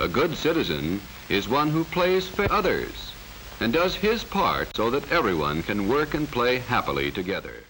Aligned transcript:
A 0.00 0.06
good 0.06 0.36
citizen 0.36 1.00
is 1.28 1.48
one 1.48 1.70
who 1.70 1.84
plays 1.84 2.28
for 2.28 2.50
others 2.52 3.16
and 3.60 3.72
does 3.72 3.96
his 3.96 4.22
part 4.24 4.76
so 4.76 4.90
that 4.90 5.10
everyone 5.10 5.62
can 5.64 5.88
work 5.88 6.14
and 6.14 6.30
play 6.30 6.60
happily 6.60 7.10
together. 7.10 7.64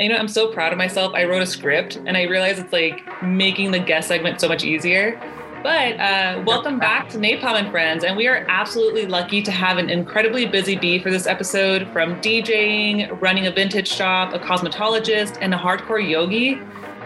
You 0.00 0.08
know, 0.08 0.16
I'm 0.16 0.28
so 0.28 0.50
proud 0.50 0.72
of 0.72 0.78
myself. 0.78 1.12
I 1.14 1.24
wrote 1.24 1.42
a 1.42 1.46
script 1.46 1.96
and 2.06 2.16
I 2.16 2.22
realized 2.22 2.58
it's 2.58 2.72
like 2.72 3.02
making 3.22 3.72
the 3.72 3.78
guest 3.78 4.08
segment 4.08 4.40
so 4.40 4.48
much 4.48 4.64
easier. 4.64 5.20
But 5.62 6.00
uh, 6.00 6.42
welcome 6.46 6.78
back 6.78 7.10
to 7.10 7.18
Napalm 7.18 7.58
and 7.58 7.70
Friends. 7.70 8.02
And 8.02 8.16
we 8.16 8.26
are 8.26 8.46
absolutely 8.48 9.04
lucky 9.04 9.42
to 9.42 9.50
have 9.50 9.76
an 9.76 9.90
incredibly 9.90 10.46
busy 10.46 10.74
bee 10.74 11.00
for 11.00 11.10
this 11.10 11.26
episode 11.26 11.86
from 11.92 12.18
DJing, 12.22 13.20
running 13.20 13.46
a 13.46 13.50
vintage 13.50 13.88
shop, 13.88 14.32
a 14.32 14.38
cosmetologist, 14.38 15.36
and 15.42 15.52
a 15.52 15.58
hardcore 15.58 16.08
yogi, 16.08 16.58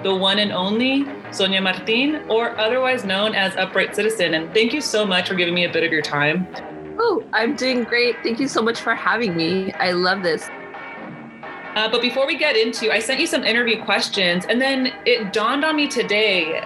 the 0.04 0.14
one 0.14 0.38
and 0.38 0.52
only 0.52 1.04
Sonia 1.32 1.60
Martin, 1.60 2.24
or 2.30 2.56
otherwise 2.60 3.04
known 3.04 3.34
as 3.34 3.56
Upright 3.56 3.96
Citizen. 3.96 4.34
And 4.34 4.54
thank 4.54 4.72
you 4.72 4.80
so 4.80 5.04
much 5.04 5.26
for 5.26 5.34
giving 5.34 5.54
me 5.54 5.64
a 5.64 5.72
bit 5.72 5.82
of 5.82 5.90
your 5.90 6.02
time. 6.02 6.46
Oh, 7.00 7.24
I'm 7.32 7.56
doing 7.56 7.82
great. 7.82 8.14
Thank 8.22 8.38
you 8.38 8.46
so 8.46 8.62
much 8.62 8.78
for 8.78 8.94
having 8.94 9.36
me. 9.36 9.72
I 9.72 9.90
love 9.90 10.22
this. 10.22 10.48
Uh, 11.74 11.90
but 11.90 12.00
before 12.00 12.26
we 12.26 12.36
get 12.36 12.56
into, 12.56 12.92
I 12.92 13.00
sent 13.00 13.20
you 13.20 13.26
some 13.26 13.44
interview 13.44 13.82
questions, 13.82 14.44
and 14.46 14.60
then 14.60 14.92
it 15.04 15.32
dawned 15.32 15.64
on 15.64 15.76
me 15.76 15.88
today 15.88 16.64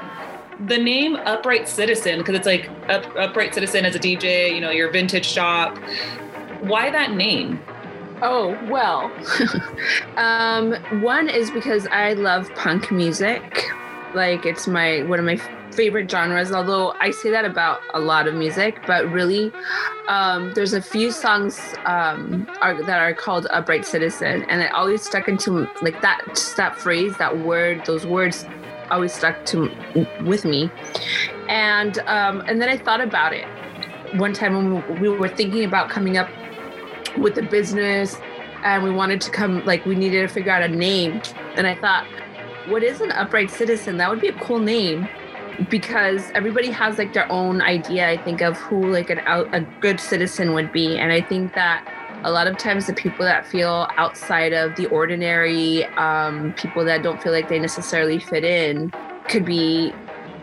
the 0.67 0.77
name 0.77 1.17
Upright 1.17 1.69
Citizen, 1.69 2.19
because 2.19 2.35
it's 2.35 2.47
like 2.47 2.69
Up, 2.89 3.05
Upright 3.17 3.55
Citizen 3.55 3.85
as 3.85 3.95
a 3.95 3.99
DJ, 3.99 4.55
you 4.55 4.61
know, 4.61 4.71
your 4.71 4.91
vintage 4.91 5.25
shop. 5.25 5.79
Why 6.61 6.91
that 6.91 7.13
name? 7.13 7.61
Oh, 8.21 8.59
well. 8.69 9.13
um, 10.17 10.75
one 11.03 11.29
is 11.29 11.51
because 11.51 11.87
I 11.87 12.15
love 12.15 12.53
punk 12.55 12.91
music. 12.91 13.67
Like 14.15 14.45
it's 14.45 14.67
my 14.67 15.03
one 15.03 15.19
of 15.19 15.25
my 15.25 15.41
favorite 15.79 16.11
genres, 16.11 16.51
although 16.51 16.93
I 16.99 17.13
say 17.13 17.31
that 17.31 17.45
about 17.45 17.81
a 17.95 18.01
lot 18.01 18.27
of 18.27 18.35
music, 18.35 18.81
but 18.85 19.09
really 19.13 19.53
um, 20.09 20.53
there's 20.55 20.73
a 20.73 20.83
few 20.83 21.13
songs 21.13 21.61
um, 21.85 22.49
are, 22.61 22.83
that 22.83 22.99
are 22.99 23.15
called 23.15 23.47
Upright 23.51 23.87
Citizen, 23.87 24.43
and 24.51 24.61
it 24.61 24.73
always 24.73 25.03
stuck 25.03 25.29
into 25.29 25.69
like 25.81 26.03
that 26.03 26.25
just 26.31 26.57
that 26.57 26.77
phrase, 26.81 27.17
that 27.19 27.39
word, 27.39 27.87
those 27.87 28.05
words 28.05 28.45
always 28.91 29.13
stuck 29.13 29.45
to 29.47 29.71
with 30.25 30.45
me. 30.45 30.69
And 31.49 32.01
um, 32.01 32.41
and 32.49 32.61
then 32.61 32.69
I 32.69 32.77
thought 32.77 33.01
about 33.01 33.33
it 33.33 33.47
one 34.17 34.33
time 34.33 34.57
when 34.57 35.01
we 35.01 35.09
were 35.09 35.29
thinking 35.29 35.63
about 35.65 35.91
coming 35.91 36.17
up 36.17 36.29
with 37.19 37.37
the 37.37 37.43
business 37.43 38.17
and 38.65 38.83
we 38.83 38.91
wanted 38.91 39.21
to 39.21 39.31
come 39.31 39.65
like 39.65 39.87
we 39.87 39.95
needed 39.95 40.23
to 40.27 40.35
figure 40.35 40.51
out 40.51 40.63
a 40.63 40.69
name 40.69 41.21
and 41.57 41.67
i 41.67 41.75
thought 41.75 42.07
what 42.69 42.83
is 42.83 43.01
an 43.01 43.13
upright 43.13 43.51
citizen 43.51 43.97
that 43.99 44.09
would 44.09 44.21
be 44.21 44.29
a 44.29 44.39
cool 44.41 44.59
name 44.59 45.07
because 45.71 46.31
everybody 46.35 46.71
has 46.71 46.99
like 46.99 47.13
their 47.13 47.31
own 47.33 47.61
idea 47.61 48.09
i 48.09 48.17
think 48.17 48.41
of 48.41 48.57
who 48.57 48.91
like 48.91 49.11
an 49.11 49.19
out, 49.21 49.53
a 49.55 49.61
good 49.81 49.99
citizen 49.99 50.55
would 50.55 50.73
be 50.73 50.97
and 50.99 51.13
i 51.13 51.21
think 51.21 51.55
that 51.55 51.85
a 52.25 52.33
lot 52.33 52.47
of 52.47 52.57
times 52.59 52.87
the 52.87 52.93
people 52.93 53.25
that 53.25 53.47
feel 53.47 53.89
outside 53.97 54.53
of 54.53 54.75
the 54.77 54.87
ordinary 54.87 55.85
um, 55.97 56.53
people 56.55 56.85
that 56.85 57.03
don't 57.03 57.23
feel 57.23 57.33
like 57.33 57.49
they 57.49 57.59
necessarily 57.59 58.19
fit 58.19 58.45
in 58.45 58.93
could 59.29 59.45
be 59.45 59.93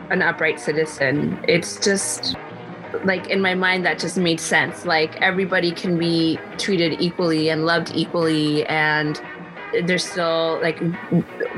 an 0.10 0.22
upright 0.22 0.60
citizen. 0.60 1.44
It's 1.48 1.80
just 1.80 2.36
like 3.04 3.28
in 3.28 3.42
my 3.42 3.56
mind 3.56 3.86
that 3.86 4.00
just 4.00 4.18
made 4.18 4.40
sense. 4.40 4.86
Like 4.86 5.16
everybody 5.22 5.72
can 5.72 5.98
be 5.98 6.40
treated 6.58 7.02
equally 7.02 7.50
and 7.50 7.66
loved 7.66 7.92
equally 7.94 8.66
and 8.68 9.22
they're 9.84 9.98
still 9.98 10.60
like 10.62 10.80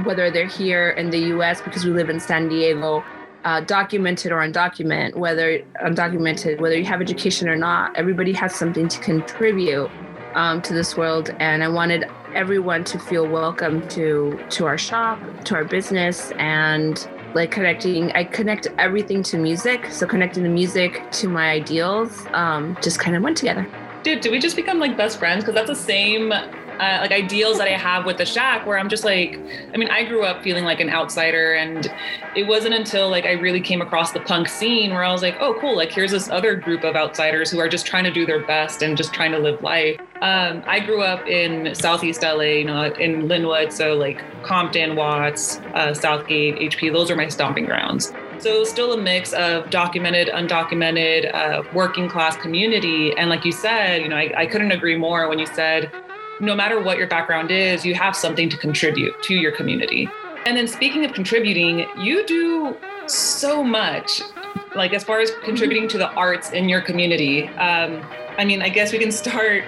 whether 0.04 0.32
they're 0.32 0.48
here 0.48 0.90
in 0.92 1.12
the 1.12 1.20
US 1.36 1.62
because 1.62 1.86
we 1.86 1.92
live 1.92 2.10
in 2.10 2.20
San 2.20 2.50
Diego 2.50 3.04
uh, 3.44 3.62
documented 3.62 4.32
or 4.32 4.38
undocumented, 4.38 5.16
whether 5.16 5.60
undocumented, 5.84 6.60
whether 6.60 6.78
you 6.78 6.86
have 6.86 7.02
education 7.02 7.48
or 7.48 7.56
not, 7.56 7.96
everybody 7.96 8.34
has 8.34 8.54
something 8.54 8.88
to 8.88 9.00
contribute 9.00 9.90
um, 10.34 10.62
to 10.62 10.74
this 10.74 10.98
world. 10.98 11.36
And 11.40 11.64
I 11.64 11.68
wanted 11.68 12.06
everyone 12.34 12.84
to 12.86 13.00
feel 13.00 13.28
welcome 13.28 13.88
to 13.90 14.40
to 14.50 14.66
our 14.66 14.78
shop, 14.78 15.20
to 15.46 15.56
our 15.56 15.64
business, 15.64 16.32
and 16.38 17.08
like 17.34 17.52
connecting. 17.52 18.12
I 18.12 18.24
connect 18.24 18.68
everything 18.78 19.24
to 19.24 19.38
music, 19.38 19.88
so 19.92 20.06
connecting 20.06 20.44
the 20.44 20.50
music 20.50 21.04
to 21.14 21.30
my 21.30 21.50
ideals 21.50 22.26
um, 22.34 22.78
just 22.82 23.00
kind 23.00 23.16
of 23.16 23.24
went 23.24 23.38
together. 23.38 23.68
Dude, 24.04 24.22
did 24.22 24.32
we 24.32 24.40
just 24.40 24.56
become 24.56 24.80
like 24.80 24.96
best 24.96 25.20
friends? 25.20 25.44
Because 25.44 25.56
that's 25.56 25.70
the 25.70 25.76
same 25.76 26.34
uh, 26.80 27.00
like 27.02 27.12
ideals 27.12 27.58
that 27.58 27.68
I 27.68 27.78
have 27.78 28.06
with 28.06 28.18
the 28.18 28.26
shack 28.26 28.66
where 28.66 28.78
I'm 28.78 28.90
just 28.90 29.04
like, 29.04 29.40
I 29.74 29.78
mean, 29.78 29.90
I 29.90 30.04
grew 30.04 30.24
up 30.24 30.44
feeling 30.44 30.64
like 30.64 30.80
an 30.80 30.90
outsider 30.90 31.54
and 31.54 31.92
it 32.36 32.48
wasn't 32.48 32.76
until 32.76 33.10
like 33.10 33.26
I 33.26 33.34
really 33.34 33.62
came 33.62 33.82
across 33.82 34.12
the 34.12 34.20
punk 34.20 34.48
scene 34.48 34.92
where 34.92 35.04
I 35.04 35.12
was 35.12 35.22
like, 35.22 35.38
oh, 35.40 35.58
cool, 35.60 35.76
like 35.76 35.92
here's 35.92 36.12
this 36.12 36.30
other 36.30 36.56
group 36.56 36.84
of 36.84 36.96
outsiders 36.96 37.50
who 37.50 37.60
are 37.60 37.70
just 37.70 37.86
trying 37.86 38.04
to 38.04 38.12
do 38.12 38.26
their 38.26 38.46
best 38.46 38.82
and 38.82 38.96
just 38.96 39.14
trying 39.14 39.32
to 39.32 39.40
live 39.40 39.62
life. 39.62 40.00
Um, 40.22 40.64
I 40.66 40.80
grew 40.80 41.02
up 41.02 41.28
in 41.28 41.74
Southeast 41.76 42.22
LA, 42.24 42.42
you 42.42 42.66
know, 42.66 42.84
in 42.84 43.24
Lynwood, 43.24 43.72
so 43.72 43.96
like 43.96 44.24
Compton, 44.44 44.96
Watts, 44.96 45.60
uh, 45.74 45.94
Southgate, 45.94 46.56
HP, 46.56 46.92
those 46.92 47.12
are 47.12 47.16
my 47.16 47.28
stomping 47.28 47.66
grounds. 47.66 48.14
So 48.40 48.64
still 48.64 48.94
a 48.94 48.98
mix 48.98 49.34
of 49.34 49.70
documented, 49.72 50.28
undocumented, 50.28 51.34
uh, 51.34 51.64
working 51.74 52.08
class 52.08 52.38
community. 52.38 53.16
And 53.18 53.30
like 53.30 53.44
you 53.46 53.52
said, 53.52 54.04
you 54.04 54.10
know, 54.10 54.16
I, 54.16 54.32
I 54.38 54.46
couldn't 54.46 54.72
agree 54.72 54.96
more 54.96 55.28
when 55.28 55.40
you 55.40 55.48
said 55.48 55.92
no 56.40 56.56
matter 56.56 56.80
what 56.80 56.98
your 56.98 57.08
background 57.08 57.52
is, 57.52 57.86
you 57.86 57.96
have 57.96 58.16
something 58.16 58.50
to 58.50 58.58
contribute 58.58 59.22
to 59.24 59.36
your 59.36 59.52
community. 59.52 60.10
And 60.46 60.56
then 60.56 60.68
speaking 60.68 61.04
of 61.04 61.14
contributing, 61.14 61.88
you 61.98 62.26
do 62.26 62.78
so 63.08 63.64
much, 63.64 64.22
like 64.76 64.94
as 64.94 65.04
far 65.04 65.20
as 65.20 65.32
contributing 65.44 65.88
to 65.90 65.98
the 65.98 66.10
arts 66.12 66.52
in 66.52 66.70
your 66.70 66.82
community. 66.82 67.48
Um, 67.50 68.06
I 68.38 68.46
mean, 68.46 68.62
I 68.62 68.70
guess 68.70 68.92
we 68.92 69.00
can 69.00 69.12
start, 69.12 69.64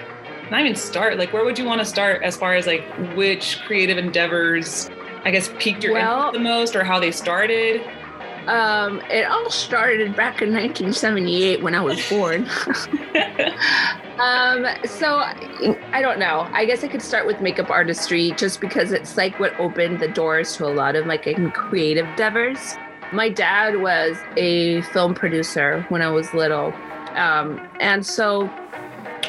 not 0.50 0.60
even 0.60 0.76
start, 0.76 1.18
like 1.18 1.32
where 1.32 1.44
would 1.44 1.58
you 1.58 1.64
want 1.64 1.80
to 1.80 1.84
start 1.84 2.22
as 2.22 2.36
far 2.36 2.54
as 2.54 2.66
like 2.66 2.82
which 3.16 3.60
creative 3.66 3.98
endeavors, 3.98 4.90
I 5.24 5.30
guess, 5.30 5.50
piqued 5.58 5.82
your 5.82 5.94
Well- 5.94 6.28
interest 6.28 6.32
the 6.32 6.38
most 6.40 6.76
or 6.76 6.84
how 6.84 7.00
they 7.00 7.10
started? 7.10 7.82
Um, 8.46 9.00
it 9.10 9.26
all 9.26 9.50
started 9.50 10.16
back 10.16 10.42
in 10.42 10.52
1978 10.52 11.62
when 11.62 11.74
I 11.74 11.80
was 11.80 12.08
born. 12.08 12.42
um, 14.18 14.66
so 14.86 15.18
I 15.18 16.00
don't 16.00 16.18
know. 16.18 16.48
I 16.52 16.64
guess 16.64 16.82
I 16.82 16.88
could 16.88 17.02
start 17.02 17.26
with 17.26 17.40
makeup 17.40 17.70
artistry 17.70 18.32
just 18.32 18.60
because 18.60 18.92
it's 18.92 19.16
like 19.16 19.38
what 19.38 19.58
opened 19.60 20.00
the 20.00 20.08
doors 20.08 20.56
to 20.56 20.66
a 20.66 20.72
lot 20.72 20.96
of 20.96 21.06
like 21.06 21.24
creative 21.52 22.06
endeavors. 22.06 22.76
My 23.12 23.28
dad 23.28 23.80
was 23.80 24.16
a 24.36 24.82
film 24.82 25.14
producer 25.14 25.84
when 25.88 26.00
I 26.02 26.10
was 26.10 26.32
little. 26.32 26.72
Um, 27.14 27.60
and 27.80 28.06
so 28.06 28.48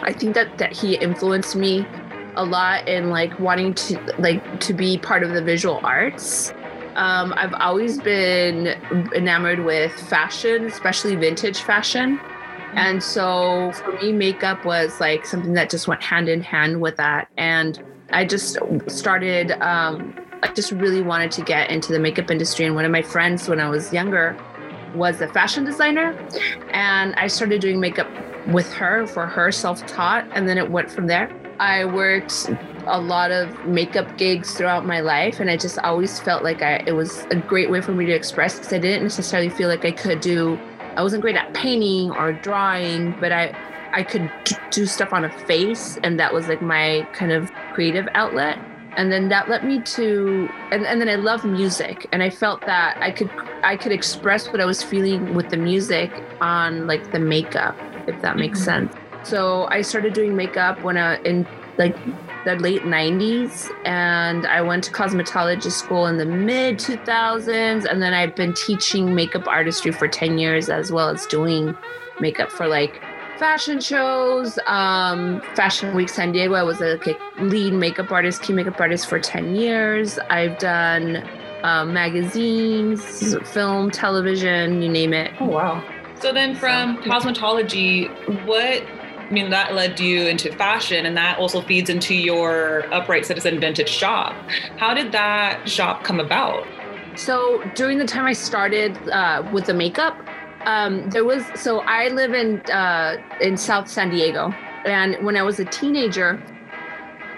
I 0.02 0.14
think 0.14 0.36
that 0.36 0.58
that 0.58 0.72
he 0.72 0.96
influenced 0.96 1.56
me 1.56 1.86
a 2.36 2.46
lot 2.46 2.88
in 2.88 3.10
like 3.10 3.38
wanting 3.40 3.74
to 3.74 4.00
like 4.18 4.60
to 4.62 4.74
be 4.74 4.98
part 4.98 5.24
of 5.24 5.32
the 5.34 5.42
visual 5.42 5.80
arts. 5.84 6.54
Um, 6.96 7.34
I've 7.36 7.54
always 7.54 8.00
been 8.00 8.68
enamored 9.16 9.60
with 9.60 9.92
fashion, 9.92 10.66
especially 10.66 11.16
vintage 11.16 11.62
fashion. 11.62 12.20
And 12.74 13.04
so 13.04 13.72
for 13.74 13.92
me, 13.94 14.12
makeup 14.12 14.66
was 14.66 15.00
like 15.00 15.26
something 15.26 15.54
that 15.54 15.70
just 15.70 15.88
went 15.88 16.02
hand 16.02 16.30
in 16.30 16.42
hand 16.42 16.82
with 16.82 16.98
that. 16.98 17.28
And 17.38 17.82
I 18.12 18.26
just 18.26 18.58
started, 18.88 19.52
um, 19.62 20.16
I 20.44 20.52
just 20.54 20.72
really 20.72 21.02
wanted 21.02 21.32
to 21.32 21.42
get 21.42 21.70
into 21.70 21.92
the 21.92 22.00
makeup 22.00 22.32
industry. 22.32 22.66
And 22.66 22.76
one 22.76 22.86
of 22.86 22.92
my 22.92 23.02
friends 23.02 23.48
when 23.48 23.60
I 23.60 23.70
was 23.70 23.92
younger 23.92 24.38
was 24.96 25.22
a 25.22 25.28
fashion 25.28 25.64
designer. 25.64 26.18
And 26.72 27.14
I 27.16 27.28
started 27.28 27.62
doing 27.62 27.80
makeup 27.80 28.10
with 28.48 28.72
her 28.74 29.06
for 29.06 29.26
her 29.28 29.52
self 29.52 29.86
taught. 29.86 30.28
And 30.34 30.48
then 30.48 30.58
it 30.58 30.72
went 30.72 30.90
from 30.90 31.08
there. 31.08 31.30
I 31.62 31.86
worked 31.86 32.50
a 32.88 33.00
lot 33.00 33.32
of 33.32 33.66
makeup 33.68 34.18
gigs 34.18 34.56
throughout 34.56 34.84
my 34.86 35.00
life 35.02 35.40
and 35.40 35.50
i 35.52 35.56
just 35.56 35.78
always 35.80 36.20
felt 36.20 36.44
like 36.44 36.64
I, 36.64 36.84
it 36.88 36.94
was 36.94 37.28
a 37.30 37.36
great 37.36 37.70
way 37.70 37.80
for 37.82 37.92
me 37.92 38.08
to 38.08 38.12
express 38.12 38.56
because 38.56 38.74
i 38.74 38.80
didn't 38.80 39.04
necessarily 39.04 39.50
feel 39.50 39.70
like 39.70 39.86
i 39.86 39.92
could 39.92 40.20
do 40.22 40.58
i 40.96 41.04
wasn't 41.04 41.22
great 41.22 41.36
at 41.36 41.54
painting 41.54 42.10
or 42.10 42.34
drawing 42.34 43.12
but 43.20 43.32
i 43.32 43.56
i 43.94 44.02
could 44.02 44.32
do 44.72 44.88
stuff 44.88 45.14
on 45.14 45.24
a 45.24 45.30
face 45.46 46.00
and 46.04 46.20
that 46.20 46.34
was 46.34 46.48
like 46.48 46.62
my 46.62 47.08
kind 47.14 47.32
of 47.32 47.52
creative 47.74 48.08
outlet 48.16 48.58
and 48.98 49.12
then 49.12 49.30
that 49.30 49.48
led 49.48 49.64
me 49.64 49.80
to 49.82 50.50
and, 50.72 50.86
and 50.88 51.00
then 51.00 51.08
i 51.08 51.16
love 51.16 51.46
music 51.46 52.08
and 52.12 52.24
i 52.24 52.30
felt 52.32 52.62
that 52.66 52.98
i 53.00 53.12
could 53.12 53.30
i 53.64 53.78
could 53.78 53.92
express 53.92 54.48
what 54.48 54.60
i 54.60 54.66
was 54.66 54.82
feeling 54.82 55.36
with 55.36 55.50
the 55.50 55.58
music 55.58 56.12
on 56.42 56.88
like 56.88 57.12
the 57.12 57.20
makeup 57.20 57.78
if 58.08 58.20
that 58.22 58.38
makes 58.38 58.60
Mhm. 58.62 58.66
sense 58.66 58.96
so 59.24 59.68
i 59.70 59.82
started 59.82 60.14
doing 60.14 60.36
makeup 60.36 60.82
when 60.84 60.98
i 60.98 61.18
in 61.24 61.46
like 61.78 61.96
the 62.46 62.56
late 62.56 62.82
90s 62.82 63.70
and 63.86 64.48
I 64.48 64.62
went 64.62 64.84
to 64.86 64.92
cosmetology 64.92 65.72
school 65.72 66.08
in 66.08 66.18
the 66.18 66.26
mid 66.26 66.80
2000s 66.80 67.86
and 67.86 68.02
then 68.02 68.14
I've 68.14 68.36
been 68.36 68.54
teaching 68.54 69.14
makeup 69.14 69.48
artistry 69.48 69.92
for 69.92 70.08
10 70.08 70.38
years 70.38 70.70
as 70.70 70.92
well 70.92 71.10
as 71.10 71.26
doing 71.28 71.78
makeup 72.20 72.52
for 72.52 72.68
like 72.68 73.00
fashion 73.38 73.80
shows. 73.80 74.58
Um 74.66 75.42
fashion 75.56 75.96
week 75.96 76.10
san 76.10 76.32
diego 76.32 76.54
i 76.56 76.64
was 76.64 76.82
a 76.82 77.00
like, 77.06 77.20
lead 77.40 77.74
makeup 77.74 78.12
artist 78.12 78.42
key 78.42 78.54
makeup 78.54 78.80
artist 78.80 79.08
for 79.08 79.20
10 79.20 79.56
years. 79.56 80.18
I've 80.30 80.58
done 80.58 81.18
uh, 81.64 81.86
magazines 81.86 83.36
film 83.50 83.92
television 83.92 84.82
you 84.82 84.90
name 84.90 85.14
it. 85.14 85.32
Oh 85.40 85.46
wow. 85.46 85.84
So 86.20 86.32
then 86.32 86.56
from 86.56 86.98
cosmetology, 86.98 88.10
what 88.46 88.84
I 89.32 89.34
mean 89.34 89.50
that 89.50 89.74
led 89.74 89.98
you 89.98 90.28
into 90.28 90.52
fashion 90.52 91.06
and 91.06 91.16
that 91.16 91.40
also 91.40 91.62
feeds 91.62 91.90
into 91.90 92.14
your 92.14 92.84
upright 92.94 93.26
citizen 93.26 93.62
vintage 93.62 93.88
shop. 93.88 94.36
How 94.76 94.94
did 94.94 95.14
that 95.14 95.70
shop 95.70 96.04
come 96.04 96.20
about? 96.20 96.68
So 97.16 97.64
during 97.74 97.98
the 97.98 98.06
time 98.06 98.26
I 98.26 98.34
started 98.34 98.98
uh, 99.08 99.50
with 99.54 99.68
the 99.68 99.74
makeup, 99.74 100.18
um, 100.66 101.10
there 101.12 101.24
was 101.24 101.46
so 101.56 101.80
I 101.80 102.10
live 102.10 102.34
in 102.34 102.60
uh, 102.70 103.22
in 103.40 103.56
South 103.56 103.88
San 103.88 104.10
Diego, 104.10 104.54
and 104.86 105.16
when 105.26 105.38
I 105.38 105.44
was 105.44 105.60
a 105.60 105.66
teenager, 105.66 106.42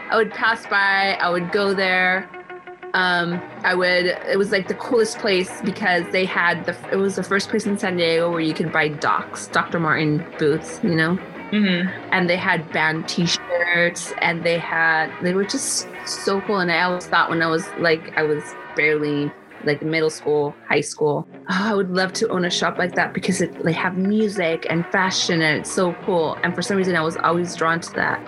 I 0.09 0.17
would 0.17 0.31
pass 0.31 0.65
by. 0.65 1.17
I 1.21 1.29
would 1.29 1.51
go 1.51 1.73
there. 1.73 2.29
Um, 2.93 3.41
I 3.63 3.75
would. 3.75 4.07
It 4.07 4.37
was 4.37 4.51
like 4.51 4.67
the 4.67 4.73
coolest 4.75 5.19
place 5.19 5.61
because 5.61 6.03
they 6.11 6.25
had 6.25 6.65
the. 6.65 6.75
It 6.91 6.97
was 6.97 7.15
the 7.15 7.23
first 7.23 7.49
place 7.49 7.65
in 7.65 7.77
San 7.77 7.95
Diego 7.95 8.29
where 8.29 8.41
you 8.41 8.53
could 8.53 8.73
buy 8.73 8.89
Docs, 8.89 9.47
Dr. 9.47 9.79
Martin 9.79 10.25
boots. 10.37 10.81
You 10.83 10.95
know 10.95 11.19
Mm-hmm. 11.53 11.87
and 12.11 12.27
they 12.27 12.35
had 12.35 12.71
band 12.71 13.07
t-shirts 13.07 14.11
and 14.23 14.43
they 14.43 14.57
had 14.57 15.11
they 15.21 15.35
were 15.35 15.45
just 15.45 15.87
so 16.05 16.41
cool. 16.41 16.57
And 16.57 16.71
i 16.71 16.81
always 16.81 17.05
thought 17.05 17.29
when 17.29 17.43
i 17.43 17.47
was 17.47 17.67
like 17.77 18.11
i 18.17 18.23
was 18.23 18.43
barely 18.75 19.31
like 19.63 19.81
middle 19.83 20.09
school 20.09 20.55
high 20.67 20.81
school 20.81 21.27
oh, 21.49 21.69
i 21.69 21.73
would 21.73 21.91
love 21.91 22.11
to 22.13 22.27
own 22.29 22.43
a 22.45 22.49
shop 22.49 22.77
like 22.77 22.95
that 22.95 23.13
because 23.13 23.39
it 23.39 23.63
they 23.63 23.71
have 23.71 23.97
music 23.97 24.65
and 24.69 24.83
fashion 24.87 25.41
and 25.43 25.59
it's 25.59 25.71
so 25.71 25.93
cool. 26.05 26.37
And 26.43 26.55
for 26.55 26.63
some 26.63 26.75
reason 26.75 26.95
i 26.95 27.01
was 27.01 27.17
always 27.17 27.55
drawn 27.55 27.79
to 27.81 27.93
that. 27.93 28.19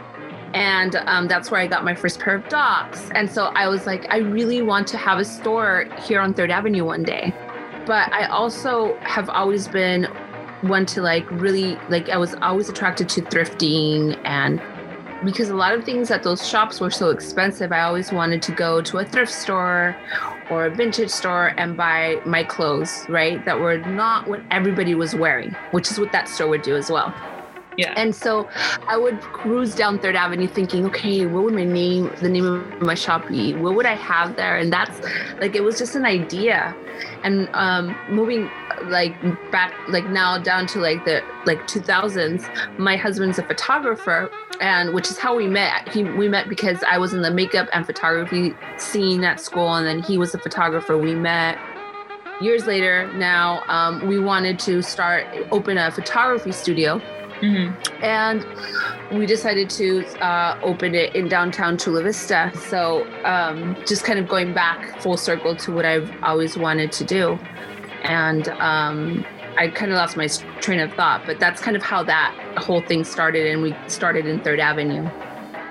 And 0.53 0.95
um, 0.95 1.27
that's 1.27 1.51
where 1.51 1.59
i 1.59 1.67
got 1.67 1.83
my 1.83 1.95
first 1.95 2.19
pair 2.19 2.35
of 2.35 2.47
docs. 2.47 3.09
And 3.15 3.29
so 3.29 3.45
i 3.55 3.67
was 3.67 3.87
like 3.87 4.05
i 4.09 4.17
really 4.17 4.61
want 4.61 4.87
to 4.89 4.97
have 4.97 5.17
a 5.17 5.25
store 5.25 5.89
here 6.03 6.21
on 6.21 6.33
third 6.33 6.51
avenue 6.51 6.85
one 6.85 7.01
day. 7.03 7.33
But 7.87 8.13
i 8.13 8.27
also 8.27 8.95
have 8.99 9.29
always 9.29 9.67
been 9.67 10.07
one 10.61 10.85
to 10.87 11.01
like 11.01 11.29
really 11.31 11.75
like 11.89 12.09
I 12.09 12.17
was 12.17 12.35
always 12.41 12.69
attracted 12.69 13.09
to 13.09 13.21
thrifting 13.21 14.19
and 14.25 14.61
because 15.23 15.49
a 15.49 15.55
lot 15.55 15.73
of 15.73 15.83
things 15.83 16.11
at 16.11 16.23
those 16.23 16.47
shops 16.47 16.79
were 16.79 16.91
so 16.91 17.09
expensive, 17.09 17.71
I 17.71 17.81
always 17.81 18.11
wanted 18.11 18.41
to 18.43 18.51
go 18.51 18.81
to 18.81 18.99
a 18.99 19.05
thrift 19.05 19.31
store 19.31 19.95
or 20.51 20.65
a 20.65 20.69
vintage 20.69 21.09
store 21.09 21.53
and 21.57 21.75
buy 21.75 22.21
my 22.25 22.43
clothes, 22.43 23.05
right? 23.09 23.43
That 23.45 23.59
were 23.59 23.77
not 23.77 24.27
what 24.27 24.41
everybody 24.51 24.93
was 24.93 25.15
wearing, 25.15 25.51
which 25.71 25.89
is 25.89 25.99
what 25.99 26.11
that 26.11 26.27
store 26.27 26.47
would 26.49 26.61
do 26.61 26.75
as 26.75 26.91
well. 26.91 27.13
Yeah. 27.77 27.93
And 27.97 28.15
so 28.15 28.47
I 28.87 28.97
would 28.97 29.19
cruise 29.21 29.75
down 29.75 29.99
Third 29.99 30.15
Avenue 30.15 30.47
thinking, 30.47 30.85
okay, 30.85 31.25
what 31.25 31.43
would 31.43 31.53
my 31.53 31.63
name, 31.63 32.11
the 32.21 32.29
name 32.29 32.45
of 32.45 32.81
my 32.81 32.95
shop 32.95 33.27
be? 33.27 33.53
What 33.53 33.75
would 33.75 33.85
I 33.85 33.95
have 33.95 34.35
there? 34.35 34.57
And 34.57 34.71
that's 34.71 34.99
like, 35.39 35.55
it 35.55 35.63
was 35.63 35.77
just 35.77 35.95
an 35.95 36.05
idea. 36.05 36.75
And 37.23 37.49
um, 37.53 37.95
moving 38.09 38.49
like 38.83 39.19
back, 39.51 39.73
like 39.89 40.05
now 40.07 40.37
down 40.37 40.67
to 40.67 40.79
like 40.79 41.03
the 41.05 41.21
like 41.45 41.67
2000s, 41.67 42.77
my 42.77 42.95
husband's 42.95 43.39
a 43.39 43.43
photographer, 43.43 44.29
and 44.61 44.93
which 44.93 45.09
is 45.09 45.17
how 45.17 45.35
we 45.35 45.47
met. 45.47 45.89
He 45.89 46.03
we 46.03 46.29
met 46.29 46.47
because 46.47 46.83
I 46.83 46.97
was 46.97 47.13
in 47.13 47.21
the 47.21 47.31
makeup 47.31 47.67
and 47.73 47.85
photography 47.85 48.53
scene 48.77 49.23
at 49.23 49.39
school, 49.39 49.73
and 49.75 49.85
then 49.85 50.01
he 50.01 50.17
was 50.17 50.33
a 50.33 50.39
photographer. 50.39 50.97
We 50.97 51.15
met 51.15 51.57
years 52.41 52.65
later, 52.65 53.11
now 53.13 53.63
um, 53.67 54.07
we 54.07 54.19
wanted 54.19 54.59
to 54.59 54.81
start 54.81 55.25
open 55.51 55.77
a 55.77 55.91
photography 55.91 56.51
studio, 56.51 57.01
hmm 57.41 57.71
and 58.01 58.45
we 59.11 59.25
decided 59.25 59.69
to 59.69 60.03
uh, 60.23 60.59
open 60.63 60.95
it 60.95 61.15
in 61.15 61.27
downtown 61.27 61.77
Chula 61.77 62.01
Vista. 62.01 62.51
So 62.67 63.07
um, 63.23 63.77
just 63.85 64.03
kind 64.03 64.17
of 64.17 64.27
going 64.27 64.53
back 64.53 64.99
full 64.99 65.15
circle 65.15 65.55
to 65.57 65.71
what 65.71 65.85
I've 65.85 66.11
always 66.23 66.57
wanted 66.57 66.91
to 66.93 67.03
do, 67.03 67.39
and 68.03 68.47
um, 68.49 69.25
I 69.57 69.69
kind 69.69 69.91
of 69.91 69.97
lost 69.97 70.17
my 70.17 70.27
train 70.59 70.79
of 70.79 70.91
thought, 70.93 71.23
but 71.25 71.39
that's 71.39 71.61
kind 71.61 71.77
of 71.77 71.83
how 71.83 72.03
that 72.03 72.35
whole 72.57 72.81
thing 72.81 73.03
started, 73.03 73.47
and 73.47 73.61
we 73.61 73.75
started 73.87 74.25
in 74.25 74.39
Third 74.41 74.59
Avenue. 74.59 75.09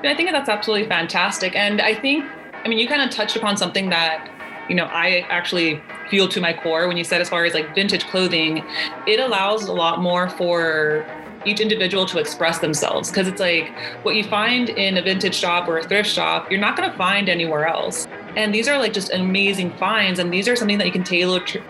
I 0.03 0.15
think 0.15 0.31
that's 0.31 0.49
absolutely 0.49 0.89
fantastic. 0.89 1.57
And 1.57 1.81
I 1.81 1.95
think, 1.95 2.25
I 2.65 2.69
mean, 2.69 2.79
you 2.79 2.87
kind 2.87 3.03
of 3.03 3.11
touched 3.11 3.37
upon 3.37 3.57
something 3.57 3.89
that, 3.91 4.31
you 4.69 4.75
know, 4.75 4.85
I 4.85 5.27
actually 5.29 5.83
feel 6.11 6.29
to 6.29 6.41
my 6.41 6.53
core 6.53 6.87
when 6.89 6.97
you 6.97 7.05
said 7.05 7.21
as 7.21 7.29
far 7.29 7.45
as 7.45 7.55
like 7.55 7.75
vintage 7.75 8.07
clothing, 8.07 8.65
it 9.07 9.21
allows 9.21 9.65
a 9.65 9.73
lot 9.73 10.01
more 10.01 10.29
for 10.29 11.07
each 11.47 11.61
individual 11.61 12.07
to 12.07 12.19
express 12.19 12.59
themselves 12.59 13.11
because 13.11 13.29
it's 13.29 13.41
like 13.41 13.71
what 14.03 14.15
you 14.15 14.25
find 14.25 14.71
in 14.71 14.97
a 14.97 15.03
vintage 15.03 15.35
shop 15.35 15.69
or 15.69 15.79
a 15.79 15.83
thrift 15.83 16.09
shop, 16.09 16.51
you're 16.51 16.61
not 16.61 16.77
going 16.77 16.91
to 16.91 16.97
find 16.97 17.29
anywhere 17.29 17.67
else. 17.67 18.07
And 18.37 18.55
these 18.55 18.69
are 18.69 18.79
like 18.79 18.93
just 18.93 19.13
amazing 19.13 19.71
finds. 19.79 20.19
And 20.19 20.33
these 20.33 20.49
are 20.49 20.57
something 20.57 20.79
that 20.79 20.87
you 20.87 20.93
can 20.93 21.05
tailor 21.05 21.41
to 21.41 21.61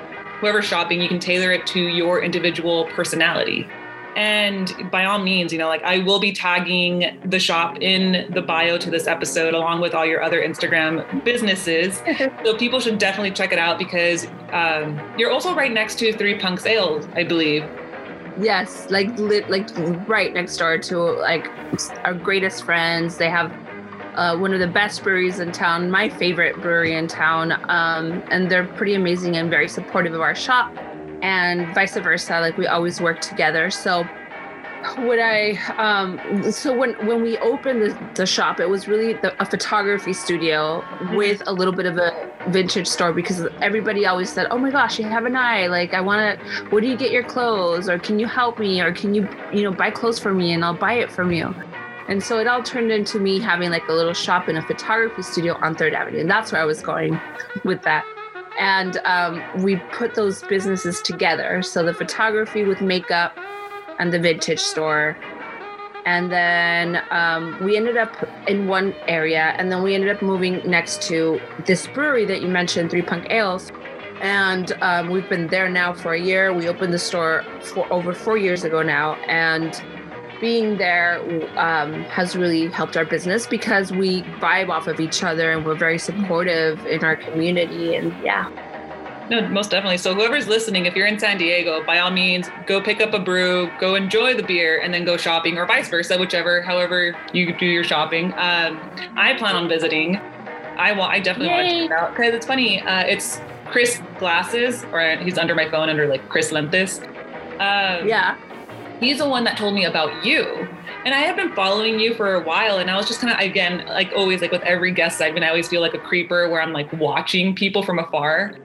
whoever's 0.41 0.65
shopping, 0.65 1.01
you 1.01 1.09
can 1.09 1.19
tailor 1.19 1.53
it 1.53 1.67
to 1.69 1.81
your 1.81 2.23
individual 2.23 2.85
personality. 2.87 3.67
And 4.17 4.73
by 4.91 5.07
all 5.07 5.19
means, 5.19 5.53
you 5.53 5.59
know, 5.59 5.67
like 5.67 5.83
I 5.83 5.99
will 5.99 6.21
be 6.21 6.33
tagging 6.33 7.19
the 7.25 7.41
shop 7.41 7.79
in 7.81 8.31
the 8.33 8.43
bio 8.43 8.79
to 8.79 8.91
this 8.91 9.07
episode, 9.07 9.55
along 9.55 9.81
with 9.81 9.95
all 9.95 10.07
your 10.07 10.23
other 10.23 10.41
Instagram 10.41 11.25
businesses. 11.25 12.01
so 12.45 12.57
people 12.57 12.79
should 12.79 12.99
definitely 12.99 13.33
check 13.33 13.53
it 13.53 13.59
out 13.59 13.79
because 13.79 14.27
um, 14.53 15.01
you're 15.19 15.33
also 15.33 15.55
right 15.55 15.73
next 15.73 15.99
to 15.99 16.13
Three 16.13 16.39
Punk 16.39 16.65
Ales, 16.65 17.07
I 17.15 17.25
believe. 17.25 17.65
Yes, 18.41 18.91
like 18.91 19.09
like 19.49 19.69
right 20.09 20.33
next 20.33 20.57
door 20.57 20.79
to 20.79 20.99
like 20.99 21.47
our 22.05 22.15
greatest 22.15 22.65
friends. 22.65 23.17
They 23.17 23.31
have 23.31 23.53
uh, 24.17 24.37
one 24.37 24.53
of 24.53 24.61
the 24.61 24.67
best 24.67 25.03
breweries 25.03 25.39
in 25.39 25.53
town, 25.53 25.91
my 25.91 26.09
favorite 26.09 26.61
brewery 26.61 26.95
in 26.95 27.07
town, 27.07 27.53
um, 27.69 28.23
and 28.31 28.51
they're 28.51 28.67
pretty 28.67 28.95
amazing 28.95 29.37
and 29.37 29.51
very 29.51 29.69
supportive 29.69 30.15
of 30.15 30.21
our 30.21 30.35
shop, 30.35 30.77
and 31.23 31.73
vice 31.75 31.97
versa. 31.97 32.41
Like 32.41 32.57
we 32.57 32.67
always 32.67 33.01
work 33.01 33.21
together. 33.21 33.71
So 33.71 34.05
what 34.99 35.19
I 35.19 35.53
um, 35.79 36.53
so 36.53 36.77
when 36.77 36.95
when 37.07 37.23
we 37.23 37.39
opened 37.39 37.83
the, 37.83 38.11
the 38.15 38.27
shop, 38.27 38.61
it 38.61 38.69
was 38.69 38.87
really 38.87 39.15
the, 39.15 39.35
a 39.43 39.47
photography 39.47 40.13
studio 40.13 40.85
with 41.15 41.43
a 41.47 41.53
little 41.53 41.73
bit 41.73 41.87
of 41.87 41.97
a 41.97 42.31
vintage 42.49 42.87
store 42.87 43.13
because 43.13 43.47
everybody 43.61 44.07
always 44.07 44.31
said, 44.31 44.47
"Oh 44.51 44.59
my 44.59 44.71
gosh, 44.71 44.99
you 44.99 45.07
have 45.07 45.25
an 45.25 45.37
eye! 45.37 45.67
Like 45.67 45.95
I 45.95 46.01
want 46.01 46.39
to. 46.39 46.65
Where 46.67 46.81
do 46.81 46.89
you 46.89 46.97
get 46.97 47.11
your 47.11 47.25
clothes? 47.25 47.89
Or 47.89 47.99
can 47.99 48.19
you 48.19 48.27
help 48.27 48.59
me? 48.59 48.81
Or 48.81 48.93
can 48.93 49.15
you 49.15 49.29
you 49.53 49.63
know 49.63 49.73
buy 49.73 49.91
clothes 49.91 50.19
for 50.19 50.33
me 50.33 50.53
and 50.53 50.65
I'll 50.65 50.75
buy 50.75 50.95
it 50.95 51.11
from 51.11 51.33
you." 51.33 51.55
And 52.07 52.23
so 52.23 52.39
it 52.39 52.47
all 52.47 52.63
turned 52.63 52.93
into 52.93 53.19
me 53.19 53.41
having 53.41 53.71
like 53.71 53.89
a 53.89 53.93
little 53.93 54.13
shop 54.13 54.49
in 54.49 54.57
a 54.57 54.63
photography 54.63 55.23
studio 55.23 55.55
on 55.63 55.75
Third 55.75 55.95
Avenue, 55.95 56.21
and 56.21 56.31
that's 56.31 56.53
where 56.53 56.61
I 56.61 56.67
was 56.67 56.83
going 56.83 57.19
with 57.65 57.83
that. 57.83 58.05
And 58.61 58.99
um, 59.05 59.43
we 59.63 59.77
put 59.93 60.15
those 60.15 60.43
businesses 60.43 61.01
together. 61.01 61.63
So 61.63 61.83
the 61.83 61.95
photography 61.95 62.63
with 62.63 62.81
makeup 62.81 63.37
and 63.99 64.13
the 64.13 64.19
vintage 64.19 64.61
store. 64.61 65.17
And 66.07 66.31
then 66.31 67.03
um, 67.11 67.59
we 67.65 67.77
ended 67.77 67.97
up 67.97 68.15
in 68.47 68.69
one 68.69 68.95
area, 69.07 69.55
and 69.57 69.73
then 69.73 69.83
we 69.83 69.95
ended 69.95 70.15
up 70.15 70.21
moving 70.21 70.61
next 70.69 71.01
to 71.03 71.41
this 71.65 71.87
brewery 71.89 72.27
that 72.27 72.43
you 72.43 72.49
mentioned, 72.49 72.91
Three 72.91 73.03
Punk 73.03 73.27
Ales. 73.31 73.73
And 74.21 74.73
um, 74.83 75.11
we've 75.11 75.29
been 75.29 75.49
there 75.49 75.69
now 75.69 75.95
for 75.95 76.13
a 76.13 76.21
year. 76.21 76.53
We 76.53 76.69
opened 76.69 76.93
the 76.93 76.99
store 76.99 77.45
for 77.63 77.91
over 77.93 78.13
four 78.13 78.37
years 78.37 78.65
ago 78.65 78.83
now, 78.83 79.15
and 79.29 79.83
being 80.41 80.77
there 80.77 81.21
um, 81.59 82.03
has 82.05 82.37
really 82.37 82.67
helped 82.67 82.99
our 82.99 83.05
business 83.07 83.47
because 83.47 83.91
we 83.93 84.23
vibe 84.41 84.69
off 84.69 84.87
of 84.87 85.01
each 85.01 85.23
other 85.23 85.51
and 85.53 85.65
we're 85.65 85.75
very 85.75 85.99
supportive 85.99 86.85
in 86.87 87.03
our 87.03 87.17
community. 87.17 87.95
And 87.95 88.13
yeah, 88.23 88.51
No, 89.31 89.47
most 89.49 89.71
definitely. 89.71 89.99
So 89.99 90.15
whoever's 90.15 90.47
listening, 90.49 90.85
if 90.87 90.95
you're 90.95 91.07
in 91.07 91.19
San 91.19 91.39
Diego, 91.39 91.83
by 91.85 91.99
all 91.99 92.11
means, 92.11 92.49
go 92.67 92.81
pick 92.81 93.01
up 93.01 93.15
a 93.15 93.19
brew, 93.19 93.71
go 93.81 93.95
enjoy 93.95 94.35
the 94.35 94.43
beer, 94.43 94.81
and 94.81 94.93
then 94.93 95.05
go 95.05 95.17
shopping, 95.17 95.57
or 95.57 95.67
vice 95.67 95.89
versa, 95.89 96.19
whichever, 96.19 96.61
however 96.61 97.17
you 97.33 97.57
do 97.57 97.65
your 97.67 97.85
shopping. 97.85 98.33
Um, 98.35 98.79
I 99.17 99.35
plan 99.39 99.57
on 99.57 99.69
visiting. 99.69 100.17
I 100.77 100.93
want. 100.93 101.13
I 101.13 101.21
definitely 101.21 101.49
want 101.55 101.69
to 101.69 101.75
Yay. 101.75 101.81
check 101.83 101.91
it 101.91 101.93
out 101.93 102.11
because 102.17 102.35
it's 102.35 102.47
funny. 102.47 102.81
Uh, 102.83 103.05
it's 103.05 103.41
Chris 103.67 104.01
Glasses, 104.19 104.85
or 104.93 105.01
he's 105.17 105.39
under 105.39 105.55
my 105.55 105.71
phone 105.71 105.89
under 105.89 106.07
like 106.07 106.29
Chris 106.29 106.51
Lentes. 106.53 107.01
Um, 107.55 108.09
yeah. 108.09 108.37
he's 109.01 109.19
the 109.19 109.29
one 109.29 109.45
that 109.45 109.57
told 109.57 109.75
me 109.75 109.85
about 109.85 110.25
you 110.25 110.67
and 111.05 111.15
i 111.15 111.19
have 111.21 111.37
been 111.37 111.53
following 111.55 112.01
you 112.01 112.15
for 112.15 112.35
a 112.35 112.41
while 112.43 112.79
and 112.79 112.91
i 112.91 112.97
was 112.97 113.07
just 113.07 113.21
kind 113.21 113.33
of 113.33 113.39
again 113.39 113.87
like 113.87 114.11
always 114.17 114.41
like 114.41 114.51
with 114.51 114.63
every 114.63 114.91
guest 114.91 115.19
segment 115.19 115.45
i 115.45 115.49
always 115.49 115.69
feel 115.69 115.81
like 115.81 115.95
a 115.95 115.99
creeper 115.99 116.49
where 116.49 116.61
i'm 116.61 116.73
like 116.73 116.93
watching 116.95 117.55
people 117.55 117.83
from 117.83 117.99
afar 118.01 118.57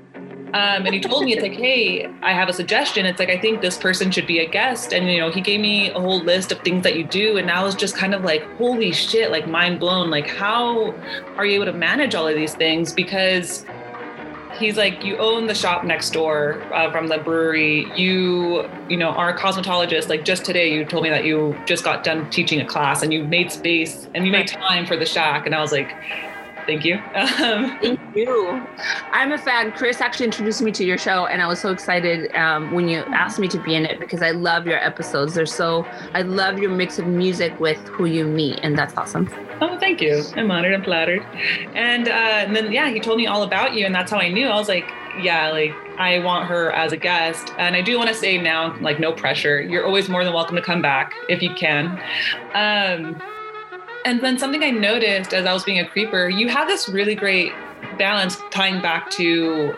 um, 0.53 0.86
and 0.86 0.94
he 0.94 1.00
told 1.00 1.24
me 1.24 1.34
it's 1.34 1.41
like 1.41 1.53
hey 1.53 2.08
i 2.22 2.34
have 2.34 2.50
a 2.50 2.53
suggestion. 2.53 3.06
It's 3.06 3.20
like 3.20 3.29
i 3.29 3.38
think 3.38 3.62
this 3.62 3.77
person 3.77 4.12
should 4.12 4.27
be 4.27 4.39
a 4.39 4.50
guest. 4.50 4.94
And 4.94 5.10
you 5.12 5.20
know 5.20 5.29
he 5.29 5.41
gave 5.41 5.60
me 5.60 5.89
a 5.91 6.00
whole 6.00 6.22
list 6.22 6.51
of 6.51 6.60
things 6.60 6.84
that 6.84 6.96
you 6.96 7.03
do. 7.03 7.38
And 7.38 7.51
i 7.51 7.63
was 7.63 7.75
just 7.75 7.96
kind 7.96 8.13
of 8.13 8.24
like 8.24 8.44
holy 8.58 8.91
shit 8.91 9.32
like 9.32 9.48
mind 9.48 9.79
blown. 9.79 10.10
Like 10.10 10.27
how 10.27 10.94
are 11.38 11.46
you 11.46 11.56
able 11.56 11.65
to 11.65 11.74
manage 11.74 12.15
all 12.15 12.27
of 12.27 12.36
these 12.36 12.56
things? 12.56 12.94
Because 12.94 13.65
he's 14.58 14.77
like 14.77 15.03
you 15.03 15.18
own 15.18 15.48
the 15.48 15.56
shop 15.56 15.84
next 15.84 16.10
door 16.12 16.62
uh, 16.74 16.91
from 16.91 17.08
the 17.08 17.18
brewery. 17.20 17.86
You 17.96 18.68
you 18.89 18.98
know 18.98 19.10
are 19.10 19.29
a 19.29 19.38
cosmetologist. 19.38 20.10
Like 20.10 20.25
just 20.25 20.46
today 20.46 20.74
you 20.74 20.86
told 20.86 21.03
me 21.03 21.10
that 21.10 21.25
you 21.25 21.56
just 21.65 21.84
got 21.84 22.03
done 22.03 22.29
teaching 22.29 22.60
a 22.60 22.65
class 22.65 23.03
and 23.03 23.13
you 23.13 23.24
made 23.24 23.51
space 23.51 24.08
and 24.15 24.25
you 24.25 24.32
made 24.32 24.48
time 24.48 24.86
for 24.86 24.98
the 24.98 25.06
shack. 25.06 25.46
And 25.46 25.53
i 25.53 25.62
was 25.62 25.72
like 25.72 25.94
thank 26.70 26.86
you 26.86 26.96
um, 27.44 27.78
Thank 27.82 28.00
you. 28.16 28.66
I'm 29.12 29.32
a 29.32 29.38
fan. 29.38 29.72
Chris 29.72 30.02
actually 30.02 30.26
introduced 30.26 30.62
me 30.62 30.72
to 30.74 30.84
your 30.84 30.98
show, 30.98 31.26
and 31.26 31.42
I 31.42 31.48
was 31.48 31.60
so 31.60 31.72
excited 31.72 32.34
um, 32.36 32.72
when 32.72 32.88
you 32.88 33.00
asked 33.24 33.40
me 33.40 33.48
to 33.48 33.60
be 33.60 33.74
in 33.76 33.86
it 33.86 34.00
because 34.00 34.22
I 34.22 34.32
love 34.32 34.68
your 34.68 34.78
episodes. 34.78 35.34
They're 35.34 35.46
so, 35.46 35.86
I 36.14 36.22
love 36.22 36.60
your 36.60 36.72
mix 36.72 37.00
of 37.00 37.08
music 37.08 37.60
with 37.60 37.80
who 37.88 38.06
you 38.06 38.26
meet, 38.26 38.60
and 38.62 38.78
that's 38.78 38.96
awesome. 38.98 39.30
oh 39.62 39.78
thank 39.78 40.00
you 40.02 40.24
i'm 40.36 40.50
honored 40.52 40.74
i'm 40.74 40.84
flattered 40.84 41.22
and, 41.74 42.08
uh, 42.08 42.12
and 42.12 42.56
then 42.56 42.72
yeah 42.72 42.90
he 42.90 43.00
told 43.00 43.18
me 43.18 43.28
all 43.28 43.44
about 43.44 43.74
you 43.74 43.86
and 43.86 43.94
that's 43.94 44.12
how 44.12 44.18
i 44.18 44.30
knew 44.30 44.48
i 44.48 44.56
was 44.56 44.70
like 44.70 44.88
yeah 45.22 45.50
like 45.50 45.74
i 45.98 46.20
want 46.20 46.48
her 46.48 46.72
as 46.72 46.94
a 46.94 46.98
guest 46.98 47.54
and 47.58 47.76
i 47.76 47.82
do 47.82 47.98
want 47.98 48.08
to 48.08 48.16
say 48.16 48.38
now 48.38 48.78
like 48.80 49.00
no 49.00 49.12
pressure 49.12 49.62
you're 49.62 49.86
always 49.86 50.08
more 50.08 50.24
than 50.24 50.34
welcome 50.34 50.56
to 50.56 50.62
come 50.62 50.82
back 50.82 51.14
if 51.28 51.42
you 51.42 51.54
can 51.56 51.88
um, 52.54 53.22
and 54.06 54.22
then 54.22 54.38
something 54.38 54.63
i 54.63 54.70
noticed 54.70 55.34
as 55.34 55.46
i 55.46 55.53
was 55.53 55.63
being 55.63 55.79
a 55.79 55.88
creeper 55.88 56.29
you 56.29 56.48
have 56.48 56.68
this 56.68 56.89
really 56.89 57.15
great 57.15 57.51
balance 57.98 58.38
tying 58.51 58.82
back 58.82 59.10
to 59.12 59.74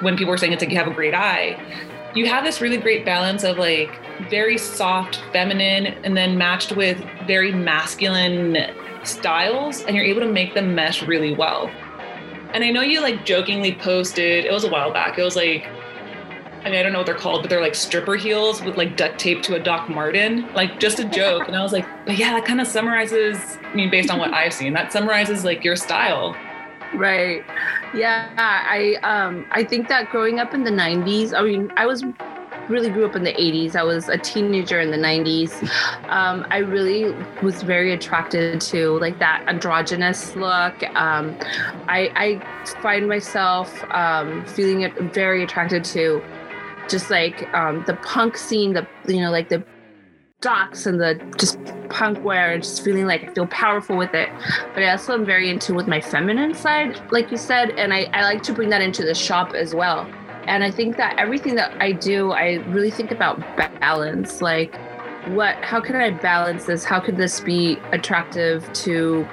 when 0.00 0.16
people 0.16 0.30
were 0.30 0.38
saying 0.38 0.52
it's 0.52 0.62
like 0.62 0.70
you 0.70 0.78
have 0.78 0.88
a 0.88 0.94
great 0.94 1.14
eye. 1.14 1.58
You 2.14 2.26
have 2.26 2.44
this 2.44 2.60
really 2.60 2.78
great 2.78 3.04
balance 3.04 3.44
of 3.44 3.58
like 3.58 3.90
very 4.30 4.58
soft 4.58 5.22
feminine 5.32 5.86
and 6.04 6.16
then 6.16 6.38
matched 6.38 6.72
with 6.72 6.98
very 7.26 7.52
masculine 7.52 8.56
styles 9.04 9.82
and 9.82 9.94
you're 9.94 10.04
able 10.04 10.22
to 10.22 10.32
make 10.32 10.54
them 10.54 10.74
mesh 10.74 11.02
really 11.02 11.34
well. 11.34 11.70
And 12.54 12.64
i 12.64 12.70
know 12.70 12.80
you 12.80 13.02
like 13.02 13.26
jokingly 13.26 13.74
posted 13.74 14.46
it 14.46 14.52
was 14.52 14.64
a 14.64 14.70
while 14.70 14.90
back 14.90 15.18
it 15.18 15.22
was 15.22 15.36
like 15.36 15.68
I 16.66 16.68
mean, 16.68 16.80
I 16.80 16.82
don't 16.82 16.92
know 16.92 16.98
what 16.98 17.06
they're 17.06 17.14
called, 17.14 17.42
but 17.42 17.48
they're 17.48 17.60
like 17.60 17.76
stripper 17.76 18.16
heels 18.16 18.60
with 18.60 18.76
like 18.76 18.96
duct 18.96 19.20
tape 19.20 19.40
to 19.44 19.54
a 19.54 19.60
Doc 19.60 19.88
Martin, 19.88 20.52
like 20.52 20.80
just 20.80 20.98
a 20.98 21.04
joke. 21.04 21.46
And 21.46 21.54
I 21.54 21.62
was 21.62 21.72
like, 21.72 21.86
but 22.04 22.18
yeah, 22.18 22.32
that 22.32 22.44
kind 22.44 22.60
of 22.60 22.66
summarizes, 22.66 23.56
I 23.62 23.72
mean, 23.72 23.88
based 23.88 24.10
on 24.10 24.18
what 24.18 24.34
I've 24.34 24.52
seen, 24.52 24.72
that 24.72 24.92
summarizes 24.92 25.44
like 25.44 25.62
your 25.62 25.76
style. 25.76 26.36
Right. 26.92 27.44
Yeah. 27.94 28.32
I 28.36 28.96
um 29.04 29.46
I 29.52 29.62
think 29.62 29.86
that 29.86 30.10
growing 30.10 30.40
up 30.40 30.54
in 30.54 30.64
the 30.64 30.72
90s, 30.72 31.32
I 31.32 31.42
mean, 31.42 31.72
I 31.76 31.86
was 31.86 32.02
really 32.68 32.90
grew 32.90 33.06
up 33.06 33.14
in 33.14 33.22
the 33.22 33.32
80s. 33.32 33.76
I 33.76 33.84
was 33.84 34.08
a 34.08 34.18
teenager 34.18 34.80
in 34.80 34.90
the 34.90 34.96
90s. 34.96 35.62
Um, 36.08 36.44
I 36.50 36.58
really 36.58 37.14
was 37.42 37.62
very 37.62 37.92
attracted 37.92 38.60
to 38.62 38.98
like 38.98 39.20
that 39.20 39.44
androgynous 39.46 40.34
look. 40.34 40.82
Um, 40.96 41.36
I, 41.86 42.10
I 42.16 42.72
find 42.82 43.08
myself 43.08 43.84
um, 43.90 44.44
feeling 44.46 44.90
very 45.12 45.44
attracted 45.44 45.84
to 45.84 46.22
just 46.88 47.10
like 47.10 47.52
um, 47.54 47.84
the 47.86 47.94
punk 47.94 48.36
scene, 48.36 48.72
the 48.72 48.86
you 49.06 49.20
know 49.20 49.30
like 49.30 49.48
the 49.48 49.64
docs 50.40 50.86
and 50.86 51.00
the 51.00 51.14
just 51.38 51.58
punk 51.88 52.22
wear 52.22 52.52
and 52.52 52.62
just 52.62 52.84
feeling 52.84 53.06
like 53.06 53.24
I 53.24 53.32
feel 53.32 53.46
powerful 53.46 53.96
with 53.96 54.14
it. 54.14 54.28
But 54.74 54.82
I 54.82 54.90
also 54.90 55.14
am 55.14 55.24
very 55.24 55.50
into 55.50 55.74
with 55.74 55.88
my 55.88 56.00
feminine 56.00 56.54
side, 56.54 57.00
like 57.10 57.30
you 57.30 57.36
said, 57.36 57.70
and 57.70 57.92
I, 57.92 58.08
I 58.12 58.22
like 58.22 58.42
to 58.44 58.52
bring 58.52 58.68
that 58.70 58.82
into 58.82 59.04
the 59.04 59.14
shop 59.14 59.54
as 59.54 59.74
well. 59.74 60.10
And 60.46 60.62
I 60.62 60.70
think 60.70 60.96
that 60.98 61.18
everything 61.18 61.56
that 61.56 61.80
I 61.82 61.92
do, 61.92 62.30
I 62.30 62.54
really 62.68 62.90
think 62.90 63.10
about 63.10 63.40
balance. 63.80 64.40
Like 64.40 64.78
what 65.28 65.56
how 65.56 65.80
can 65.80 65.96
I 65.96 66.10
balance 66.10 66.66
this? 66.66 66.84
How 66.84 67.00
could 67.00 67.16
this 67.16 67.40
be 67.40 67.78
attractive 67.92 68.72
to, 68.74 69.26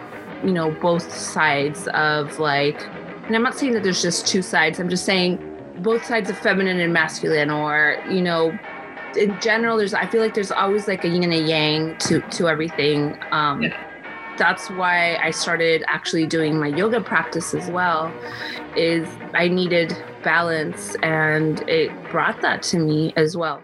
you 0.44 0.52
know, 0.52 0.72
both 0.72 1.14
sides 1.16 1.88
of 1.90 2.40
like 2.40 2.82
and 3.26 3.36
I'm 3.36 3.44
not 3.44 3.58
saying 3.58 3.74
that 3.74 3.84
there's 3.84 4.02
just 4.02 4.28
two 4.28 4.42
sides. 4.42 4.80
I'm 4.80 4.90
just 4.90 5.06
saying 5.06 5.40
both 5.80 6.06
sides 6.06 6.30
of 6.30 6.38
feminine 6.38 6.80
and 6.80 6.94
masculine 6.94 7.50
or 7.50 7.98
you 8.10 8.22
know 8.22 8.58
in 9.18 9.40
general 9.40 9.78
there's 9.78 9.94
i 9.94 10.06
feel 10.06 10.22
like 10.22 10.34
there's 10.34 10.52
always 10.52 10.88
like 10.88 11.04
a 11.04 11.08
yin 11.08 11.24
and 11.24 11.34
a 11.34 11.38
yang 11.38 11.98
to 11.98 12.22
to 12.30 12.48
everything 12.48 13.18
um 13.32 13.62
yeah. 13.62 14.36
that's 14.38 14.70
why 14.72 15.16
i 15.18 15.32
started 15.32 15.84
actually 15.88 16.26
doing 16.26 16.60
my 16.60 16.68
yoga 16.68 17.02
practice 17.02 17.54
as 17.54 17.70
well 17.70 18.12
is 18.76 19.08
i 19.34 19.48
needed 19.48 19.96
balance 20.24 20.96
and 21.04 21.68
it 21.70 21.92
brought 22.10 22.40
that 22.42 22.62
to 22.64 22.80
me 22.80 23.14
as 23.16 23.36
well 23.36 23.62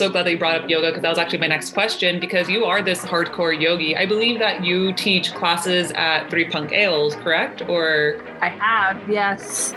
so 0.00 0.08
glad 0.08 0.24
that 0.24 0.30
you 0.30 0.38
brought 0.38 0.62
up 0.62 0.70
yoga 0.70 0.88
because 0.88 1.02
that 1.02 1.10
was 1.10 1.18
actually 1.18 1.40
my 1.40 1.46
next 1.46 1.74
question 1.74 2.18
because 2.18 2.48
you 2.48 2.64
are 2.64 2.80
this 2.80 3.04
hardcore 3.04 3.52
yogi. 3.52 3.94
I 3.94 4.06
believe 4.06 4.38
that 4.38 4.64
you 4.64 4.94
teach 4.94 5.34
classes 5.34 5.92
at 5.94 6.30
Three 6.30 6.48
Punk 6.48 6.72
Ales, 6.72 7.14
correct? 7.16 7.68
Or 7.68 8.18
I 8.40 8.48
have, 8.48 9.06
yes. 9.10 9.74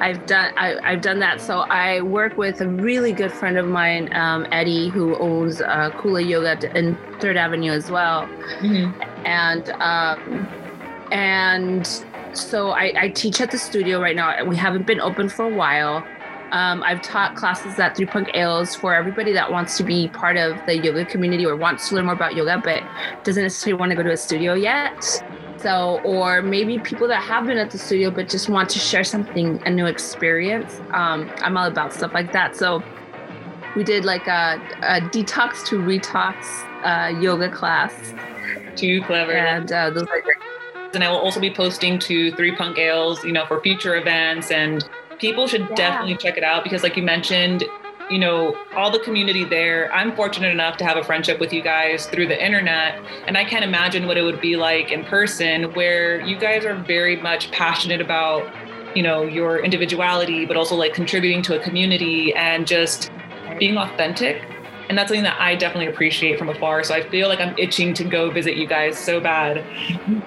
I've 0.00 0.24
done 0.24 0.54
I, 0.56 0.78
I've 0.82 1.02
done 1.02 1.18
that. 1.18 1.42
So 1.42 1.58
I 1.58 2.00
work 2.00 2.38
with 2.38 2.62
a 2.62 2.68
really 2.68 3.12
good 3.12 3.30
friend 3.30 3.58
of 3.58 3.68
mine, 3.68 4.08
um, 4.14 4.46
Eddie, 4.50 4.88
who 4.88 5.14
owns 5.16 5.60
uh, 5.60 5.90
Kula 5.90 6.26
Yoga 6.26 6.74
in 6.74 6.96
Third 7.20 7.36
Avenue 7.36 7.72
as 7.72 7.90
well. 7.90 8.22
And 9.26 9.68
um, 9.72 10.48
and 11.12 11.86
so 12.32 12.70
I, 12.70 12.94
I 12.96 13.08
teach 13.10 13.42
at 13.42 13.50
the 13.50 13.58
studio 13.58 14.00
right 14.00 14.16
now. 14.16 14.42
We 14.42 14.56
haven't 14.56 14.86
been 14.86 15.02
open 15.02 15.28
for 15.28 15.44
a 15.44 15.54
while. 15.54 16.02
Um, 16.52 16.82
I've 16.82 17.02
taught 17.02 17.34
classes 17.34 17.78
at 17.78 17.96
Three 17.96 18.06
Punk 18.06 18.30
Ales 18.34 18.74
for 18.74 18.94
everybody 18.94 19.32
that 19.32 19.50
wants 19.50 19.76
to 19.78 19.82
be 19.82 20.08
part 20.08 20.36
of 20.36 20.56
the 20.66 20.78
yoga 20.78 21.04
community 21.04 21.44
or 21.44 21.56
wants 21.56 21.88
to 21.88 21.96
learn 21.96 22.06
more 22.06 22.14
about 22.14 22.36
yoga, 22.36 22.60
but 22.62 22.82
doesn't 23.24 23.42
necessarily 23.42 23.78
want 23.78 23.90
to 23.90 23.96
go 23.96 24.02
to 24.02 24.12
a 24.12 24.16
studio 24.16 24.54
yet. 24.54 25.22
So, 25.58 26.00
or 26.04 26.42
maybe 26.42 26.78
people 26.78 27.08
that 27.08 27.22
have 27.22 27.46
been 27.46 27.58
at 27.58 27.70
the 27.70 27.78
studio 27.78 28.10
but 28.10 28.28
just 28.28 28.48
want 28.48 28.70
to 28.70 28.78
share 28.78 29.04
something, 29.04 29.60
a 29.66 29.70
new 29.70 29.86
experience. 29.86 30.80
Um, 30.92 31.30
I'm 31.38 31.56
all 31.56 31.66
about 31.66 31.92
stuff 31.92 32.12
like 32.14 32.32
that. 32.32 32.54
So, 32.54 32.82
we 33.74 33.84
did 33.84 34.04
like 34.04 34.26
a, 34.26 34.60
a 34.82 35.00
detox 35.00 35.64
to 35.66 35.78
retox 35.78 36.34
uh, 36.82 37.18
yoga 37.18 37.50
class, 37.50 38.14
too 38.74 39.02
clever. 39.02 39.32
and 39.32 39.70
uh, 39.70 39.90
those 39.90 40.04
are 40.04 40.20
great. 40.22 40.36
and 40.94 41.04
I 41.04 41.10
will 41.10 41.18
also 41.18 41.40
be 41.40 41.50
posting 41.50 41.98
to 42.00 42.32
Three 42.32 42.54
Punk 42.54 42.78
Ales, 42.78 43.22
you 43.24 43.32
know, 43.32 43.44
for 43.46 43.60
future 43.60 43.96
events. 43.96 44.50
And 44.50 44.88
people 45.18 45.46
should 45.46 45.62
Yeah. 45.70 45.74
definitely 45.76 46.16
check 46.16 46.36
it 46.36 46.44
out 46.44 46.62
because, 46.64 46.82
like 46.82 46.96
you 46.96 47.02
mentioned, 47.02 47.64
you 48.10 48.18
know, 48.18 48.56
all 48.76 48.90
the 48.90 49.00
community 49.00 49.44
there. 49.44 49.92
I'm 49.92 50.14
fortunate 50.14 50.52
enough 50.52 50.76
to 50.76 50.84
have 50.84 50.96
a 50.96 51.02
friendship 51.02 51.40
with 51.40 51.52
you 51.52 51.60
guys 51.60 52.06
through 52.06 52.26
the 52.28 52.44
internet, 52.44 53.00
and 53.26 53.36
I 53.36 53.44
can't 53.44 53.64
imagine 53.64 54.06
what 54.06 54.16
it 54.16 54.22
would 54.22 54.40
be 54.40 54.54
like 54.56 54.92
in 54.92 55.04
person, 55.04 55.72
where 55.74 56.20
you 56.20 56.36
guys 56.38 56.64
are 56.64 56.74
very 56.74 57.16
much 57.16 57.50
passionate 57.50 58.00
about, 58.00 58.46
you 58.94 59.02
know, 59.02 59.22
your 59.24 59.58
individuality, 59.58 60.46
but 60.46 60.56
also 60.56 60.76
like 60.76 60.94
contributing 60.94 61.42
to 61.42 61.56
a 61.58 61.62
community 61.62 62.32
and 62.34 62.66
just 62.66 63.10
being 63.58 63.76
authentic. 63.76 64.40
And 64.88 64.96
that's 64.96 65.08
something 65.08 65.24
that 65.24 65.40
I 65.40 65.56
definitely 65.56 65.88
appreciate 65.88 66.38
from 66.38 66.48
afar. 66.48 66.84
So 66.84 66.94
I 66.94 67.02
feel 67.08 67.26
like 67.28 67.40
I'm 67.40 67.56
itching 67.58 67.92
to 67.94 68.04
go 68.04 68.30
visit 68.30 68.56
you 68.56 68.68
guys 68.68 68.96
so 68.96 69.18
bad. 69.18 69.56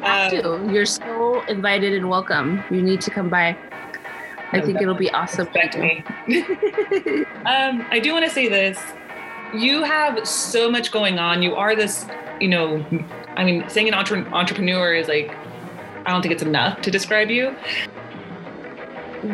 Have 0.02 0.34
Um, 0.34 0.68
to. 0.68 0.74
You're 0.74 0.86
so 0.86 1.42
invited 1.48 1.94
and 1.94 2.10
welcome. 2.10 2.62
You 2.70 2.82
need 2.82 3.00
to 3.02 3.10
come 3.10 3.30
by. 3.30 3.56
I 4.52 4.62
think 4.62 4.82
it'll 4.82 4.96
be 4.96 5.12
awesome. 5.12 5.46
Respect 5.46 5.78
me. 5.78 6.04
um, 7.46 7.86
I 7.92 8.00
do 8.02 8.14
want 8.14 8.26
to 8.26 8.32
say 8.32 8.48
this. 8.48 8.80
You 9.54 9.84
have 9.84 10.28
so 10.28 10.70
much 10.70 10.92
going 10.92 11.20
on. 11.20 11.42
You 11.42 11.56
are 11.56 11.76
this, 11.76 12.06
you 12.40 12.48
know, 12.48 12.86
I 13.36 13.44
mean, 13.44 13.68
saying 13.70 13.88
an 13.88 13.94
entre- 13.94 14.28
entrepreneur 14.32 14.94
is 14.94 15.08
like, 15.08 15.32
I 16.06 16.12
don't 16.12 16.22
think 16.22 16.34
it's 16.34 16.44
enough 16.44 16.82
to 16.82 16.92
describe 16.92 17.30
you. 17.30 17.56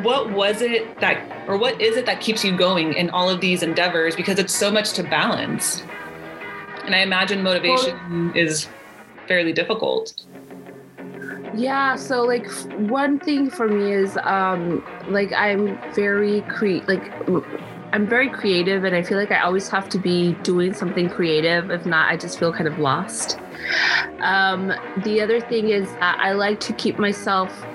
What 0.02 0.32
was 0.32 0.62
it 0.62 1.00
that, 1.00 1.48
or 1.48 1.58
what 1.58 1.80
is 1.80 1.96
it 1.96 2.06
that 2.06 2.20
keeps 2.20 2.44
you 2.44 2.58
going 2.58 2.94
in 2.94 3.10
all 3.12 3.30
of 3.30 3.40
these 3.40 3.64
endeavors? 3.64 4.16
Because 4.16 4.40
it's 4.40 4.54
so 4.54 4.72
much 4.72 4.94
to 4.94 5.04
balance. 5.04 5.84
And 6.84 6.96
I 6.96 7.00
imagine 7.00 7.42
motivation 7.44 8.36
is 8.36 8.68
fairly 9.28 9.54
difficult. 9.54 10.26
Yeah, 11.56 11.96
so 11.96 12.24
like 12.24 12.48
one 12.74 13.20
thing 13.20 13.50
for 13.50 13.68
me 13.68 13.94
is 13.94 14.18
um 14.24 14.84
like 15.08 15.32
I'm 15.34 15.80
very 15.94 16.42
cre 16.42 16.80
like 16.88 17.12
i'm 17.94 18.06
very 18.06 18.30
creative 18.30 18.84
and 18.84 18.94
I 18.94 19.02
feel 19.02 19.18
like 19.18 19.32
I 19.32 19.40
always 19.40 19.70
have 19.70 19.88
to 19.90 19.98
be 19.98 20.34
doing 20.44 20.74
something 20.74 21.10
creative. 21.10 21.72
If 21.72 21.86
not, 21.86 22.12
I 22.12 22.18
just 22.18 22.38
feel 22.38 22.52
kind 22.52 22.68
of 22.68 22.78
lost. 22.78 23.40
Um 24.20 24.74
the 24.98 25.22
other 25.22 25.40
thing 25.40 25.70
is 25.70 25.90
that 26.02 26.20
I 26.20 26.34
like 26.34 26.60
to 26.62 26.74
keep 26.74 27.00
myself 27.00 27.66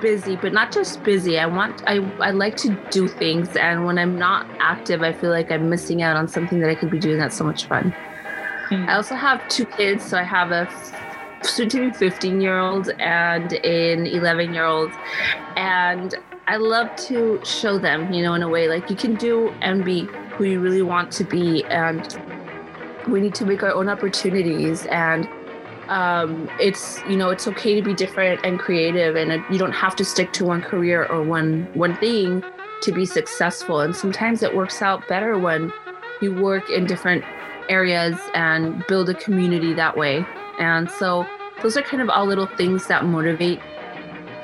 busy, 0.00 0.36
but 0.36 0.52
not 0.52 0.70
just 0.70 1.02
busy. 1.02 1.40
I 1.40 1.46
want 1.46 1.82
I 1.88 1.96
I 2.20 2.30
like 2.30 2.56
to 2.58 2.78
do 2.90 3.08
things 3.08 3.56
and 3.56 3.84
when 3.84 3.98
I'm 3.98 4.16
not 4.16 4.46
active, 4.60 5.02
I 5.02 5.12
feel 5.12 5.30
like 5.30 5.50
I'm 5.50 5.68
missing 5.68 6.02
out 6.02 6.16
on 6.16 6.28
something 6.28 6.60
that 6.60 6.70
I 6.70 6.76
could 6.76 6.90
be 6.90 7.00
doing 7.00 7.18
that's 7.18 7.36
so 7.36 7.44
much 7.44 7.64
fun. 7.64 7.92
Hmm. 8.68 8.88
I 8.88 8.94
also 8.94 9.16
have 9.16 9.46
two 9.48 9.64
kids, 9.64 10.04
so 10.04 10.18
I 10.18 10.24
have 10.24 10.52
a 10.52 10.68
be 11.42 11.90
15 11.90 12.40
year 12.40 12.58
olds 12.58 12.88
and 12.98 13.52
an 13.52 14.06
11 14.06 14.54
year 14.54 14.64
old. 14.64 14.90
And 15.56 16.14
I 16.46 16.56
love 16.56 16.94
to 17.08 17.40
show 17.44 17.78
them, 17.78 18.12
you 18.12 18.22
know, 18.22 18.34
in 18.34 18.42
a 18.42 18.48
way 18.48 18.68
like 18.68 18.88
you 18.90 18.96
can 18.96 19.14
do 19.14 19.48
and 19.60 19.84
be 19.84 20.04
who 20.36 20.44
you 20.44 20.60
really 20.60 20.82
want 20.82 21.10
to 21.12 21.24
be. 21.24 21.64
And 21.64 22.18
we 23.08 23.20
need 23.20 23.34
to 23.36 23.46
make 23.46 23.62
our 23.62 23.72
own 23.72 23.88
opportunities. 23.88 24.86
And 24.86 25.28
um, 25.88 26.48
it's, 26.60 27.00
you 27.08 27.16
know, 27.16 27.30
it's 27.30 27.46
okay 27.48 27.74
to 27.74 27.82
be 27.82 27.94
different 27.94 28.44
and 28.44 28.58
creative. 28.58 29.16
And 29.16 29.44
you 29.50 29.58
don't 29.58 29.72
have 29.72 29.96
to 29.96 30.04
stick 30.04 30.32
to 30.34 30.44
one 30.44 30.62
career 30.62 31.06
or 31.06 31.22
one, 31.22 31.68
one 31.74 31.96
thing 31.96 32.44
to 32.82 32.92
be 32.92 33.04
successful. 33.04 33.80
And 33.80 33.94
sometimes 33.94 34.42
it 34.42 34.54
works 34.54 34.82
out 34.82 35.06
better 35.08 35.38
when 35.38 35.72
you 36.20 36.34
work 36.34 36.70
in 36.70 36.86
different 36.86 37.24
areas 37.68 38.16
and 38.34 38.84
build 38.86 39.08
a 39.08 39.14
community 39.14 39.72
that 39.74 39.96
way. 39.96 40.24
And 40.58 40.90
so 40.90 41.26
those 41.62 41.76
are 41.76 41.82
kind 41.82 42.02
of 42.02 42.08
all 42.10 42.26
little 42.26 42.46
things 42.46 42.86
that 42.88 43.04
motivate. 43.04 43.60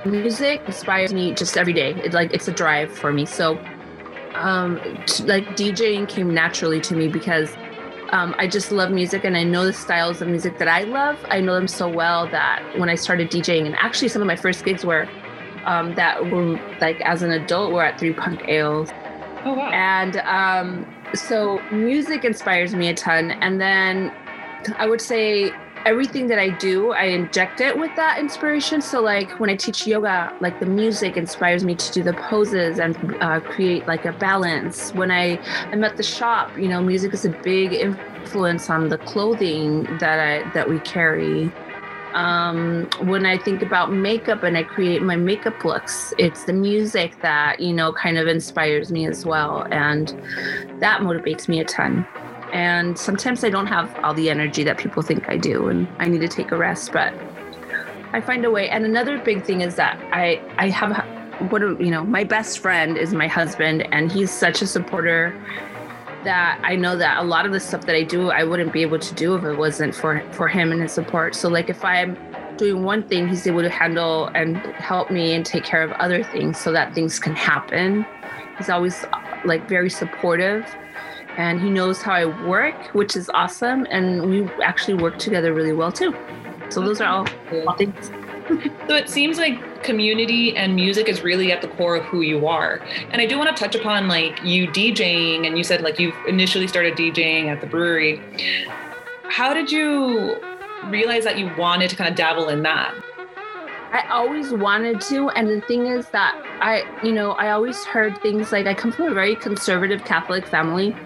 Music 0.05 0.61
inspires 0.67 1.13
me 1.15 1.33
just 1.33 1.57
every 1.57 1.73
day. 1.73 1.93
It's 2.05 2.15
like 2.15 2.33
it's 2.33 2.49
a 2.49 2.53
drive 2.53 2.91
for 2.93 3.13
me. 3.13 3.25
So 3.25 3.59
um 4.35 4.81
t- 5.07 5.25
like 5.25 5.47
DJing 5.49 6.09
came 6.09 6.33
naturally 6.35 6.81
to 6.83 6.95
me 6.97 7.09
because 7.09 7.55
um, 8.11 8.35
I 8.37 8.47
just 8.47 8.71
love 8.71 8.91
music 8.91 9.25
and 9.25 9.39
I 9.39 9.43
know 9.43 9.65
the 9.65 9.73
styles 9.73 10.21
of 10.21 10.29
music 10.29 10.59
that 10.59 10.69
I 10.69 10.83
love. 10.83 11.19
I 11.31 11.41
know 11.41 11.55
them 11.55 11.67
so 11.67 11.89
well 11.89 12.27
that 12.31 12.63
when 12.79 12.91
I 12.91 12.95
started 12.95 13.31
DJing, 13.31 13.65
and 13.65 13.75
actually 13.77 14.09
some 14.09 14.21
of 14.21 14.29
my 14.29 14.37
first 14.37 14.67
gigs 14.67 14.85
were 14.85 15.09
um, 15.65 15.95
that 15.95 16.31
were 16.31 16.61
like 16.83 17.01
as 17.01 17.23
an 17.23 17.31
adult 17.31 17.73
were 17.73 17.83
at 17.83 17.99
Three 17.99 18.13
Punk 18.13 18.47
Ales 18.49 18.91
Oh, 19.45 19.55
wow. 19.55 19.71
and 19.71 20.17
um, 20.19 20.87
so 21.15 21.61
music 21.71 22.25
inspires 22.25 22.75
me 22.75 22.89
a 22.89 22.95
ton. 22.95 23.33
And 23.33 23.61
then 23.61 24.13
I 24.77 24.87
would 24.87 25.01
say 25.01 25.53
everything 25.85 26.29
that 26.29 26.39
I 26.39 26.51
do, 26.51 26.93
I 26.93 27.05
inject 27.05 27.61
it 27.61 27.77
with 27.77 27.95
that 27.97 28.19
inspiration. 28.19 28.81
So, 28.81 29.01
like 29.01 29.39
when 29.41 29.51
I 29.51 29.57
teach 29.57 29.87
yoga, 29.87 30.35
like 30.41 30.61
the 30.61 30.67
music 30.67 31.17
inspires 31.17 31.65
me 31.65 31.75
to 31.75 31.93
do 31.93 32.03
the 32.03 32.15
poses 32.15 32.79
and 32.79 32.97
uh, 33.21 33.41
create 33.41 33.87
like 33.87 34.05
a 34.05 34.13
balance. 34.13 34.93
When 34.93 35.11
I 35.11 35.39
am 35.73 35.85
at 35.85 35.97
the 35.97 36.03
shop, 36.03 36.57
you 36.57 36.69
know, 36.69 36.81
music 36.81 37.13
is 37.15 37.25
a 37.25 37.31
big 37.31 37.73
influence 37.73 38.71
on 38.71 38.89
the 38.89 38.99
clothing 38.99 39.85
that 39.99 40.19
I 40.19 40.51
that 40.53 40.69
we 40.69 40.79
carry 40.81 41.53
um, 42.15 42.89
when 43.01 43.27
I 43.27 43.39
think 43.39 43.63
about 43.63 43.93
makeup 43.93 44.43
and 44.43 44.57
I 44.57 44.63
create 44.63 45.03
my 45.03 45.17
makeup 45.17 45.65
looks, 45.65 46.13
it's 46.19 46.45
the 46.45 46.53
music 46.53 47.21
that, 47.23 47.61
you 47.61 47.73
know, 47.73 47.93
kind 47.93 48.19
of 48.19 48.27
inspires 48.29 48.93
me 48.93 49.07
as 49.07 49.25
well. 49.25 49.67
And 49.71 50.09
that 50.81 51.01
motivates 51.01 51.49
me 51.49 51.61
a 51.61 51.65
ton. 51.65 52.07
And 52.53 52.99
sometimes 52.99 53.43
I 53.45 53.51
don't 53.51 53.67
have 53.67 53.99
all 54.05 54.13
the 54.13 54.29
energy 54.29 54.63
that 54.65 54.77
people 54.77 55.03
think 55.03 55.29
I 55.29 55.39
do, 55.39 55.69
and 55.69 55.89
I 55.99 56.07
need 56.07 56.21
to 56.21 56.29
take 56.29 56.53
a 56.53 56.57
rest, 56.57 56.93
but 56.93 57.15
I 58.13 58.21
find 58.21 58.45
a 58.45 58.51
way. 58.51 58.69
And 58.69 58.85
another 58.85 59.19
big 59.19 59.43
thing 59.43 59.63
is 59.63 59.77
that 59.77 59.99
I, 60.13 60.39
I 60.59 60.69
have 60.69 60.93
what, 61.51 61.63
you 61.81 61.91
know, 61.91 62.05
my 62.05 62.25
best 62.25 62.59
friend 62.59 62.99
is 62.99 63.15
my 63.15 63.27
husband, 63.27 63.89
and 63.91 64.13
he's 64.13 64.31
such 64.31 64.61
a 64.61 64.67
supporter 64.67 65.35
that 66.25 66.61
I 66.63 66.77
know 66.77 66.97
that 66.97 67.19
a 67.19 67.25
lot 67.25 67.47
of 67.47 67.53
the 67.53 67.61
stuff 67.61 67.87
that 67.87 67.97
I 67.97 68.03
do, 68.03 68.31
I 68.31 68.45
wouldn't 68.45 68.73
be 68.73 68.83
able 68.83 68.99
to 68.99 69.15
do 69.15 69.35
if 69.35 69.45
it 69.45 69.57
wasn't 69.57 69.95
for 69.95 70.23
for 70.33 70.49
him 70.49 70.73
and 70.73 70.81
his 70.83 70.93
support. 70.93 71.35
So 71.35 71.49
like 71.49 71.69
if 71.69 71.85
I'm 71.85 72.17
doing 72.57 72.85
one 72.85 73.03
thing, 73.03 73.29
he's 73.29 73.47
able 73.47 73.63
to 73.63 73.71
handle 73.71 74.27
and 74.35 74.57
help 74.57 75.11
me 75.11 75.35
and 75.35 75.45
take 75.45 75.65
care 75.65 75.83
of 75.83 75.93
other 75.93 76.23
things 76.23 76.59
so 76.59 76.73
that 76.73 76.95
things 76.95 77.19
can 77.19 77.35
happen. 77.35 78.07
He's 78.59 78.69
always 78.69 79.05
like 79.45 79.69
very 79.69 79.91
supportive 79.91 80.67
and 81.37 81.61
he 81.61 81.71
knows 81.71 82.03
how 82.03 82.13
I 82.13 82.27
work, 82.47 82.95
which 82.95 83.17
is 83.17 83.31
awesome. 83.33 83.87
And 83.91 84.29
we 84.29 84.49
actually 84.63 84.95
work 84.95 85.19
together 85.19 85.55
really 85.55 85.73
well 85.73 85.91
too. 85.91 86.15
So 86.69 86.81
those 86.81 87.01
are 87.01 87.09
all, 87.09 87.27
all 87.67 87.77
things. 87.77 88.11
So 88.89 88.95
it 88.95 89.09
seems 89.09 89.39
like 89.39 89.83
community 89.83 90.57
and 90.57 90.75
music 90.75 91.09
is 91.09 91.23
really 91.23 91.53
at 91.53 91.63
the 91.63 91.69
core 91.69 91.97
of 91.97 92.05
who 92.05 92.21
you 92.21 92.47
are. 92.47 92.81
And 93.11 93.21
I 93.21 93.27
do 93.27 93.39
want 93.39 93.55
to 93.55 93.61
touch 93.61 93.75
upon 93.75 94.09
like 94.09 94.43
you 94.45 94.67
DJing, 94.69 95.47
and 95.47 95.57
you 95.57 95.65
said 95.65 95.83
like 95.83 95.99
you 95.99 96.13
initially 96.27 96.67
started 96.67 96.95
DJing 96.95 97.47
at 97.47 97.61
the 97.61 97.67
brewery. 97.67 98.21
How 99.25 99.55
did 99.55 99.71
you 99.73 100.37
realize 100.87 101.25
that 101.25 101.39
you 101.39 101.51
wanted 101.57 101.91
to 101.91 101.97
kind 101.97 102.11
of 102.11 102.17
dabble 102.17 102.49
in 102.49 102.63
that? 102.63 102.95
I 103.93 104.07
always 104.09 104.53
wanted 104.53 105.03
to. 105.03 105.29
And 105.31 105.49
the 105.49 105.61
thing 105.63 105.87
is 105.87 106.09
that 106.11 106.35
I, 106.61 106.85
you 107.05 107.13
know, 107.13 107.33
I 107.33 107.51
always 107.51 107.85
heard 107.85 108.21
things 108.23 108.51
like 108.51 108.67
I 108.67 108.75
come 108.75 108.91
from 108.91 109.07
a 109.07 109.15
very 109.15 109.37
conservative 109.37 110.05
Catholic 110.05 110.47
family. 110.47 110.97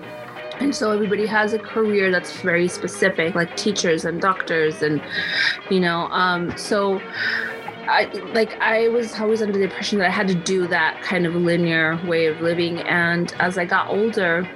And 0.60 0.74
so 0.74 0.90
everybody 0.90 1.26
has 1.26 1.52
a 1.52 1.58
career 1.58 2.10
that's 2.10 2.40
very 2.40 2.68
specific, 2.68 3.34
like 3.34 3.56
teachers 3.56 4.04
and 4.04 4.20
doctors, 4.20 4.82
and 4.82 5.02
you 5.70 5.80
know, 5.80 6.06
um, 6.06 6.56
so 6.56 7.00
I 7.88 8.06
like 8.32 8.58
I 8.60 8.88
was 8.88 9.18
always 9.20 9.42
under 9.42 9.58
the 9.58 9.64
impression 9.64 9.98
that 9.98 10.06
I 10.08 10.10
had 10.10 10.28
to 10.28 10.34
do 10.34 10.66
that 10.68 11.02
kind 11.02 11.26
of 11.26 11.34
linear 11.34 12.00
way 12.06 12.26
of 12.26 12.40
living. 12.40 12.80
And 12.80 13.34
as 13.38 13.58
I 13.58 13.64
got 13.64 13.88
older, 13.88 14.48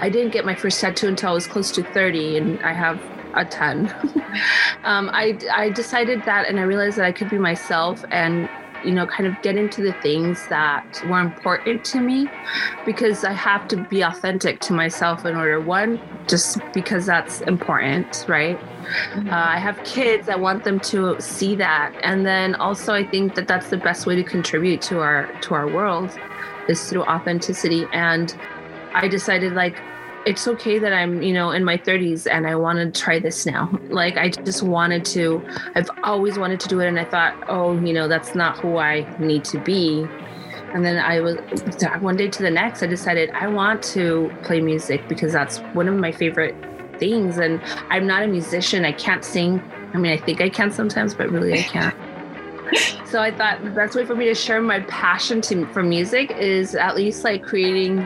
I 0.00 0.08
didn't 0.08 0.32
get 0.32 0.44
my 0.44 0.54
first 0.54 0.80
tattoo 0.80 1.08
until 1.08 1.30
I 1.30 1.32
was 1.32 1.46
close 1.46 1.70
to 1.72 1.82
30, 1.82 2.36
and 2.36 2.60
I 2.62 2.72
have 2.72 3.00
a 3.34 3.44
ton. 3.44 3.86
um, 4.84 5.10
I, 5.12 5.38
I 5.52 5.70
decided 5.70 6.22
that, 6.24 6.48
and 6.48 6.58
I 6.58 6.62
realized 6.62 6.98
that 6.98 7.04
I 7.04 7.12
could 7.12 7.30
be 7.30 7.38
myself 7.38 8.04
and 8.10 8.48
you 8.84 8.92
know, 8.92 9.06
kind 9.06 9.26
of 9.26 9.40
get 9.42 9.56
into 9.56 9.82
the 9.82 9.92
things 9.94 10.46
that 10.48 11.02
were 11.08 11.20
important 11.20 11.84
to 11.86 12.00
me 12.00 12.28
because 12.84 13.24
I 13.24 13.32
have 13.32 13.66
to 13.68 13.76
be 13.76 14.02
authentic 14.02 14.60
to 14.60 14.72
myself 14.72 15.24
in 15.24 15.36
order, 15.36 15.60
one, 15.60 16.00
just 16.28 16.58
because 16.72 17.06
that's 17.06 17.40
important, 17.42 18.24
right? 18.28 18.58
Uh, 19.16 19.30
I 19.30 19.58
have 19.58 19.82
kids. 19.84 20.28
I 20.28 20.36
want 20.36 20.64
them 20.64 20.78
to 20.80 21.20
see 21.20 21.56
that, 21.56 21.94
and 22.02 22.26
then 22.26 22.54
also 22.56 22.92
I 22.92 23.04
think 23.04 23.34
that 23.34 23.48
that's 23.48 23.70
the 23.70 23.78
best 23.78 24.06
way 24.06 24.14
to 24.16 24.22
contribute 24.22 24.82
to 24.82 25.00
our 25.00 25.26
to 25.42 25.54
our 25.54 25.66
world 25.66 26.10
is 26.68 26.88
through 26.88 27.04
authenticity. 27.04 27.86
And 27.92 28.36
I 28.92 29.08
decided 29.08 29.54
like 29.54 29.76
it's 30.26 30.48
okay 30.48 30.78
that 30.78 30.92
I'm 30.92 31.22
you 31.22 31.32
know 31.32 31.50
in 31.50 31.64
my 31.64 31.76
30s 31.76 32.26
and 32.30 32.46
I 32.46 32.54
want 32.54 32.78
to 32.78 33.00
try 33.00 33.18
this 33.18 33.46
now. 33.46 33.78
Like 33.88 34.16
I 34.16 34.30
just 34.30 34.62
wanted 34.62 35.04
to. 35.06 35.44
I've 35.74 35.90
always 36.02 36.38
wanted 36.38 36.60
to 36.60 36.68
do 36.68 36.80
it, 36.80 36.88
and 36.88 36.98
I 36.98 37.04
thought, 37.04 37.34
oh, 37.48 37.78
you 37.80 37.92
know, 37.92 38.08
that's 38.08 38.34
not 38.34 38.58
who 38.58 38.78
I 38.78 39.06
need 39.18 39.44
to 39.46 39.58
be. 39.58 40.06
And 40.74 40.84
then 40.84 40.98
I 40.98 41.20
was 41.20 41.36
one 42.00 42.16
day 42.16 42.28
to 42.28 42.42
the 42.42 42.50
next, 42.50 42.82
I 42.82 42.88
decided 42.88 43.30
I 43.30 43.46
want 43.46 43.80
to 43.94 44.28
play 44.42 44.60
music 44.60 45.06
because 45.08 45.32
that's 45.32 45.58
one 45.72 45.86
of 45.86 45.94
my 45.94 46.10
favorite 46.10 46.56
things. 46.98 47.38
And 47.38 47.62
I'm 47.90 48.08
not 48.08 48.24
a 48.24 48.26
musician. 48.26 48.84
I 48.84 48.90
can't 48.90 49.24
sing. 49.24 49.62
I 49.94 49.98
mean, 49.98 50.10
I 50.10 50.16
think 50.16 50.40
I 50.40 50.48
can 50.48 50.72
sometimes, 50.72 51.14
but 51.14 51.30
really 51.30 51.54
I 51.54 51.62
can't. 51.62 51.96
so 53.06 53.22
I 53.22 53.30
thought 53.30 53.62
the 53.62 53.70
best 53.70 53.94
way 53.94 54.04
for 54.04 54.16
me 54.16 54.24
to 54.24 54.34
share 54.34 54.60
my 54.60 54.80
passion 54.80 55.40
to, 55.42 55.64
for 55.66 55.84
music 55.84 56.32
is 56.32 56.74
at 56.74 56.96
least 56.96 57.22
like 57.22 57.44
creating 57.44 58.04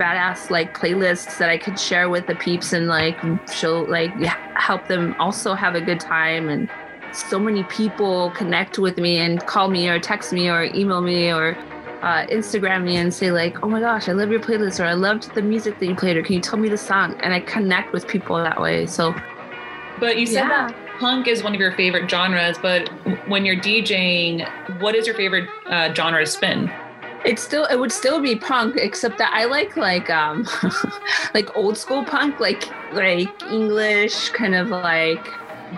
badass 0.00 0.50
like 0.50 0.72
playlists 0.76 1.36
that 1.38 1.50
I 1.50 1.58
could 1.58 1.78
share 1.78 2.08
with 2.08 2.26
the 2.26 2.34
peeps 2.34 2.72
and 2.72 2.88
like 2.88 3.18
show 3.52 3.82
like 3.82 4.12
help 4.56 4.86
them 4.88 5.14
also 5.18 5.54
have 5.54 5.74
a 5.74 5.80
good 5.80 6.00
time 6.00 6.48
and 6.48 6.68
so 7.12 7.38
many 7.38 7.64
people 7.64 8.30
connect 8.30 8.78
with 8.78 8.96
me 8.96 9.18
and 9.18 9.44
call 9.46 9.68
me 9.68 9.88
or 9.88 9.98
text 9.98 10.32
me 10.32 10.48
or 10.48 10.64
email 10.64 11.02
me 11.02 11.30
or 11.32 11.56
uh, 12.02 12.24
Instagram 12.26 12.84
me 12.84 12.96
and 12.96 13.12
say 13.12 13.30
like, 13.30 13.62
"Oh 13.62 13.68
my 13.68 13.80
gosh, 13.80 14.08
I 14.08 14.12
love 14.12 14.30
your 14.30 14.40
playlist," 14.40 14.80
or 14.80 14.84
"I 14.84 14.94
loved 14.94 15.34
the 15.34 15.42
music 15.42 15.78
that 15.80 15.86
you 15.86 15.94
played," 15.94 16.16
or 16.16 16.22
"Can 16.22 16.36
you 16.36 16.40
tell 16.40 16.58
me 16.58 16.68
the 16.68 16.78
song?" 16.78 17.14
And 17.22 17.34
I 17.34 17.40
connect 17.40 17.92
with 17.92 18.06
people 18.08 18.36
that 18.36 18.60
way. 18.60 18.86
So 18.86 19.14
But 19.98 20.16
you 20.16 20.26
said 20.26 20.44
Yeah. 20.44 20.68
that 20.68 20.74
punk 20.98 21.28
is 21.28 21.42
one 21.42 21.54
of 21.54 21.60
your 21.60 21.72
favorite 21.72 22.10
genres, 22.10 22.56
but 22.58 22.88
when 23.28 23.44
you're 23.44 23.56
DJing, 23.56 24.48
what 24.80 24.94
is 24.94 25.06
your 25.06 25.14
favorite 25.14 25.48
uh, 25.66 25.92
genre 25.92 26.20
to 26.20 26.26
spin? 26.26 26.70
It's 27.24 27.42
still 27.42 27.64
it 27.66 27.76
would 27.76 27.92
still 27.92 28.20
be 28.20 28.36
punk, 28.36 28.76
except 28.76 29.18
that 29.18 29.32
I 29.34 29.44
like 29.44 29.76
like 29.76 30.10
um 30.10 30.46
like 31.34 31.54
old 31.56 31.76
school 31.76 32.04
punk, 32.04 32.40
like 32.40 32.64
like 32.92 33.42
English 33.44 34.30
kind 34.30 34.54
of 34.54 34.68
like 34.68 35.26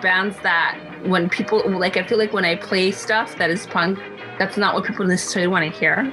bands 0.00 0.36
that 0.42 0.78
when 1.04 1.28
people 1.28 1.62
like 1.70 1.96
I 1.96 2.04
feel 2.04 2.18
like 2.18 2.32
when 2.32 2.44
I 2.44 2.56
play 2.56 2.90
stuff 2.90 3.36
that 3.38 3.50
is 3.50 3.66
punk, 3.66 3.98
that's 4.38 4.56
not 4.56 4.74
what 4.74 4.84
people 4.84 5.06
necessarily 5.06 5.48
want 5.48 5.70
to 5.70 5.78
hear. 5.78 6.12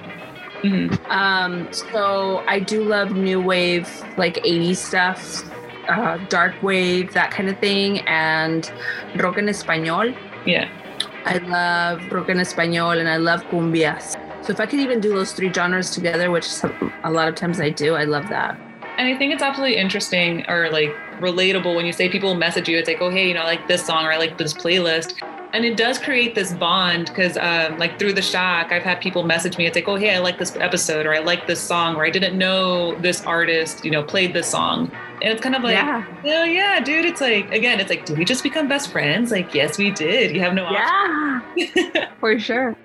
Mhm. 0.63 0.99
Um, 1.09 1.71
so 1.71 2.43
I 2.47 2.59
do 2.59 2.83
love 2.83 3.11
new 3.11 3.39
wave, 3.39 3.87
like 4.17 4.43
80s 4.43 4.75
stuff, 4.77 5.49
uh, 5.87 6.17
dark 6.27 6.61
wave, 6.61 7.13
that 7.13 7.31
kind 7.31 7.47
of 7.49 7.57
thing, 7.59 7.99
and 8.01 8.69
rock 9.15 9.37
en 9.37 9.47
español. 9.47 10.13
Yeah. 10.45 10.67
I 11.25 11.37
love 11.37 12.11
rock 12.11 12.29
en 12.29 12.37
español 12.37 12.99
and 12.99 13.07
I 13.07 13.17
love 13.17 13.43
cumbias. 13.45 14.18
So 14.49 14.53
if 14.53 14.59
I 14.59 14.65
could 14.65 14.79
even 14.79 14.99
do 14.99 15.09
those 15.09 15.31
three 15.31 15.53
genres 15.53 15.91
together, 15.91 16.31
which 16.31 16.47
a 17.03 17.11
lot 17.11 17.27
of 17.27 17.35
times 17.35 17.59
I 17.59 17.69
do, 17.69 17.93
I 17.93 18.05
love 18.05 18.29
that. 18.29 18.59
And 18.97 19.07
I 19.07 19.15
think 19.15 19.31
it's 19.31 19.43
absolutely 19.43 19.77
interesting 19.77 20.43
or 20.49 20.71
like 20.71 20.89
relatable 21.19 21.75
when 21.75 21.85
you 21.85 21.93
say 21.93 22.09
people 22.09 22.33
message 22.33 22.67
you. 22.67 22.75
It's 22.75 22.87
like, 22.87 22.99
oh, 22.99 23.11
hey, 23.11 23.27
you 23.27 23.35
know, 23.35 23.41
I 23.41 23.45
like 23.45 23.67
this 23.67 23.85
song 23.85 24.05
or 24.05 24.11
I 24.11 24.17
like 24.17 24.39
this 24.39 24.55
playlist. 24.55 25.21
And 25.53 25.65
it 25.65 25.77
does 25.77 25.99
create 25.99 26.33
this 26.33 26.51
bond 26.51 27.09
because, 27.09 27.37
um, 27.37 27.77
like, 27.77 27.99
through 27.99 28.13
the 28.13 28.23
shack, 28.23 28.71
I've 28.71 28.81
had 28.81 28.99
people 29.01 29.21
message 29.21 29.55
me. 29.59 29.67
It's 29.67 29.75
like, 29.75 29.87
oh, 29.87 29.97
hey, 29.97 30.15
I 30.15 30.17
like 30.17 30.39
this 30.39 30.55
episode 30.55 31.05
or 31.05 31.13
I 31.13 31.19
like 31.19 31.45
this 31.45 31.59
song 31.59 31.95
or 31.95 32.03
I 32.03 32.09
didn't 32.09 32.35
know 32.35 32.95
this 33.01 33.23
artist, 33.27 33.85
you 33.85 33.91
know, 33.91 34.01
played 34.01 34.33
this 34.33 34.47
song. 34.47 34.91
And 35.21 35.31
it's 35.31 35.41
kind 35.41 35.55
of 35.55 35.61
like, 35.61 35.75
yeah. 35.75 36.03
oh, 36.25 36.43
yeah, 36.43 36.79
dude. 36.79 37.05
It's 37.05 37.21
like, 37.21 37.51
again, 37.51 37.79
it's 37.79 37.91
like, 37.91 38.07
did 38.07 38.17
we 38.17 38.25
just 38.25 38.41
become 38.41 38.67
best 38.67 38.91
friends? 38.91 39.29
Like, 39.29 39.53
yes, 39.53 39.77
we 39.77 39.91
did. 39.91 40.31
You 40.31 40.39
have 40.39 40.55
no 40.55 40.65
option. 40.65 41.69
Yeah, 41.85 42.09
for 42.19 42.39
sure. 42.39 42.75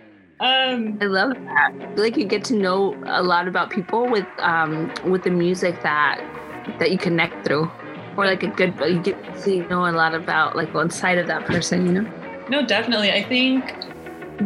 Um, 0.41 0.99
I 1.01 1.07
love 1.07 1.31
that. 1.35 1.73
I 1.81 1.95
feel 1.95 2.03
like 2.03 2.17
you 2.17 2.25
get 2.25 2.45
to 2.45 2.55
know 2.55 3.01
a 3.07 3.23
lot 3.23 3.47
about 3.47 3.71
people 3.71 4.09
with 4.09 4.27
um 4.39 4.93
with 5.05 5.23
the 5.23 5.31
music 5.31 5.81
that 5.83 6.21
that 6.79 6.91
you 6.91 6.99
connect 6.99 7.47
through. 7.47 7.71
Or 8.17 8.27
like 8.27 8.43
a 8.43 8.49
good 8.49 8.75
you 8.81 9.01
get 9.01 9.37
to 9.43 9.69
know 9.69 9.87
a 9.87 9.91
lot 9.91 10.15
about 10.15 10.57
like 10.57 10.73
one 10.73 10.91
side 10.91 11.19
of 11.19 11.27
that 11.27 11.45
person, 11.47 11.87
you 11.87 11.93
know? 11.93 12.11
No, 12.49 12.65
definitely. 12.65 13.11
I 13.11 13.23
think 13.23 13.75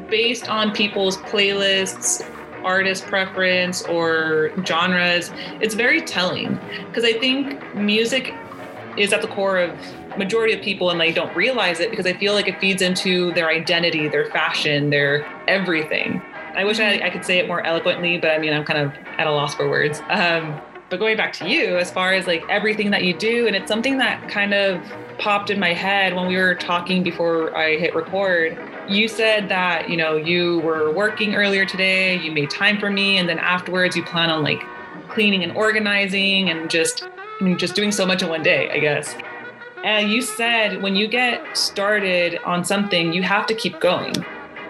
based 0.09 0.49
on 0.49 0.73
people's 0.73 1.17
playlists, 1.19 2.27
artist 2.65 3.05
preference, 3.05 3.83
or 3.83 4.53
genres, 4.65 5.31
it's 5.61 5.75
very 5.75 6.01
telling. 6.01 6.59
Because 6.87 7.05
I 7.05 7.13
think 7.15 7.75
music 7.75 8.35
is 8.97 9.13
at 9.13 9.23
the 9.23 9.29
core 9.29 9.59
of 9.59 9.79
majority 10.19 10.53
of 10.53 10.61
people 10.61 10.91
and 10.91 11.01
they 11.01 11.13
don't 11.13 11.35
realize 11.37 11.81
it 11.81 11.91
because 11.91 12.07
I 12.07 12.13
feel 12.13 12.35
like 12.35 12.49
it 12.49 12.61
feeds 12.61 12.83
into 12.83 13.33
their 13.33 13.49
identity, 13.49 14.09
their 14.09 14.31
fashion, 14.31 14.91
their 14.91 15.27
everything. 15.49 16.21
I 16.55 16.65
wish 16.65 16.81
I, 16.81 17.01
I 17.07 17.11
could 17.11 17.25
say 17.25 17.39
it 17.39 17.47
more 17.47 17.65
eloquently, 17.65 18.19
but 18.19 18.33
I 18.33 18.39
mean, 18.39 18.53
I'm 18.53 18.65
kind 18.65 18.81
of 18.81 18.93
at 19.19 19.27
a 19.27 19.31
loss 19.31 19.55
for 19.55 19.69
words. 19.69 20.01
Um, 20.09 20.61
but 20.91 20.99
going 20.99 21.17
back 21.17 21.33
to 21.35 21.49
you, 21.49 21.77
as 21.77 21.91
far 21.91 22.13
as 22.15 22.27
like 22.27 22.43
everything 22.49 22.91
that 22.91 23.05
you 23.05 23.15
do, 23.15 23.47
and 23.47 23.55
it's 23.55 23.69
something 23.69 23.99
that 23.99 24.29
kind 24.29 24.55
of 24.55 24.83
popped 25.19 25.51
in 25.51 25.59
my 25.61 25.73
head 25.73 26.15
when 26.15 26.27
we 26.27 26.37
were 26.37 26.55
talking 26.55 27.03
before 27.03 27.57
I 27.57 27.77
hit 27.77 27.95
record. 27.95 28.59
You 28.89 29.07
said 29.09 29.49
that, 29.51 29.91
you 29.91 29.97
know, 29.97 30.17
you 30.17 30.61
were 30.61 30.93
working 30.93 31.35
earlier 31.35 31.67
today, 31.67 32.19
you 32.19 32.33
made 32.33 32.51
time 32.51 32.79
for 32.79 32.91
me, 32.91 33.19
and 33.19 33.29
then 33.29 33.39
afterwards 33.39 33.97
you 33.97 34.05
plan 34.05 34.31
on 34.31 34.43
like 34.43 34.63
cleaning 35.09 35.43
and 35.43 35.53
organizing 35.53 36.49
and 36.49 36.71
just 36.71 37.07
I 37.41 37.45
mean, 37.45 37.57
just 37.57 37.75
doing 37.77 37.93
so 37.93 38.05
much 38.05 38.23
in 38.23 38.29
one 38.29 38.43
day, 38.43 38.71
I 38.71 38.79
guess. 38.79 39.15
And 39.85 40.11
you 40.11 40.23
said 40.23 40.83
when 40.83 40.97
you 40.97 41.07
get 41.07 41.57
started 41.57 42.39
on 42.45 42.65
something, 42.65 43.13
you 43.13 43.23
have 43.23 43.47
to 43.47 43.55
keep 43.55 43.81
going. 43.81 44.15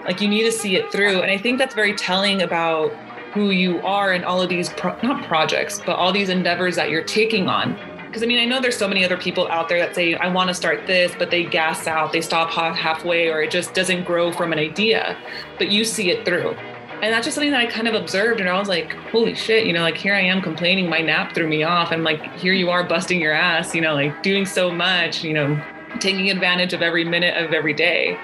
Like 0.04 0.20
you 0.20 0.28
need 0.28 0.44
to 0.44 0.52
see 0.52 0.76
it 0.76 0.90
through. 0.92 1.22
And 1.22 1.30
I 1.30 1.38
think 1.38 1.58
that's 1.58 1.74
very 1.74 1.94
telling 1.94 2.42
about 2.42 2.92
who 3.32 3.50
you 3.50 3.80
are 3.82 4.12
in 4.12 4.24
all 4.24 4.40
of 4.40 4.48
these, 4.48 4.68
pro- 4.70 4.98
not 5.02 5.24
projects, 5.26 5.80
but 5.84 5.96
all 5.96 6.12
these 6.12 6.28
endeavors 6.28 6.76
that 6.76 6.90
you're 6.90 7.04
taking 7.04 7.48
on. 7.48 7.78
Because 8.06 8.22
I 8.22 8.26
mean, 8.26 8.38
I 8.38 8.46
know 8.46 8.60
there's 8.60 8.76
so 8.76 8.88
many 8.88 9.04
other 9.04 9.18
people 9.18 9.48
out 9.48 9.68
there 9.68 9.78
that 9.78 9.94
say, 9.94 10.14
I 10.14 10.28
want 10.28 10.48
to 10.48 10.54
start 10.54 10.86
this, 10.86 11.12
but 11.18 11.30
they 11.30 11.44
gas 11.44 11.86
out, 11.86 12.12
they 12.12 12.22
stop 12.22 12.48
ha- 12.48 12.72
halfway, 12.72 13.28
or 13.28 13.42
it 13.42 13.50
just 13.50 13.74
doesn't 13.74 14.04
grow 14.04 14.32
from 14.32 14.52
an 14.52 14.58
idea. 14.58 15.16
But 15.58 15.68
you 15.68 15.84
see 15.84 16.10
it 16.10 16.24
through. 16.24 16.56
And 17.00 17.12
that's 17.12 17.24
just 17.24 17.36
something 17.36 17.52
that 17.52 17.60
I 17.60 17.66
kind 17.66 17.86
of 17.86 17.94
observed. 17.94 18.40
And 18.40 18.48
I 18.48 18.58
was 18.58 18.68
like, 18.68 18.92
holy 19.10 19.34
shit, 19.34 19.66
you 19.66 19.72
know, 19.72 19.82
like 19.82 19.96
here 19.96 20.14
I 20.14 20.20
am 20.20 20.42
complaining 20.42 20.88
my 20.88 21.00
nap 21.00 21.32
threw 21.34 21.46
me 21.46 21.62
off. 21.62 21.92
And 21.92 22.02
like, 22.02 22.34
here 22.36 22.52
you 22.52 22.70
are 22.70 22.82
busting 22.82 23.20
your 23.20 23.32
ass, 23.32 23.74
you 23.74 23.80
know, 23.80 23.94
like 23.94 24.22
doing 24.22 24.44
so 24.44 24.70
much, 24.70 25.22
you 25.22 25.32
know, 25.32 25.62
taking 26.00 26.28
advantage 26.30 26.72
of 26.72 26.82
every 26.82 27.04
minute 27.04 27.36
of 27.36 27.52
every 27.52 27.72
day. 27.72 28.18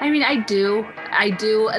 I 0.00 0.10
mean, 0.10 0.22
I 0.22 0.36
do. 0.36 0.86
I 1.10 1.30
do. 1.30 1.70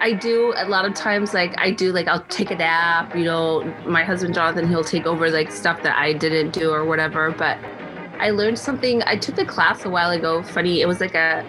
I 0.00 0.12
do 0.12 0.52
a 0.56 0.66
lot 0.66 0.84
of 0.84 0.94
times. 0.94 1.32
Like 1.32 1.54
I 1.58 1.70
do. 1.70 1.92
Like 1.92 2.08
I'll 2.08 2.24
take 2.24 2.50
a 2.50 2.56
nap. 2.56 3.14
You 3.14 3.24
know, 3.24 3.62
my 3.86 4.02
husband 4.02 4.34
Jonathan, 4.34 4.68
he'll 4.68 4.84
take 4.84 5.06
over 5.06 5.30
like 5.30 5.52
stuff 5.52 5.82
that 5.82 5.96
I 5.96 6.12
didn't 6.12 6.50
do 6.50 6.70
or 6.70 6.84
whatever. 6.84 7.30
But 7.30 7.58
I 8.18 8.30
learned 8.30 8.58
something. 8.58 9.02
I 9.04 9.16
took 9.16 9.38
a 9.38 9.44
class 9.44 9.84
a 9.84 9.90
while 9.90 10.10
ago. 10.10 10.42
Funny, 10.42 10.80
it 10.80 10.86
was 10.86 11.00
like 11.00 11.14
a 11.14 11.44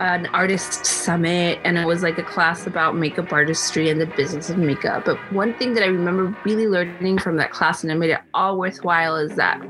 an 0.00 0.26
artist 0.26 0.84
summit, 0.84 1.58
and 1.64 1.78
it 1.78 1.86
was 1.86 2.02
like 2.02 2.18
a 2.18 2.22
class 2.22 2.66
about 2.66 2.96
makeup 2.96 3.32
artistry 3.32 3.90
and 3.90 4.00
the 4.00 4.06
business 4.06 4.50
of 4.50 4.58
makeup. 4.58 5.04
But 5.04 5.16
one 5.32 5.54
thing 5.54 5.74
that 5.74 5.82
I 5.82 5.86
remember 5.86 6.36
really 6.44 6.66
learning 6.66 7.18
from 7.18 7.36
that 7.36 7.50
class, 7.50 7.82
and 7.82 7.92
it 7.92 7.96
made 7.96 8.10
it 8.10 8.20
all 8.34 8.58
worthwhile, 8.58 9.16
is 9.16 9.36
that 9.36 9.60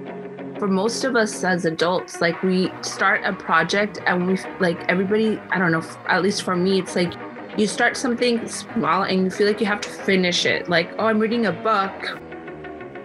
for 0.58 0.68
most 0.68 1.04
of 1.04 1.16
us 1.16 1.44
as 1.44 1.64
adults, 1.64 2.20
like 2.20 2.42
we 2.42 2.72
start 2.80 3.22
a 3.24 3.32
project 3.32 4.00
and 4.06 4.26
we 4.26 4.38
like 4.60 4.78
everybody, 4.88 5.38
I 5.50 5.58
don't 5.58 5.72
know, 5.72 5.82
at 6.06 6.22
least 6.22 6.42
for 6.42 6.56
me, 6.56 6.78
it's 6.78 6.96
like 6.96 7.12
you 7.56 7.66
start 7.66 7.96
something 7.96 8.46
small 8.48 9.02
and 9.02 9.24
you 9.24 9.30
feel 9.30 9.46
like 9.46 9.60
you 9.60 9.66
have 9.66 9.80
to 9.82 9.88
finish 9.88 10.46
it. 10.46 10.68
Like, 10.68 10.92
oh, 10.98 11.06
I'm 11.06 11.18
reading 11.18 11.46
a 11.46 11.52
book 11.52 12.20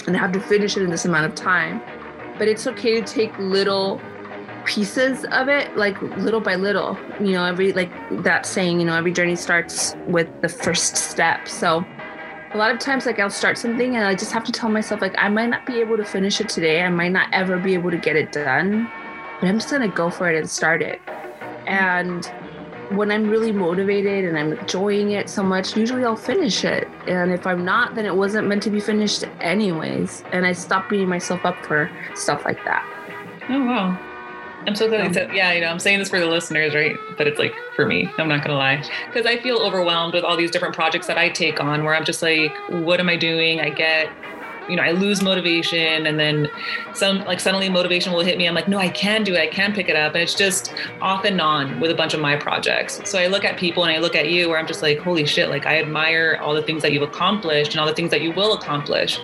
and 0.08 0.16
I 0.16 0.20
have 0.20 0.32
to 0.34 0.40
finish 0.40 0.78
it 0.78 0.84
in 0.84 0.90
this 0.90 1.06
amount 1.06 1.26
of 1.26 1.36
time. 1.36 1.82
But 2.38 2.48
it's 2.48 2.66
okay 2.68 3.00
to 3.00 3.06
take 3.06 3.38
little 3.38 4.00
pieces 4.66 5.26
of 5.32 5.50
it, 5.50 5.76
like 5.78 6.02
little 6.02 6.42
by 6.42 6.56
little. 6.56 6.98
You 7.20 7.34
know, 7.34 7.46
every, 7.46 7.74
like 7.74 7.92
that 8.24 8.46
saying, 8.46 8.80
you 8.80 8.86
know, 8.86 8.96
every 8.96 9.12
journey 9.12 9.36
starts 9.36 9.96
with 10.08 10.28
the 10.42 10.50
first 10.50 10.96
step. 10.96 11.48
So, 11.48 11.86
a 12.52 12.58
lot 12.58 12.72
of 12.72 12.80
times 12.80 13.06
like 13.06 13.20
i'll 13.20 13.30
start 13.30 13.60
something 13.60 13.96
and 13.96 14.06
i 14.06 14.16
just 14.16 14.32
have 14.32 14.44
to 14.44 14.52
tell 14.52 14.70
myself 14.70 15.02
like 15.02 15.14
i 15.20 15.30
might 15.30 15.52
not 15.52 15.68
be 15.68 15.80
able 15.80 15.96
to 15.96 16.04
finish 16.04 16.42
it 16.42 16.50
today 16.50 16.82
i 16.82 16.90
might 16.90 17.12
not 17.12 17.32
ever 17.32 17.60
be 17.60 17.76
able 17.76 17.92
to 17.92 17.98
get 17.98 18.16
it 18.16 18.32
done 18.32 18.90
but 19.40 19.48
i'm 19.48 19.60
just 19.60 19.70
going 19.70 19.88
to 19.88 19.96
go 19.96 20.10
for 20.10 20.32
it 20.32 20.36
and 20.36 20.50
start 20.50 20.82
it 20.82 21.00
and 21.68 22.26
when 22.92 23.12
I'm 23.12 23.30
really 23.30 23.52
motivated 23.52 24.26
and 24.26 24.38
I'm 24.38 24.54
enjoying 24.54 25.12
it 25.12 25.30
so 25.30 25.44
much, 25.44 25.78
usually 25.78 26.04
I'll 26.04 26.16
finish 26.16 26.64
it. 26.64 26.88
And 27.08 27.32
if 27.32 27.46
I'm 27.46 27.64
not, 27.64 27.96
then 27.96 28.06
it 28.06 28.16
wasn't 28.16 28.48
meant 28.48 28.64
to 28.64 28.72
be 28.72 28.80
finished 28.80 29.26
anyways. 29.40 30.24
And 30.32 30.46
I 30.46 30.54
stop 30.54 30.90
beating 30.90 31.08
myself 31.08 31.46
up 31.46 31.64
for 31.66 31.90
stuff 32.16 32.46
like 32.46 32.64
that. 32.66 32.84
Oh 33.50 33.64
wow. 33.66 34.09
I'm 34.68 34.76
so 34.76 34.88
glad 34.88 35.00
you 35.00 35.08
um, 35.08 35.14
said 35.14 35.34
yeah, 35.34 35.54
you 35.54 35.62
know, 35.62 35.68
I'm 35.68 35.80
saying 35.80 36.00
this 36.00 36.10
for 36.10 36.20
the 36.20 36.26
listeners, 36.26 36.76
right? 36.76 36.96
But 37.18 37.28
it's 37.28 37.40
like 37.40 37.54
for 37.76 37.86
me, 37.86 38.10
I'm 38.18 38.28
not 38.28 38.44
gonna 38.44 38.58
lie. 38.58 38.84
Because 39.08 39.26
I 39.26 39.38
feel 39.38 39.58
overwhelmed 39.58 40.14
with 40.14 40.24
all 40.24 40.38
these 40.38 40.52
different 40.52 40.76
projects 40.76 41.08
that 41.08 41.18
I 41.18 41.30
take 41.30 41.62
on 41.62 41.84
where 41.84 41.96
I'm 41.96 42.06
just 42.06 42.22
like, 42.22 42.54
what 42.70 43.00
am 43.00 43.10
I 43.10 43.16
doing? 43.16 43.62
I 43.62 43.70
get 43.70 44.10
you 44.70 44.76
know, 44.76 44.84
I 44.84 44.92
lose 44.92 45.22
motivation 45.24 46.06
and 46.06 46.20
then 46.20 46.48
some 46.94 47.20
like 47.26 47.40
suddenly 47.40 47.70
motivation 47.70 48.14
will 48.14 48.24
hit 48.24 48.38
me. 48.38 48.48
I'm 48.48 48.54
like, 48.54 48.68
no, 48.68 48.78
I 48.78 48.90
can 48.90 49.24
do 49.24 49.34
it. 49.34 49.40
I 49.40 49.48
can 49.48 49.74
pick 49.74 49.90
it 49.90 49.96
up. 49.96 50.14
And 50.14 50.22
it's 50.22 50.36
just 50.36 50.74
off 51.02 51.26
and 51.26 51.42
on 51.42 51.80
with 51.80 51.90
a 51.90 51.96
bunch 51.96 52.14
of 52.14 52.20
my 52.20 52.36
projects. 52.36 53.02
So 53.10 53.18
I 53.18 53.28
look 53.28 53.44
at 53.44 53.58
people 53.58 53.84
and 53.84 53.92
I 53.92 53.98
look 53.98 54.16
at 54.16 54.30
you 54.30 54.48
where 54.48 54.60
I'm 54.60 54.68
just 54.68 54.84
like, 54.84 55.00
holy 55.00 55.26
shit, 55.26 55.50
like 55.50 55.66
I 55.66 55.80
admire 55.80 56.38
all 56.42 56.54
the 56.54 56.62
things 56.62 56.84
that 56.84 56.94
you've 56.94 57.02
accomplished 57.02 57.72
and 57.72 57.80
all 57.80 57.88
the 57.88 57.96
things 57.96 58.12
that 58.12 58.22
you 58.22 58.32
will 58.32 58.54
accomplish 58.54 59.20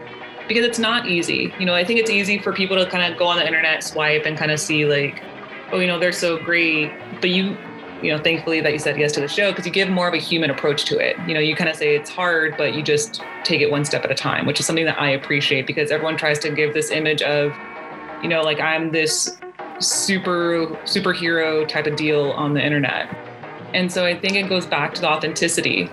because 0.47 0.65
it's 0.65 0.79
not 0.79 1.07
easy. 1.07 1.53
You 1.59 1.65
know, 1.65 1.73
I 1.73 1.83
think 1.83 1.99
it's 1.99 2.09
easy 2.09 2.37
for 2.37 2.53
people 2.53 2.77
to 2.77 2.89
kind 2.89 3.11
of 3.11 3.17
go 3.17 3.25
on 3.25 3.37
the 3.37 3.45
internet, 3.45 3.83
swipe, 3.83 4.25
and 4.25 4.37
kind 4.37 4.51
of 4.51 4.59
see 4.59 4.85
like, 4.85 5.23
oh, 5.71 5.79
you 5.79 5.87
know, 5.87 5.99
they're 5.99 6.11
so 6.11 6.37
great. 6.37 6.91
But 7.21 7.29
you, 7.31 7.57
you 8.01 8.11
know, 8.11 8.21
thankfully 8.21 8.61
that 8.61 8.71
you 8.71 8.79
said 8.79 8.97
yes 8.97 9.11
to 9.13 9.21
the 9.21 9.27
show 9.27 9.51
because 9.51 9.65
you 9.65 9.71
give 9.71 9.89
more 9.89 10.07
of 10.07 10.13
a 10.13 10.17
human 10.17 10.49
approach 10.49 10.85
to 10.85 10.97
it. 10.97 11.15
You 11.27 11.33
know, 11.33 11.39
you 11.39 11.55
kind 11.55 11.69
of 11.69 11.75
say 11.75 11.95
it's 11.95 12.09
hard, 12.09 12.55
but 12.57 12.73
you 12.73 12.83
just 12.83 13.21
take 13.43 13.61
it 13.61 13.71
one 13.71 13.85
step 13.85 14.03
at 14.03 14.11
a 14.11 14.15
time, 14.15 14.45
which 14.45 14.59
is 14.59 14.65
something 14.65 14.85
that 14.85 14.99
I 14.99 15.09
appreciate 15.11 15.65
because 15.67 15.91
everyone 15.91 16.17
tries 16.17 16.39
to 16.39 16.51
give 16.51 16.73
this 16.73 16.91
image 16.91 17.21
of, 17.21 17.53
you 18.21 18.29
know, 18.29 18.41
like 18.41 18.59
I'm 18.59 18.91
this 18.91 19.37
super 19.79 20.67
superhero 20.85 21.67
type 21.67 21.87
of 21.87 21.95
deal 21.95 22.31
on 22.31 22.53
the 22.53 22.63
internet. 22.63 23.13
And 23.73 23.91
so 23.91 24.05
I 24.05 24.17
think 24.17 24.35
it 24.35 24.47
goes 24.47 24.65
back 24.65 24.93
to 24.95 25.01
the 25.01 25.07
authenticity 25.07 25.89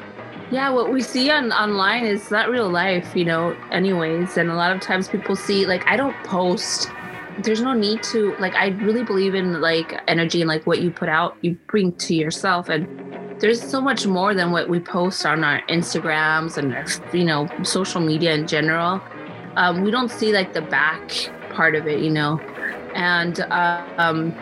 Yeah, 0.53 0.68
what 0.68 0.92
we 0.92 1.00
see 1.00 1.30
on 1.30 1.50
online 1.50 2.05
is 2.05 2.30
not 2.30 2.50
real 2.50 2.68
life, 2.68 3.16
you 3.16 3.24
know, 3.24 3.57
anyways. 3.70 4.36
And 4.36 4.50
a 4.50 4.55
lot 4.55 4.76
of 4.76 4.82
times 4.82 5.09
people 5.09 5.34
see 5.34 5.64
like 5.64 5.86
I 5.86 5.96
don't 5.96 6.14
post. 6.24 6.90
There's 7.38 7.62
no 7.62 7.72
need 7.72 8.03
to 8.12 8.36
like 8.38 8.55
I 8.55 8.68
really 8.82 9.03
believe 9.03 9.34
in 9.34 9.62
like 9.62 9.98
energy 10.09 10.42
and 10.42 10.48
like 10.48 10.66
what 10.66 10.82
you 10.82 10.90
put 10.90 11.09
out, 11.09 11.38
you 11.40 11.57
bring 11.68 11.92
to 11.92 12.14
yourself 12.14 12.68
and 12.68 12.86
there's 13.40 13.62
so 13.62 13.80
much 13.80 14.07
more 14.07 14.34
than 14.34 14.53
what 14.53 14.68
we 14.68 14.78
post 14.78 15.24
on 15.24 15.42
our 15.42 15.62
Instagrams 15.70 16.59
and 16.59 16.74
our, 16.74 16.84
you 17.16 17.24
know, 17.24 17.48
social 17.62 18.03
media 18.03 18.34
in 18.34 18.46
general. 18.46 19.00
Um, 19.57 19.80
we 19.80 19.90
don't 19.90 20.11
see 20.11 20.34
like 20.34 20.53
the 20.53 20.61
back 20.61 21.30
part 21.55 21.74
of 21.76 21.86
it, 21.86 22.00
you 22.00 22.11
know. 22.11 22.38
And 22.94 23.40
uh, 23.40 23.86
um 23.96 24.34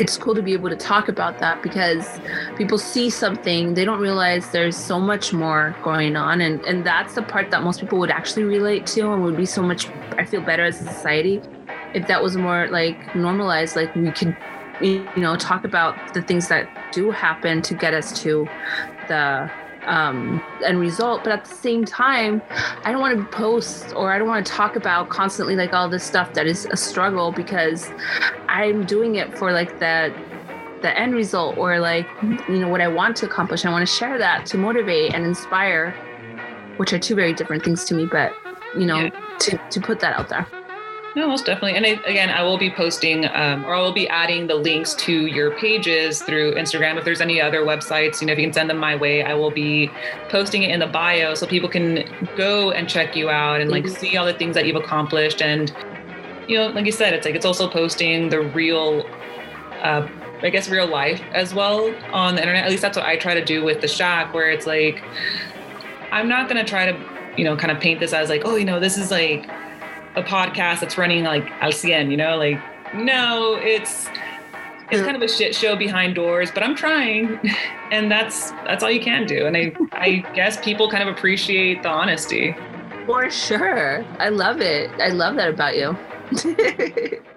it's 0.00 0.16
cool 0.16 0.34
to 0.34 0.42
be 0.42 0.52
able 0.52 0.70
to 0.70 0.76
talk 0.76 1.08
about 1.08 1.38
that 1.38 1.62
because 1.62 2.20
people 2.56 2.78
see 2.78 3.10
something 3.10 3.74
they 3.74 3.84
don't 3.84 4.00
realize 4.00 4.50
there's 4.50 4.76
so 4.76 4.98
much 4.98 5.32
more 5.32 5.76
going 5.82 6.16
on 6.16 6.40
and 6.40 6.60
and 6.64 6.84
that's 6.84 7.14
the 7.14 7.22
part 7.22 7.50
that 7.50 7.62
most 7.62 7.80
people 7.80 7.98
would 7.98 8.10
actually 8.10 8.44
relate 8.44 8.86
to 8.86 9.12
and 9.12 9.22
would 9.22 9.36
be 9.36 9.46
so 9.46 9.62
much 9.62 9.88
i 10.18 10.24
feel 10.24 10.40
better 10.40 10.64
as 10.64 10.80
a 10.80 10.84
society 10.84 11.40
if 11.94 12.06
that 12.06 12.22
was 12.22 12.36
more 12.36 12.68
like 12.68 13.14
normalized 13.14 13.76
like 13.76 13.94
we 13.94 14.10
could 14.12 14.36
you 14.80 15.06
know 15.16 15.36
talk 15.36 15.64
about 15.64 16.14
the 16.14 16.22
things 16.22 16.48
that 16.48 16.68
do 16.92 17.10
happen 17.10 17.60
to 17.60 17.74
get 17.74 17.92
us 17.92 18.22
to 18.22 18.48
the 19.08 19.50
um, 19.90 20.42
end 20.64 20.78
result. 20.80 21.24
But 21.24 21.32
at 21.32 21.44
the 21.44 21.54
same 21.54 21.84
time, 21.84 22.40
I 22.84 22.92
don't 22.92 23.00
want 23.00 23.18
to 23.18 23.24
post 23.36 23.92
or 23.94 24.12
I 24.12 24.18
don't 24.18 24.28
want 24.28 24.46
to 24.46 24.52
talk 24.52 24.76
about 24.76 25.08
constantly 25.10 25.56
like 25.56 25.72
all 25.74 25.88
this 25.88 26.04
stuff 26.04 26.32
that 26.34 26.46
is 26.46 26.66
a 26.70 26.76
struggle 26.76 27.32
because 27.32 27.90
I'm 28.48 28.86
doing 28.86 29.16
it 29.16 29.36
for 29.36 29.52
like 29.52 29.78
the 29.80 30.14
the 30.82 30.98
end 30.98 31.14
result 31.14 31.58
or 31.58 31.78
like 31.78 32.06
you 32.48 32.58
know 32.58 32.68
what 32.68 32.80
I 32.80 32.88
want 32.88 33.16
to 33.18 33.26
accomplish. 33.26 33.64
I 33.66 33.70
want 33.70 33.86
to 33.86 33.94
share 33.94 34.16
that 34.16 34.46
to 34.46 34.56
motivate 34.58 35.12
and 35.12 35.26
inspire, 35.26 35.90
which 36.78 36.92
are 36.94 36.98
two 36.98 37.14
very 37.14 37.34
different 37.34 37.62
things 37.64 37.84
to 37.86 37.94
me. 37.94 38.06
But 38.06 38.32
you 38.78 38.86
know, 38.86 39.00
Yeah. 39.00 39.10
to 39.40 39.60
to 39.70 39.80
put 39.80 40.00
that 40.00 40.18
out 40.18 40.28
there. 40.28 40.46
No, 41.16 41.26
most 41.26 41.44
definitely. 41.44 41.74
And 41.76 41.84
I, 41.84 42.00
again, 42.08 42.30
I 42.30 42.42
will 42.44 42.56
be 42.56 42.70
posting 42.70 43.26
um, 43.26 43.64
or 43.64 43.74
I 43.74 43.80
will 43.80 43.92
be 43.92 44.08
adding 44.08 44.46
the 44.46 44.54
links 44.54 44.94
to 44.94 45.26
your 45.26 45.50
pages 45.58 46.22
through 46.22 46.54
Instagram. 46.54 46.96
If 46.98 47.04
there's 47.04 47.20
any 47.20 47.40
other 47.40 47.62
websites, 47.62 48.20
you 48.20 48.28
know, 48.28 48.32
if 48.32 48.38
you 48.38 48.44
can 48.46 48.52
send 48.52 48.70
them 48.70 48.78
my 48.78 48.94
way, 48.94 49.24
I 49.24 49.34
will 49.34 49.50
be 49.50 49.90
posting 50.28 50.62
it 50.62 50.70
in 50.70 50.78
the 50.78 50.86
bio 50.86 51.34
so 51.34 51.46
people 51.48 51.68
can 51.68 52.04
go 52.36 52.70
and 52.70 52.88
check 52.88 53.16
you 53.16 53.28
out 53.28 53.60
and 53.60 53.70
like 53.70 53.84
Mhm. 53.84 53.90
see 53.98 54.16
all 54.16 54.24
the 54.24 54.34
things 54.34 54.54
that 54.54 54.66
you've 54.66 54.76
accomplished. 54.76 55.42
And, 55.42 55.72
you 56.46 56.56
know, 56.56 56.68
like 56.68 56.86
you 56.86 56.92
said, 56.92 57.12
it's 57.12 57.26
like 57.26 57.34
it's 57.34 57.46
also 57.46 57.66
posting 57.68 58.28
the 58.28 58.40
real, 58.42 59.04
uh, 59.82 60.06
I 60.42 60.50
guess, 60.50 60.68
real 60.68 60.86
life 60.86 61.20
as 61.34 61.52
well 61.52 61.92
on 62.12 62.36
the 62.36 62.40
internet. 62.40 62.64
At 62.64 62.70
least 62.70 62.82
that's 62.82 62.96
what 62.96 63.04
I 63.06 63.16
try 63.16 63.34
to 63.34 63.44
do 63.44 63.64
with 63.64 63.80
the 63.80 63.88
shack, 63.88 64.32
where 64.32 64.48
it's 64.50 64.66
like, 64.66 65.02
I'm 66.12 66.28
not 66.28 66.48
going 66.48 66.64
to 66.64 66.68
try 66.68 66.86
to, 66.90 66.96
you 67.36 67.44
know, 67.44 67.56
kind 67.56 67.72
of 67.72 67.80
paint 67.80 67.98
this 67.98 68.12
as 68.12 68.28
like, 68.28 68.42
oh, 68.44 68.54
you 68.54 68.64
know, 68.64 68.78
this 68.78 68.96
is 68.96 69.10
like, 69.10 69.48
a 70.16 70.22
podcast 70.22 70.80
that's 70.80 70.98
running 70.98 71.24
like 71.24 71.50
al 71.60 71.72
you 71.72 72.16
know, 72.16 72.36
like 72.36 72.60
no, 72.94 73.54
it's 73.60 74.08
it's 74.90 75.02
kind 75.02 75.16
of 75.16 75.22
a 75.22 75.28
shit 75.28 75.54
show 75.54 75.76
behind 75.76 76.16
doors, 76.16 76.50
but 76.50 76.62
I'm 76.62 76.74
trying, 76.74 77.38
and 77.92 78.10
that's 78.10 78.50
that's 78.64 78.82
all 78.82 78.90
you 78.90 79.00
can 79.00 79.26
do. 79.26 79.46
And 79.46 79.56
I 79.56 79.72
I 79.92 80.24
guess 80.34 80.62
people 80.62 80.90
kind 80.90 81.08
of 81.08 81.16
appreciate 81.16 81.82
the 81.82 81.88
honesty. 81.88 82.56
For 83.06 83.30
sure. 83.30 84.04
I 84.18 84.28
love 84.28 84.60
it. 84.60 84.90
I 85.00 85.08
love 85.08 85.36
that 85.36 85.48
about 85.48 85.76
you. 85.76 85.96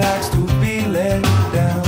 likes 0.00 0.28
to 0.30 0.42
be 0.62 0.86
let 0.86 1.22
down. 1.52 1.86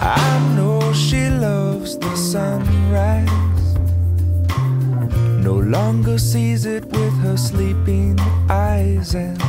I 0.00 0.54
know 0.56 0.92
she 0.92 1.30
loves 1.30 1.98
the 1.98 2.14
sunrise. 2.16 3.66
No 5.42 5.54
longer 5.54 6.18
sees 6.18 6.66
it 6.66 6.84
with 6.86 7.14
her 7.24 7.36
sleeping 7.36 8.18
eyes. 8.50 9.14
And 9.14 9.40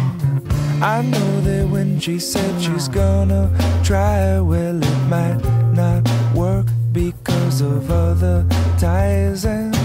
I 0.81 1.01
know 1.01 1.41
that 1.41 1.67
when 1.67 1.99
she 1.99 2.17
said 2.19 2.61
she's 2.61 2.87
gonna 2.87 3.43
try, 3.83 4.39
well, 4.39 4.77
it 4.91 4.99
might 5.15 5.41
not 5.73 6.01
work 6.33 6.67
because 6.93 7.59
of 7.59 7.91
other 7.91 8.45
ties. 8.79 9.43
And 9.45 9.75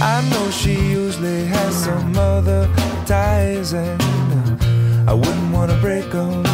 I 0.00 0.16
know 0.30 0.50
she 0.50 0.74
usually 1.02 1.44
has 1.46 1.74
some 1.84 2.16
other 2.16 2.68
ties. 3.06 3.72
And 3.72 4.02
I 5.08 5.14
wouldn't 5.14 5.52
wanna 5.52 5.78
break 5.80 6.10
them. 6.10 6.44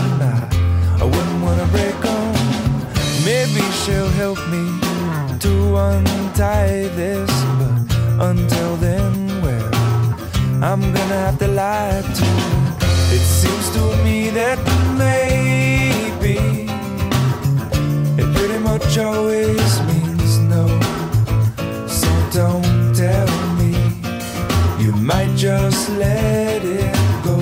I 1.03 1.05
wouldn't 1.05 1.43
wanna 1.43 1.67
break 1.73 1.99
them. 2.01 2.35
Maybe 3.25 3.63
she'll 3.81 4.15
help 4.23 4.39
me 4.55 4.65
to 5.41 5.77
untie 5.77 6.89
this, 7.01 7.31
but 7.59 7.75
until 8.31 8.77
then, 8.77 9.13
well, 9.43 9.75
I'm 10.63 10.83
gonna 10.97 11.21
have 11.27 11.39
to 11.39 11.49
lie 11.49 12.03
to 12.19 12.25
her. 12.25 12.63
It 13.17 13.25
seems 13.41 13.67
to 13.77 13.85
me 14.05 14.31
that 14.31 14.59
maybe 14.97 16.39
it 18.21 18.29
pretty 18.37 18.59
much 18.59 18.99
always 18.99 19.73
might 25.13 25.37
just 25.37 25.91
let 25.91 26.65
it 26.65 26.95
go. 27.23 27.39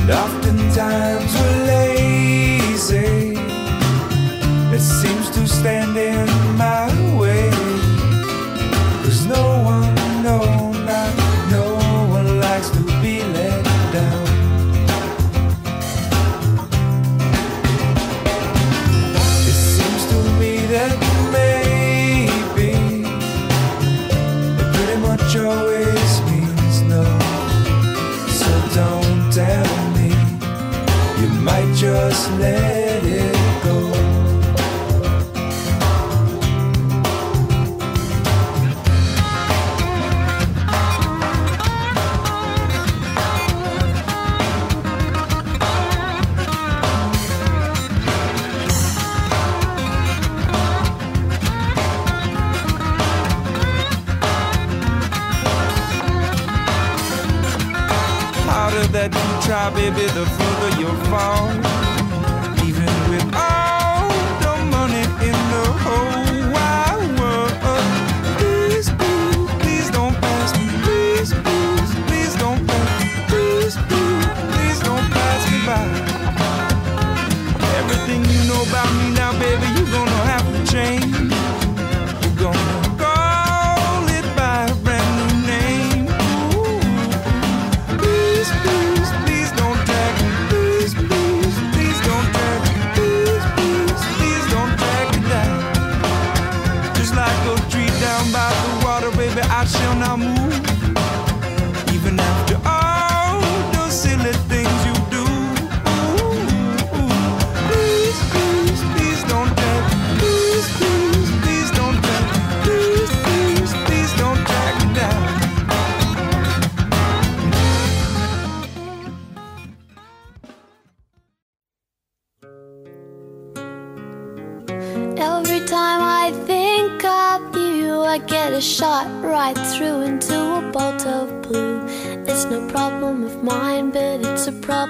And 0.00 0.10
oftentimes 0.10 1.30
we're 1.38 1.60
lazy. 1.74 3.36
It 4.76 4.80
seems 4.80 5.26
to 5.36 5.46
stand 5.46 5.96
in 5.96 6.15
try, 59.46 59.70
baby, 59.70 60.06
the 60.06 60.26
further 60.26 60.80
you'll 60.80 61.04
fall. 61.04 61.85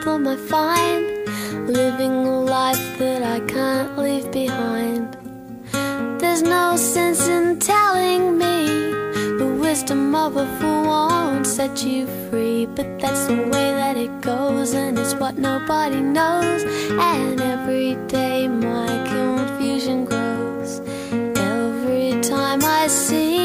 Problem 0.07 0.29
I 0.29 0.37
find 0.37 1.69
living 1.69 2.13
a 2.13 2.41
life 2.41 2.87
that 2.99 3.25
I 3.25 3.41
can't 3.41 3.99
leave 3.99 4.31
behind. 4.31 5.17
There's 6.21 6.43
no 6.43 6.77
sense 6.77 7.27
in 7.27 7.59
telling 7.59 8.39
me 8.39 8.55
the 9.41 9.59
wisdom 9.61 10.15
of 10.15 10.37
a 10.37 10.47
fool 10.59 10.85
won't 10.85 11.45
set 11.45 11.85
you 11.85 12.07
free, 12.31 12.67
but 12.67 13.01
that's 13.01 13.27
the 13.27 13.35
way 13.53 13.69
that 13.81 13.97
it 13.97 14.21
goes, 14.21 14.75
and 14.75 14.97
it's 14.97 15.15
what 15.15 15.39
nobody 15.39 16.01
knows. 16.01 16.63
And 16.91 17.41
every 17.41 17.97
day 18.07 18.47
my 18.47 18.91
confusion 19.09 20.05
grows. 20.05 20.81
Every 21.35 22.21
time 22.21 22.63
I 22.63 22.87
see 22.87 23.36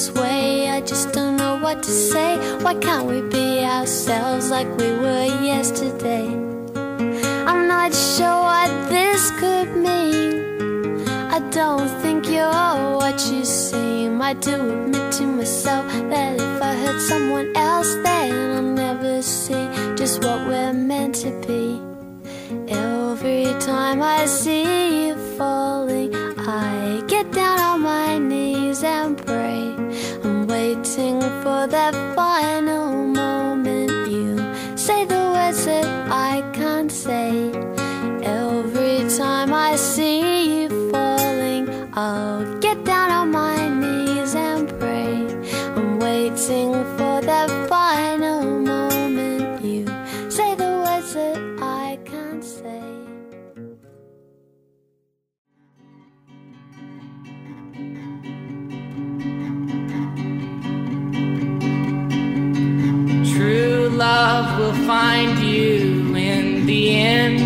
this 0.00 0.12
way, 0.12 0.70
I 0.70 0.80
just 0.80 1.12
don't 1.12 1.36
know 1.36 1.58
what 1.58 1.82
to 1.82 1.90
say. 1.90 2.38
Why 2.62 2.74
can't 2.74 3.06
we 3.06 3.20
be 3.20 3.62
ourselves 3.64 4.50
like 4.50 4.66
we 4.78 4.90
were 4.92 5.26
yesterday? 5.44 6.26
I'm 7.50 7.68
not 7.68 7.92
sure 7.92 8.40
what 8.50 8.70
this 8.88 9.30
could 9.32 9.76
mean. 9.76 11.06
I 11.36 11.38
don't 11.50 11.90
think 12.00 12.30
you're 12.30 12.96
what 13.02 13.18
you 13.30 13.44
seem. 13.44 14.22
I 14.22 14.32
do 14.32 14.54
admit 14.54 15.12
to 15.18 15.26
myself 15.26 15.84
that 16.12 16.32
if 16.40 16.62
I 16.62 16.72
hurt 16.82 17.00
someone 17.02 17.54
else, 17.54 17.92
then 18.02 18.56
I'll 18.56 18.72
never 18.86 19.20
see 19.20 19.64
just 19.96 20.24
what 20.24 20.48
we're 20.48 20.72
meant 20.72 21.16
to 21.16 21.30
be. 21.46 21.78
Every 22.72 23.52
time 23.60 24.00
I 24.00 24.24
see 24.24 25.08
you 25.08 25.14
falling, 25.36 26.14
I 26.38 27.02
get 27.06 27.30
down 27.32 27.58
on 27.58 27.80
my 27.82 28.16
knees 28.16 28.82
and 28.82 29.18
pray. 29.18 29.39
Waiting 31.00 31.22
for 31.42 31.66
that 31.66 31.94
final 32.14 32.92
moment. 32.92 33.90
You 34.06 34.36
say 34.76 35.06
the 35.06 35.32
words 35.34 35.64
that 35.64 35.86
I 36.10 36.42
can't 36.52 36.92
say. 36.92 37.50
Every 38.22 39.08
time 39.16 39.54
I 39.54 39.76
see 39.76 40.60
you 40.60 40.90
falling, 40.90 41.88
I'll 41.94 42.49
find 64.90 65.38
you 65.38 66.16
in 66.16 66.66
the 66.66 66.90
end. 66.96 67.38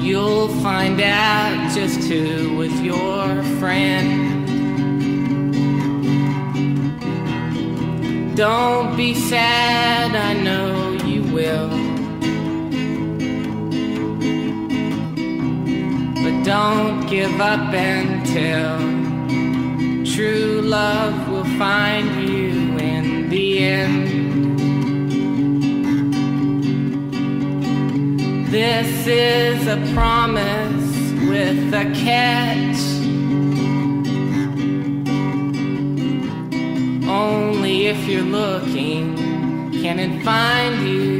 You'll 0.00 0.46
find 0.62 1.00
out 1.00 1.74
just 1.74 2.08
who 2.08 2.54
was 2.54 2.72
your 2.80 3.42
friend. 3.58 4.06
Don't 8.36 8.96
be 8.96 9.12
sad, 9.12 10.14
I 10.14 10.34
know 10.46 10.92
you 11.04 11.22
will. 11.34 11.70
But 16.22 16.44
don't 16.44 17.08
give 17.10 17.40
up 17.40 17.74
until 17.74 18.98
true 20.14 20.62
love 20.62 21.28
will 21.28 21.50
find 21.58 22.06
you 22.22 22.27
is 29.08 29.66
a 29.66 29.76
promise 29.94 31.12
with 31.28 31.74
a 31.74 31.84
catch. 31.94 32.78
Only 37.08 37.86
if 37.86 38.06
you're 38.06 38.22
looking 38.22 39.16
can 39.82 39.98
it 39.98 40.22
find 40.22 40.86
you. 40.86 41.18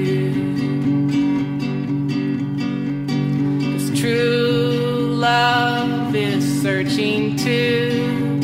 true 4.00 5.08
love 5.16 6.14
is 6.14 6.62
searching 6.62 7.36
too. 7.36 8.38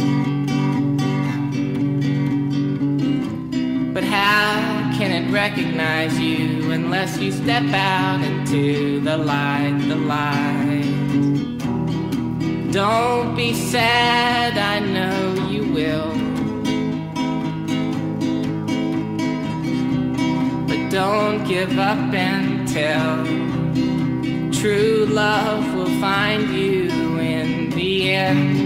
But 3.94 4.02
how 4.02 4.92
can 4.98 5.12
it 5.12 5.30
recognize 5.30 6.18
you 6.18 6.72
unless 6.72 7.18
you 7.18 7.30
step 7.30 7.62
out 7.72 8.33
into 8.54 9.00
the 9.00 9.16
light, 9.16 9.78
the 9.88 9.96
light? 9.96 10.84
Don't 12.72 13.34
be 13.36 13.52
sad, 13.52 14.56
I 14.58 14.78
know 14.80 15.48
you 15.48 15.72
will. 15.72 16.12
But 20.68 20.90
don't 20.90 21.44
give 21.44 21.78
up 21.78 22.12
until 22.12 23.24
true 24.52 25.06
love 25.06 25.74
will 25.74 26.00
find 26.00 26.48
you 26.50 26.90
in 27.18 27.70
the 27.70 28.12
end. 28.12 28.63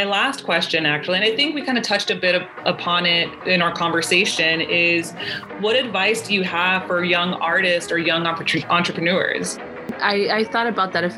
My 0.00 0.10
last 0.10 0.44
question 0.44 0.86
actually 0.86 1.16
and 1.16 1.24
i 1.24 1.34
think 1.36 1.54
we 1.54 1.62
kind 1.62 1.76
of 1.76 1.84
touched 1.84 2.10
a 2.10 2.16
bit 2.16 2.34
of, 2.34 2.42
upon 2.64 3.04
it 3.04 3.28
in 3.46 3.60
our 3.60 3.72
conversation 3.72 4.60
is 4.62 5.12
what 5.60 5.76
advice 5.76 6.26
do 6.26 6.32
you 6.32 6.42
have 6.42 6.86
for 6.86 7.04
young 7.04 7.34
artists 7.34 7.92
or 7.92 7.98
young 7.98 8.26
entrepreneurs? 8.26 9.58
I, 9.98 10.28
I 10.30 10.44
thought 10.44 10.66
about 10.66 10.92
that 10.92 11.12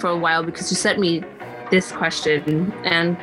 for 0.00 0.08
a 0.08 0.16
while 0.16 0.42
because 0.42 0.70
you 0.70 0.76
sent 0.76 0.98
me 0.98 1.22
this 1.70 1.92
question 1.92 2.72
and 2.84 3.16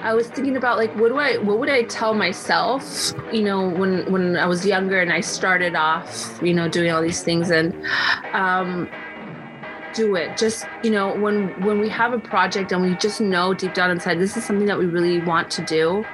I 0.00 0.14
was 0.14 0.26
thinking 0.28 0.56
about 0.56 0.78
like 0.78 0.94
what 0.96 1.08
do 1.08 1.18
I 1.18 1.38
what 1.38 1.58
would 1.58 1.70
I 1.70 1.84
tell 1.84 2.14
myself 2.14 3.12
you 3.32 3.42
know 3.42 3.68
when 3.68 4.10
when 4.10 4.36
I 4.36 4.46
was 4.46 4.66
younger 4.66 5.00
and 5.00 5.12
I 5.12 5.20
started 5.20 5.74
off 5.74 6.38
you 6.42 6.54
know 6.54 6.68
doing 6.68 6.90
all 6.90 7.02
these 7.02 7.22
things 7.22 7.50
and 7.50 7.72
um 8.32 8.88
do 9.96 10.14
it. 10.14 10.36
Just 10.36 10.66
you 10.84 10.90
know 10.90 11.14
when 11.16 11.48
when 11.64 11.80
we 11.80 11.88
have 11.88 12.12
a 12.12 12.18
project 12.18 12.70
and 12.72 12.82
we 12.82 12.94
just 12.96 13.20
know 13.20 13.54
deep 13.54 13.74
down 13.74 13.90
inside 13.90 14.18
this 14.20 14.36
is 14.36 14.44
something 14.44 14.66
that 14.66 14.78
we 14.78 14.86
really 14.86 15.20
want 15.20 15.50
to 15.52 15.62
do 15.64 16.04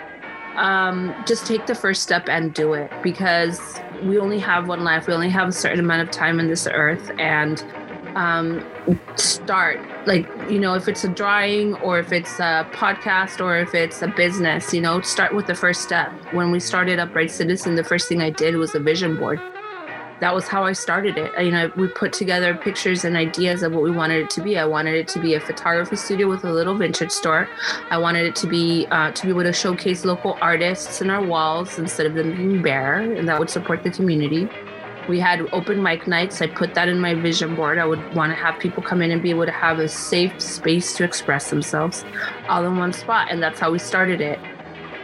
um 0.56 1.14
just 1.26 1.46
take 1.46 1.64
the 1.66 1.74
first 1.74 2.02
step 2.02 2.28
and 2.28 2.52
do 2.52 2.74
it 2.74 2.90
because 3.02 3.80
we 4.04 4.18
only 4.18 4.38
have 4.38 4.68
one 4.68 4.84
life. 4.84 5.06
We 5.06 5.14
only 5.14 5.30
have 5.30 5.48
a 5.48 5.52
certain 5.52 5.80
amount 5.80 6.02
of 6.02 6.10
time 6.10 6.38
in 6.40 6.48
this 6.48 6.66
earth 6.66 7.10
and 7.18 7.64
um, 8.14 8.64
start. 9.16 9.80
Like 10.06 10.28
you 10.50 10.58
know 10.58 10.74
if 10.74 10.88
it's 10.88 11.04
a 11.04 11.08
drawing 11.08 11.74
or 11.76 11.98
if 11.98 12.12
it's 12.12 12.38
a 12.38 12.68
podcast 12.72 13.40
or 13.40 13.56
if 13.58 13.74
it's 13.74 14.02
a 14.02 14.08
business 14.08 14.74
you 14.74 14.80
know 14.80 15.00
start 15.00 15.34
with 15.34 15.46
the 15.46 15.54
first 15.54 15.82
step. 15.82 16.12
When 16.32 16.50
we 16.50 16.60
started 16.60 16.98
upright 16.98 17.30
citizen 17.30 17.74
the 17.74 17.84
first 17.84 18.08
thing 18.08 18.20
i 18.20 18.30
did 18.30 18.56
was 18.56 18.74
a 18.74 18.80
vision 18.80 19.16
board 19.16 19.40
that 20.22 20.32
was 20.32 20.46
how 20.46 20.62
i 20.64 20.72
started 20.72 21.18
it 21.18 21.30
you 21.44 21.50
know 21.50 21.70
we 21.76 21.88
put 21.88 22.12
together 22.12 22.54
pictures 22.54 23.04
and 23.04 23.16
ideas 23.16 23.64
of 23.64 23.72
what 23.72 23.82
we 23.82 23.90
wanted 23.90 24.22
it 24.22 24.30
to 24.30 24.40
be 24.40 24.56
i 24.56 24.64
wanted 24.64 24.94
it 24.94 25.08
to 25.08 25.18
be 25.18 25.34
a 25.34 25.40
photography 25.40 25.96
studio 25.96 26.28
with 26.28 26.44
a 26.44 26.52
little 26.52 26.76
vintage 26.76 27.10
store 27.10 27.48
i 27.90 27.98
wanted 27.98 28.24
it 28.24 28.36
to 28.36 28.46
be 28.46 28.86
uh, 28.92 29.10
to 29.10 29.24
be 29.24 29.30
able 29.30 29.42
to 29.42 29.52
showcase 29.52 30.04
local 30.04 30.38
artists 30.40 31.02
in 31.02 31.10
our 31.10 31.24
walls 31.26 31.76
instead 31.76 32.06
of 32.06 32.14
them 32.14 32.36
being 32.36 32.62
bare 32.62 33.00
and 33.00 33.28
that 33.28 33.36
would 33.36 33.50
support 33.50 33.82
the 33.82 33.90
community 33.90 34.48
we 35.08 35.18
had 35.18 35.40
open 35.52 35.82
mic 35.82 36.06
nights. 36.06 36.40
I 36.40 36.46
put 36.46 36.74
that 36.74 36.88
in 36.88 37.00
my 37.00 37.14
vision 37.14 37.56
board. 37.56 37.78
I 37.78 37.84
would 37.84 38.14
want 38.14 38.30
to 38.30 38.36
have 38.36 38.60
people 38.60 38.84
come 38.84 39.02
in 39.02 39.10
and 39.10 39.20
be 39.20 39.30
able 39.30 39.46
to 39.46 39.50
have 39.50 39.80
a 39.80 39.88
safe 39.88 40.40
space 40.40 40.96
to 40.96 41.02
express 41.02 41.50
themselves 41.50 42.04
all 42.48 42.64
in 42.64 42.76
one 42.76 42.92
spot. 42.92 43.26
And 43.28 43.42
that's 43.42 43.58
how 43.58 43.72
we 43.72 43.80
started 43.80 44.20
it. 44.20 44.38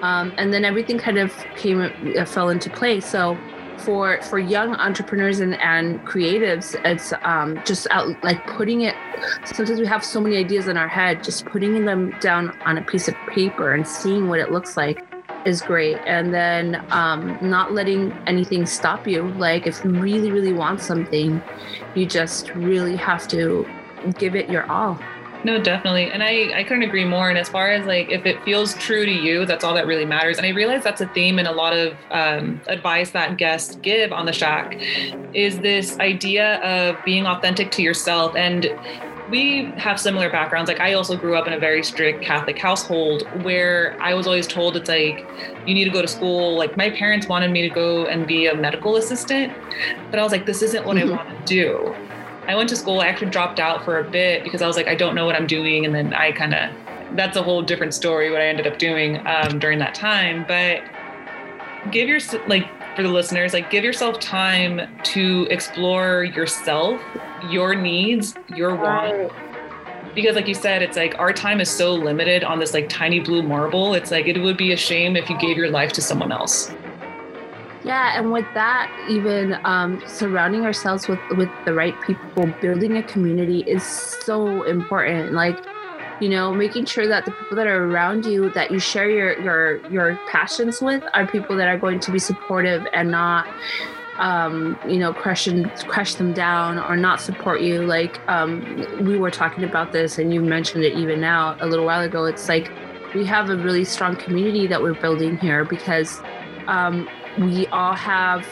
Um, 0.02 0.32
and 0.38 0.54
then 0.54 0.64
everything 0.64 0.98
kind 0.98 1.18
of 1.18 1.34
came, 1.56 1.80
uh, 2.16 2.24
fell 2.24 2.48
into 2.50 2.70
place. 2.70 3.04
So 3.04 3.36
for 3.78 4.20
for 4.22 4.38
young 4.38 4.74
entrepreneurs 4.74 5.40
and, 5.40 5.54
and 5.60 6.04
creatives, 6.06 6.74
it's 6.84 7.12
um, 7.22 7.60
just 7.64 7.86
out, 7.90 8.22
like 8.22 8.46
putting 8.46 8.82
it. 8.82 8.94
Sometimes 9.44 9.80
we 9.80 9.86
have 9.86 10.04
so 10.04 10.20
many 10.20 10.36
ideas 10.36 10.68
in 10.68 10.76
our 10.76 10.88
head, 10.88 11.24
just 11.24 11.46
putting 11.46 11.84
them 11.84 12.14
down 12.20 12.56
on 12.64 12.78
a 12.78 12.82
piece 12.82 13.08
of 13.08 13.14
paper 13.28 13.72
and 13.72 13.86
seeing 13.86 14.28
what 14.28 14.40
it 14.40 14.50
looks 14.52 14.76
like 14.76 15.04
is 15.44 15.62
great 15.62 15.96
and 16.06 16.34
then 16.34 16.84
um, 16.90 17.38
not 17.40 17.72
letting 17.72 18.12
anything 18.26 18.66
stop 18.66 19.06
you 19.06 19.22
like 19.34 19.66
if 19.66 19.84
you 19.84 19.90
really 19.90 20.32
really 20.32 20.52
want 20.52 20.80
something 20.80 21.40
you 21.94 22.04
just 22.04 22.52
really 22.54 22.96
have 22.96 23.28
to 23.28 23.66
give 24.18 24.34
it 24.34 24.50
your 24.50 24.68
all 24.70 24.98
No, 25.44 25.62
definitely. 25.62 26.10
And 26.10 26.22
I, 26.22 26.50
I 26.58 26.64
couldn't 26.64 26.82
agree 26.82 27.04
more. 27.04 27.28
And 27.28 27.38
as 27.38 27.48
far 27.48 27.70
as 27.70 27.86
like, 27.86 28.10
if 28.10 28.26
it 28.26 28.42
feels 28.44 28.74
true 28.74 29.06
to 29.06 29.12
you, 29.12 29.46
that's 29.46 29.62
all 29.62 29.74
that 29.74 29.86
really 29.86 30.04
matters. 30.04 30.36
And 30.36 30.44
I 30.46 30.50
realize 30.50 30.82
that's 30.82 31.00
a 31.00 31.06
theme 31.08 31.38
in 31.38 31.46
a 31.46 31.52
lot 31.52 31.72
of 31.76 31.94
um, 32.10 32.60
advice 32.66 33.12
that 33.12 33.36
guests 33.36 33.76
give 33.76 34.12
on 34.12 34.26
the 34.26 34.32
shack 34.32 34.76
is 35.34 35.60
this 35.60 35.98
idea 36.00 36.56
of 36.62 36.96
being 37.04 37.26
authentic 37.26 37.70
to 37.72 37.82
yourself. 37.82 38.34
And 38.34 38.68
we 39.30 39.66
have 39.76 40.00
similar 40.00 40.28
backgrounds. 40.30 40.68
Like 40.68 40.80
I 40.80 40.94
also 40.94 41.16
grew 41.16 41.36
up 41.36 41.46
in 41.46 41.52
a 41.52 41.58
very 41.58 41.84
strict 41.84 42.22
Catholic 42.24 42.58
household 42.58 43.22
where 43.44 43.96
I 44.00 44.14
was 44.14 44.26
always 44.26 44.46
told 44.46 44.74
it's 44.76 44.88
like 44.88 45.24
you 45.66 45.74
need 45.74 45.84
to 45.84 45.90
go 45.90 46.02
to 46.02 46.08
school. 46.08 46.56
Like 46.56 46.76
my 46.76 46.90
parents 46.90 47.28
wanted 47.28 47.50
me 47.52 47.62
to 47.62 47.68
go 47.68 48.06
and 48.06 48.26
be 48.26 48.46
a 48.46 48.54
medical 48.56 48.96
assistant, 48.96 49.52
but 50.10 50.18
I 50.18 50.22
was 50.22 50.32
like, 50.32 50.46
this 50.46 50.62
isn't 50.62 50.84
what 50.86 50.96
Mhm. 50.96 51.08
I 51.12 51.16
want 51.16 51.46
to 51.46 51.54
do. 51.54 51.94
I 52.48 52.56
went 52.56 52.68
to 52.70 52.76
school. 52.76 53.00
I 53.00 53.06
actually 53.06 53.30
dropped 53.30 53.60
out 53.60 53.84
for 53.84 54.00
a 54.00 54.10
bit 54.10 54.42
because 54.42 54.62
I 54.62 54.66
was 54.66 54.76
like, 54.76 54.88
I 54.88 54.94
don't 54.94 55.14
know 55.14 55.26
what 55.26 55.36
I'm 55.36 55.46
doing, 55.46 55.84
and 55.84 55.94
then 55.94 56.14
I 56.14 56.32
kind 56.32 56.54
of 56.54 56.74
that's 57.14 57.36
a 57.36 57.42
whole 57.42 57.62
different 57.62 57.94
story 57.94 58.30
what 58.30 58.40
I 58.40 58.46
ended 58.46 58.66
up 58.66 58.78
doing 58.78 59.24
um, 59.26 59.58
during 59.58 59.78
that 59.78 59.94
time. 59.94 60.44
But 60.48 60.82
give 61.90 62.08
your 62.08 62.20
like 62.46 62.66
for 62.96 63.02
the 63.02 63.08
listeners 63.08 63.52
like 63.52 63.70
give 63.70 63.84
yourself 63.84 64.18
time 64.18 64.80
to 65.04 65.46
explore 65.50 66.24
yourself 66.24 67.00
your 67.48 67.74
needs 67.74 68.34
your 68.48 68.74
wants 68.74 69.32
because 70.16 70.34
like 70.34 70.48
you 70.48 70.54
said 70.54 70.82
it's 70.82 70.96
like 70.96 71.16
our 71.18 71.32
time 71.32 71.60
is 71.60 71.70
so 71.70 71.94
limited 71.94 72.42
on 72.42 72.58
this 72.58 72.74
like 72.74 72.88
tiny 72.88 73.20
blue 73.20 73.42
marble 73.42 73.94
it's 73.94 74.10
like 74.10 74.26
it 74.26 74.36
would 74.40 74.56
be 74.56 74.72
a 74.72 74.76
shame 74.76 75.16
if 75.16 75.30
you 75.30 75.38
gave 75.38 75.56
your 75.56 75.70
life 75.70 75.92
to 75.92 76.02
someone 76.02 76.32
else 76.32 76.72
Yeah, 77.82 78.18
and 78.18 78.32
with 78.32 78.46
that, 78.54 78.90
even 78.96 79.56
um, 79.64 80.02
surrounding 80.04 80.64
ourselves 80.64 81.06
with 81.08 81.20
with 81.30 81.50
the 81.64 81.74
right 81.74 81.98
people, 82.00 82.56
building 82.60 82.96
a 82.96 83.02
community 83.04 83.60
is 83.66 83.86
so 83.88 84.62
important. 84.64 85.32
Like, 85.32 85.62
you 86.18 86.28
know, 86.28 86.52
making 86.54 86.86
sure 86.86 87.06
that 87.08 87.24
the 87.24 87.32
people 87.32 87.56
that 87.56 87.66
are 87.68 87.84
around 87.84 88.26
you 88.26 88.50
that 88.50 88.70
you 88.72 88.80
share 88.80 89.08
your 89.10 89.38
your 89.40 89.82
your 89.88 90.20
passions 90.26 90.80
with 90.82 91.04
are 91.14 91.26
people 91.26 91.56
that 91.56 91.68
are 91.68 91.78
going 91.78 92.00
to 92.00 92.10
be 92.12 92.18
supportive 92.18 92.84
and 92.92 93.10
not 93.10 93.46
um 94.18 94.78
you 94.84 94.98
know 94.98 95.14
crush 95.14 95.46
and 95.46 95.72
crush 95.86 96.16
them 96.16 96.32
down 96.32 96.78
or 96.78 96.96
not 96.96 97.20
support 97.20 97.60
you 97.62 97.84
like 97.86 98.20
um 98.28 98.84
we 98.98 99.16
were 99.16 99.30
talking 99.30 99.62
about 99.64 99.92
this 99.92 100.18
and 100.18 100.32
you 100.34 100.40
mentioned 100.42 100.84
it 100.84 100.92
even 100.94 101.20
now 101.20 101.56
a 101.60 101.68
little 101.68 101.86
while 101.86 102.00
ago 102.02 102.24
it's 102.24 102.48
like 102.48 102.72
we 103.14 103.24
have 103.24 103.48
a 103.48 103.56
really 103.56 103.84
strong 103.84 104.16
community 104.16 104.66
that 104.66 104.82
we're 104.82 104.94
building 104.94 105.38
here 105.38 105.64
because 105.64 106.22
um 106.66 107.08
we 107.38 107.66
all 107.68 107.94
have 107.94 108.46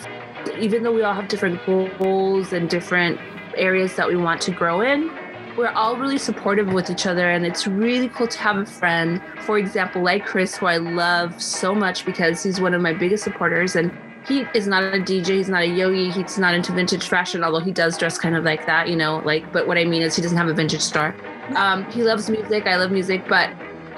even 0.58 0.82
though 0.82 0.92
we 0.92 1.02
all 1.02 1.14
have 1.14 1.28
different 1.28 1.64
goals 1.66 2.52
and 2.52 2.70
different 2.70 3.18
areas 3.56 3.96
that 3.96 4.08
we 4.08 4.16
want 4.16 4.40
to 4.40 4.50
grow 4.50 4.80
in 4.80 5.10
we're 5.56 5.68
all 5.68 5.96
really 5.96 6.18
supportive 6.18 6.72
with 6.72 6.90
each 6.90 7.06
other. 7.06 7.30
And 7.30 7.46
it's 7.46 7.66
really 7.66 8.08
cool 8.08 8.28
to 8.28 8.38
have 8.38 8.56
a 8.58 8.66
friend 8.66 9.20
for 9.42 9.58
example 9.58 10.02
like 10.02 10.26
chris 10.26 10.56
who 10.56 10.66
i 10.66 10.76
love 10.76 11.40
so 11.40 11.74
much 11.74 12.04
because 12.04 12.42
he's 12.42 12.60
one 12.60 12.74
of 12.74 12.82
my 12.82 12.92
biggest 12.92 13.24
supporters. 13.24 13.76
And 13.76 13.96
he 14.26 14.44
is 14.54 14.66
not 14.66 14.82
a 14.82 14.98
dj 14.98 15.26
he's 15.28 15.48
not 15.48 15.62
a 15.62 15.66
yogi 15.66 16.10
he's 16.10 16.36
not 16.36 16.52
into 16.52 16.72
vintage 16.72 17.06
fashion 17.06 17.44
although 17.44 17.60
he 17.60 17.70
does 17.70 17.96
dress 17.96 18.18
kind 18.18 18.34
of 18.34 18.42
like 18.42 18.66
that 18.66 18.88
you 18.88 18.96
know 18.96 19.22
like 19.24 19.52
but 19.52 19.68
what 19.68 19.78
i 19.78 19.84
mean 19.84 20.02
is 20.02 20.16
he 20.16 20.22
doesn't 20.22 20.36
have 20.36 20.48
a 20.48 20.52
vintage 20.52 20.80
store 20.80 21.14
um, 21.54 21.88
he 21.92 22.02
loves 22.02 22.28
music 22.28 22.66
i 22.66 22.74
love 22.74 22.90
music 22.90 23.22
but 23.28 23.48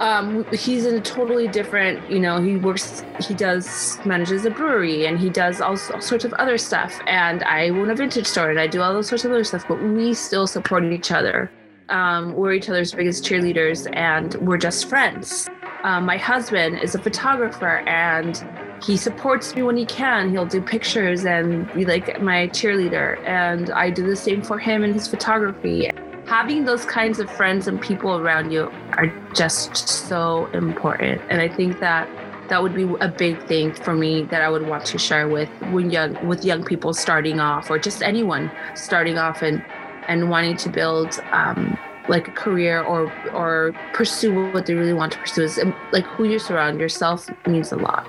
um, 0.01 0.45
he's 0.53 0.87
in 0.87 0.95
a 0.95 1.01
totally 1.01 1.49
different, 1.49 2.09
you 2.11 2.21
know, 2.21 2.41
he 2.41 2.57
works, 2.57 3.05
he 3.27 3.35
does, 3.35 3.99
manages 4.05 4.45
a 4.45 4.51
brewery 4.51 5.07
and 5.07 5.19
he 5.19 5.29
does 5.29 5.61
all, 5.61 5.77
all 5.93 6.01
sorts 6.01 6.25
of 6.25 6.33
other 6.35 6.59
stuff. 6.59 7.01
And 7.07 7.43
I 7.45 7.69
own 7.71 7.91
a 7.91 7.95
vintage 7.95 8.27
store 8.27 8.51
and 8.51 8.61
I 8.61 8.67
do 8.67 8.81
all 8.81 8.93
those 8.93 9.09
sorts 9.09 9.25
of 9.25 9.33
other 9.33 9.45
stuff, 9.45 9.67
but 9.67 9.83
we 9.83 10.15
still 10.15 10.47
support 10.47 10.85
each 10.85 11.11
other. 11.11 11.51
Um, 11.89 12.35
we're 12.35 12.53
each 12.53 12.69
other's 12.69 12.93
biggest 12.93 13.25
cheerleaders 13.25 13.89
and 13.95 14.35
we're 14.37 14.59
just 14.59 14.89
friends. 14.89 15.49
Um, 15.85 16.05
my 16.05 16.17
husband 16.17 16.81
is 16.81 16.95
a 16.95 16.99
photographer 16.99 17.79
and 17.89 18.45
he 18.83 18.97
supports 18.97 19.55
me 19.57 19.63
when 19.63 19.77
he 19.77 19.87
can. 19.87 20.31
He'll 20.31 20.47
do 20.47 20.61
pictures 20.61 21.25
and 21.25 21.73
be 21.73 21.85
like 21.85 22.21
my 22.21 22.49
cheerleader. 22.49 23.19
And 23.27 23.71
I 23.71 23.91
do 23.91 24.07
the 24.07 24.17
same 24.17 24.43
for 24.43 24.59
him 24.59 24.85
and 24.85 24.95
his 24.95 25.09
photography 25.09 25.91
having 26.29 26.65
those 26.65 26.85
kinds 26.85 27.19
of 27.19 27.31
friends 27.31 27.67
and 27.67 27.81
people 27.81 28.19
around 28.19 28.51
you 28.51 28.71
are 28.93 29.07
just 29.35 29.89
so 29.89 30.47
important 30.47 31.21
and 31.31 31.41
i 31.41 31.49
think 31.49 31.81
that 31.81 32.09
that 32.49 32.63
would 32.63 32.75
be 32.75 32.85
a 33.01 33.09
big 33.09 33.43
thing 33.47 33.73
for 33.73 33.95
me 33.95 34.23
that 34.23 34.43
i 34.43 34.49
would 34.49 34.67
want 34.67 34.85
to 34.85 34.99
share 34.99 35.29
with 35.29 35.49
when 35.73 35.91
young 35.91 36.15
with 36.27 36.45
young 36.45 36.63
people 36.65 36.93
starting 36.95 37.41
off 37.41 37.71
or 37.71 37.79
just 37.79 38.03
anyone 38.03 38.51
starting 38.75 39.19
off 39.19 39.43
and 39.43 39.65
and 40.07 40.31
wanting 40.31 40.57
to 40.57 40.71
build 40.71 41.21
um, 41.33 41.77
like 42.09 42.29
a 42.29 42.33
career 42.33 42.83
or 42.83 43.13
or 43.33 43.75
pursue 43.93 44.51
what 44.53 44.65
they 44.65 44.75
really 44.75 44.95
want 44.95 45.13
to 45.13 45.19
pursue 45.19 45.43
is 45.43 45.59
um, 45.59 45.75
like 45.93 46.05
who 46.05 46.25
you 46.25 46.39
surround 46.39 46.81
yourself 46.81 47.29
means 47.47 47.73
a 47.73 47.77
lot 47.77 48.09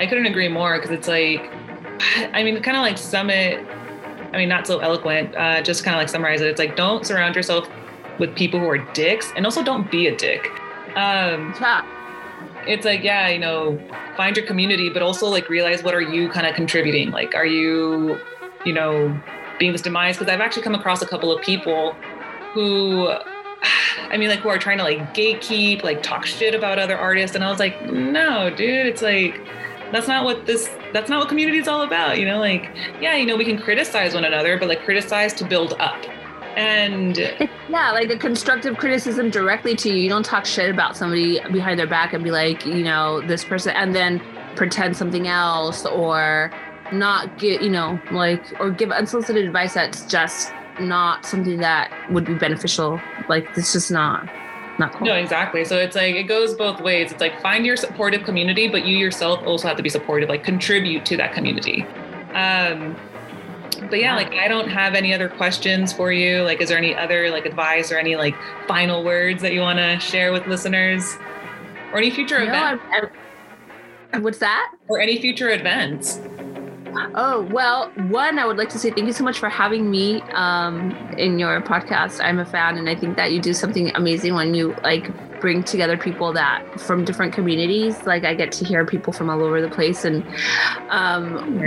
I 0.00 0.06
couldn't 0.06 0.24
agree 0.24 0.48
more 0.48 0.78
because 0.78 0.90
it's 0.90 1.08
like, 1.08 1.50
I 2.32 2.42
mean, 2.42 2.60
kind 2.62 2.76
of 2.76 2.82
like 2.82 2.96
summit. 2.98 3.64
I 4.32 4.36
mean, 4.38 4.48
not 4.48 4.66
so 4.66 4.78
eloquent. 4.78 5.34
Uh, 5.34 5.62
just 5.62 5.84
kind 5.84 5.94
of 5.94 6.00
like 6.00 6.08
summarize 6.08 6.40
it. 6.40 6.48
It's 6.48 6.58
like 6.58 6.76
don't 6.76 7.06
surround 7.06 7.36
yourself 7.36 7.68
with 8.18 8.34
people 8.36 8.60
who 8.60 8.68
are 8.68 8.78
dicks, 8.92 9.32
and 9.36 9.44
also 9.44 9.62
don't 9.62 9.90
be 9.90 10.06
a 10.06 10.16
dick. 10.16 10.50
Um, 10.96 11.54
yeah 11.60 11.84
it's 12.66 12.84
like 12.84 13.02
yeah, 13.02 13.28
you 13.28 13.38
know, 13.38 13.78
find 14.16 14.36
your 14.36 14.46
community, 14.46 14.90
but 14.90 15.02
also 15.02 15.26
like 15.26 15.48
realize 15.48 15.82
what 15.82 15.94
are 15.94 16.00
you 16.00 16.28
kind 16.28 16.46
of 16.46 16.54
contributing. 16.54 17.10
Like, 17.10 17.34
are 17.34 17.46
you, 17.46 18.18
you 18.64 18.72
know, 18.72 19.18
being 19.58 19.72
this 19.72 19.82
demise? 19.82 20.16
Because 20.16 20.32
I've 20.32 20.40
actually 20.40 20.62
come 20.62 20.74
across 20.74 21.02
a 21.02 21.06
couple 21.06 21.32
of 21.32 21.42
people 21.42 21.92
who 22.52 23.08
I 24.10 24.16
mean, 24.16 24.28
like 24.28 24.40
who 24.40 24.48
are 24.48 24.58
trying 24.58 24.78
to 24.78 24.84
like 24.84 25.14
gatekeep, 25.14 25.82
like 25.82 26.02
talk 26.02 26.26
shit 26.26 26.54
about 26.54 26.78
other 26.78 26.96
artists. 26.96 27.34
And 27.34 27.44
I 27.44 27.50
was 27.50 27.58
like, 27.58 27.90
no, 27.90 28.50
dude, 28.50 28.86
it's 28.86 29.02
like, 29.02 29.40
that's 29.92 30.08
not 30.08 30.24
what 30.24 30.46
this, 30.46 30.70
that's 30.92 31.10
not 31.10 31.20
what 31.20 31.28
community 31.28 31.58
is 31.58 31.68
all 31.68 31.82
about. 31.82 32.18
You 32.18 32.26
know, 32.26 32.38
like, 32.38 32.70
yeah, 33.00 33.16
you 33.16 33.26
know, 33.26 33.36
we 33.36 33.44
can 33.44 33.58
criticize 33.58 34.14
one 34.14 34.24
another, 34.24 34.58
but 34.58 34.68
like 34.68 34.82
criticize 34.84 35.32
to 35.34 35.44
build 35.44 35.74
up. 35.80 36.02
And 36.56 37.16
yeah, 37.16 37.92
like 37.92 38.10
a 38.10 38.16
constructive 38.16 38.76
criticism 38.76 39.30
directly 39.30 39.76
to 39.76 39.88
you. 39.88 39.96
You 39.96 40.08
don't 40.08 40.24
talk 40.24 40.44
shit 40.44 40.68
about 40.68 40.96
somebody 40.96 41.40
behind 41.52 41.78
their 41.78 41.86
back 41.86 42.12
and 42.12 42.24
be 42.24 42.32
like, 42.32 42.66
you 42.66 42.82
know, 42.82 43.20
this 43.20 43.44
person, 43.44 43.72
and 43.76 43.94
then 43.94 44.20
pretend 44.56 44.96
something 44.96 45.28
else 45.28 45.86
or 45.86 46.50
not 46.92 47.38
get, 47.38 47.62
you 47.62 47.70
know, 47.70 48.00
like, 48.10 48.42
or 48.60 48.70
give 48.70 48.90
unsolicited 48.90 49.44
advice 49.44 49.74
that's 49.74 50.04
just 50.06 50.52
not 50.80 51.24
something 51.24 51.58
that 51.58 51.92
would 52.10 52.24
be 52.24 52.34
beneficial. 52.34 53.00
Like, 53.28 53.46
it's 53.56 53.72
just 53.72 53.92
not, 53.92 54.28
not 54.80 54.92
cool. 54.94 55.06
no, 55.06 55.14
exactly. 55.14 55.64
So 55.64 55.76
it's 55.78 55.94
like, 55.94 56.16
it 56.16 56.24
goes 56.24 56.54
both 56.54 56.80
ways. 56.80 57.12
It's 57.12 57.20
like, 57.20 57.40
find 57.40 57.64
your 57.64 57.76
supportive 57.76 58.24
community, 58.24 58.66
but 58.66 58.84
you 58.84 58.96
yourself 58.96 59.40
also 59.46 59.68
have 59.68 59.76
to 59.76 59.82
be 59.82 59.88
supportive, 59.88 60.28
like 60.28 60.42
contribute 60.42 61.04
to 61.06 61.16
that 61.18 61.32
community. 61.32 61.84
Um, 62.34 62.96
but 63.88 63.98
yeah, 64.00 64.14
like 64.16 64.32
I 64.34 64.48
don't 64.48 64.68
have 64.68 64.94
any 64.94 65.14
other 65.14 65.28
questions 65.28 65.92
for 65.92 66.12
you. 66.12 66.42
Like, 66.42 66.60
is 66.60 66.68
there 66.68 66.78
any 66.78 66.94
other 66.94 67.30
like 67.30 67.46
advice 67.46 67.92
or 67.92 67.98
any 67.98 68.16
like 68.16 68.34
final 68.66 69.04
words 69.04 69.42
that 69.42 69.52
you 69.52 69.60
want 69.60 69.78
to 69.78 69.98
share 70.00 70.32
with 70.32 70.46
listeners, 70.46 71.16
or 71.92 71.98
any 71.98 72.10
future 72.10 72.38
No, 72.44 72.74
events, 72.78 73.14
what's 74.20 74.38
that? 74.38 74.72
or 74.88 75.00
any 75.00 75.20
future 75.20 75.50
events? 75.50 76.20
Oh, 77.14 77.46
well, 77.50 77.90
one, 78.08 78.38
I 78.38 78.46
would 78.46 78.56
like 78.56 78.68
to 78.70 78.78
say 78.78 78.90
thank 78.90 79.06
you 79.06 79.12
so 79.12 79.24
much 79.24 79.38
for 79.38 79.48
having 79.48 79.90
me 79.90 80.22
um, 80.32 80.92
in 81.16 81.38
your 81.38 81.60
podcast. 81.60 82.22
I'm 82.22 82.38
a 82.38 82.44
fan, 82.44 82.78
and 82.78 82.88
I 82.88 82.94
think 82.94 83.16
that 83.16 83.32
you 83.32 83.40
do 83.40 83.52
something 83.52 83.94
amazing 83.94 84.34
when 84.34 84.54
you 84.54 84.74
like 84.82 85.10
bring 85.40 85.62
together 85.62 85.96
people 85.96 86.32
that 86.34 86.80
from 86.80 87.04
different 87.04 87.32
communities. 87.32 88.06
Like, 88.06 88.24
I 88.24 88.34
get 88.34 88.52
to 88.52 88.64
hear 88.64 88.84
people 88.84 89.12
from 89.12 89.30
all 89.30 89.42
over 89.42 89.60
the 89.60 89.70
place, 89.70 90.04
and 90.04 90.24
um, 90.88 91.58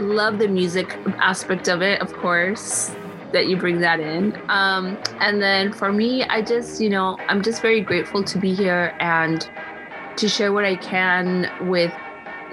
love 0.00 0.38
the 0.38 0.48
music 0.48 0.96
aspect 1.18 1.68
of 1.68 1.82
it, 1.82 2.00
of 2.00 2.12
course 2.14 2.94
that 3.32 3.48
you 3.48 3.56
bring 3.56 3.80
that 3.80 4.00
in. 4.00 4.40
Um, 4.48 4.96
and 5.18 5.42
then 5.42 5.72
for 5.72 5.92
me, 5.92 6.22
I 6.22 6.40
just, 6.40 6.80
you 6.80 6.88
know, 6.88 7.18
I'm 7.28 7.42
just 7.42 7.60
very 7.60 7.80
grateful 7.80 8.22
to 8.22 8.38
be 8.38 8.54
here 8.54 8.96
and 9.00 9.46
to 10.16 10.28
share 10.28 10.52
what 10.52 10.64
I 10.64 10.76
can 10.76 11.50
with 11.68 11.92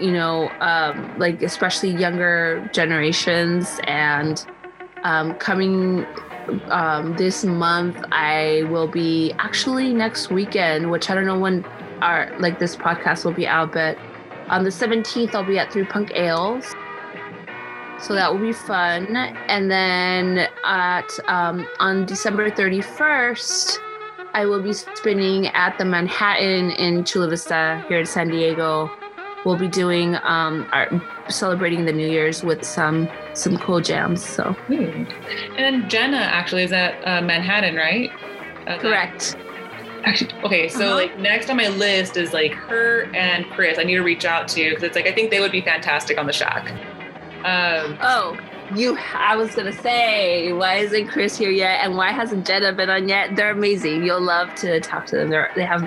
you 0.02 0.12
know, 0.12 0.50
um, 0.60 1.18
like 1.18 1.42
especially 1.42 1.92
younger 1.92 2.70
generations. 2.74 3.80
And 3.86 4.46
um, 5.04 5.36
coming 5.36 6.06
um, 6.70 7.16
this 7.16 7.44
month, 7.44 8.04
I 8.12 8.64
will 8.70 8.88
be 8.88 9.34
actually 9.40 9.94
next 9.94 10.32
weekend, 10.32 10.92
which 10.92 11.10
I 11.10 11.16
don't 11.16 11.26
know 11.26 11.40
when 11.40 11.64
our 12.02 12.32
like 12.40 12.60
this 12.60 12.76
podcast 12.76 13.26
will 13.26 13.34
be 13.34 13.48
out, 13.48 13.72
but 13.74 13.98
on 14.48 14.64
the 14.64 14.70
17th, 14.70 15.34
I'll 15.34 15.46
be 15.46 15.60
at 15.60 15.72
Three 15.72 15.86
Punk 15.86 16.12
Ales. 16.14 16.76
So 18.00 18.16
that 18.16 18.34
will 18.34 18.42
be 18.42 18.52
fun. 18.52 19.16
And 19.16 19.70
then 19.70 20.48
at 20.66 21.10
um, 21.28 21.68
on 21.80 22.06
December 22.06 22.50
31st, 22.50 23.78
I 24.34 24.46
will 24.46 24.62
be 24.62 24.74
spinning 24.74 25.48
at 25.48 25.78
the 25.78 25.86
Manhattan 25.86 26.72
in 26.72 27.04
Chula 27.04 27.30
Vista 27.30 27.86
here 27.88 28.00
in 28.00 28.06
San 28.06 28.30
Diego 28.30 28.92
we'll 29.46 29.58
be 29.58 29.68
doing 29.68 30.16
um 30.24 30.68
our 30.72 30.90
celebrating 31.30 31.86
the 31.86 31.94
new 31.94 32.08
year's 32.08 32.44
with 32.44 32.64
some 32.64 33.10
some 33.34 33.58
cool 33.58 33.80
jams 33.82 34.24
so 34.26 34.54
Hmm. 34.68 35.04
And 35.58 35.58
then 35.58 35.90
Jenna 35.90 36.18
actually 36.18 36.64
is 36.64 36.72
at 36.72 36.96
uh, 37.08 37.22
Manhattan, 37.22 37.76
right? 37.76 38.10
Uh, 38.68 38.78
correct 38.80 39.36
Actually, 40.04 40.32
okay. 40.44 40.68
So 40.68 40.86
Uh-huh. 40.88 40.96
like 40.96 41.20
next 41.20 41.50
on 41.52 41.58
my 41.58 41.68
list 41.68 42.18
is 42.18 42.34
like 42.34 42.54
her 42.56 43.04
and 43.16 43.46
Chris. 43.52 43.78
I 43.78 43.84
need 43.84 43.96
to 43.96 44.02
reach 44.02 44.26
out 44.26 44.48
to 44.50 44.70
because 44.70 44.82
it's 44.84 44.96
like 44.96 45.06
I 45.08 45.12
think 45.12 45.30
they 45.30 45.40
would 45.40 45.52
be 45.52 45.62
fantastic 45.62 46.18
on 46.18 46.26
the 46.26 46.34
Shack. 46.34 46.72
Um, 47.46 47.98
oh 48.02 48.38
you 48.74 48.98
i 49.16 49.36
was 49.36 49.54
gonna 49.54 49.74
say 49.74 50.54
why 50.54 50.76
isn't 50.76 51.08
chris 51.08 51.38
here 51.38 51.52
yet 51.52 51.84
and 51.84 51.98
why 51.98 52.12
hasn't 52.12 52.48
jenna 52.48 52.72
been 52.72 52.90
on 52.90 53.10
yet 53.10 53.36
they're 53.36 53.52
amazing 53.52 54.02
you'll 54.02 54.22
love 54.22 54.54
to 54.56 54.80
talk 54.80 55.06
to 55.06 55.18
them 55.18 55.30
they're 55.30 55.50
they 55.56 55.66
have 55.66 55.82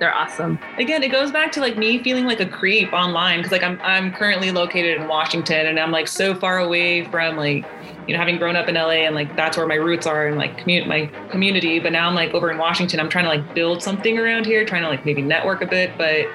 they're 0.00 0.14
awesome 0.14 0.58
again, 0.78 1.02
it 1.02 1.08
goes 1.12 1.30
back 1.30 1.52
to 1.52 1.60
like 1.60 1.76
me 1.76 2.02
feeling 2.02 2.24
like 2.24 2.40
a 2.40 2.46
creep 2.46 2.92
online 2.92 3.38
because 3.38 3.52
like 3.52 3.62
I'm 3.62 3.78
I'm 3.82 4.12
currently 4.12 4.50
located 4.50 5.00
in 5.00 5.06
Washington 5.06 5.66
and 5.66 5.78
I'm 5.78 5.92
like 5.92 6.08
so 6.08 6.34
far 6.34 6.58
away 6.58 7.04
from 7.04 7.36
like 7.36 7.64
you 8.08 8.14
know 8.14 8.18
having 8.18 8.38
grown 8.38 8.56
up 8.56 8.68
in 8.68 8.74
LA 8.74 9.04
and 9.06 9.14
like 9.14 9.36
that's 9.36 9.56
where 9.56 9.66
my 9.66 9.74
roots 9.76 10.06
are 10.06 10.26
and 10.26 10.36
like 10.36 10.56
commu- 10.60 10.86
my 10.86 11.06
community. 11.30 11.78
But 11.78 11.92
now 11.92 12.08
I'm 12.08 12.14
like 12.14 12.32
over 12.34 12.50
in 12.50 12.58
Washington. 12.58 12.98
I'm 12.98 13.08
trying 13.08 13.24
to 13.24 13.30
like 13.30 13.54
build 13.54 13.82
something 13.82 14.18
around 14.18 14.46
here, 14.46 14.64
trying 14.64 14.82
to 14.82 14.88
like 14.88 15.04
maybe 15.04 15.22
network 15.22 15.60
a 15.62 15.66
bit, 15.66 15.92
but 15.98 16.26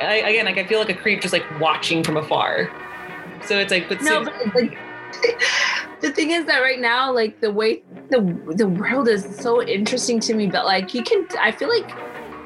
I, 0.00 0.22
again, 0.26 0.44
like 0.44 0.58
I 0.58 0.66
feel 0.66 0.80
like 0.80 0.90
a 0.90 0.94
creep 0.94 1.22
just 1.22 1.32
like 1.32 1.44
watching 1.60 2.02
from 2.02 2.16
afar. 2.16 2.68
So 3.46 3.58
it's 3.58 3.70
like, 3.70 3.88
but 3.88 4.02
No, 4.02 4.10
so- 4.10 4.24
but 4.24 4.34
it's 4.40 4.54
like 4.54 4.78
the 6.00 6.10
thing 6.10 6.30
is 6.30 6.46
that 6.46 6.60
right 6.60 6.80
now, 6.80 7.12
like 7.12 7.40
the 7.40 7.52
way 7.52 7.82
the 8.10 8.20
the 8.56 8.66
world 8.66 9.08
is 9.08 9.24
so 9.36 9.62
interesting 9.62 10.18
to 10.20 10.34
me, 10.34 10.48
but 10.48 10.64
like 10.64 10.92
you 10.94 11.02
can, 11.04 11.26
I 11.40 11.52
feel 11.52 11.68
like 11.68 11.88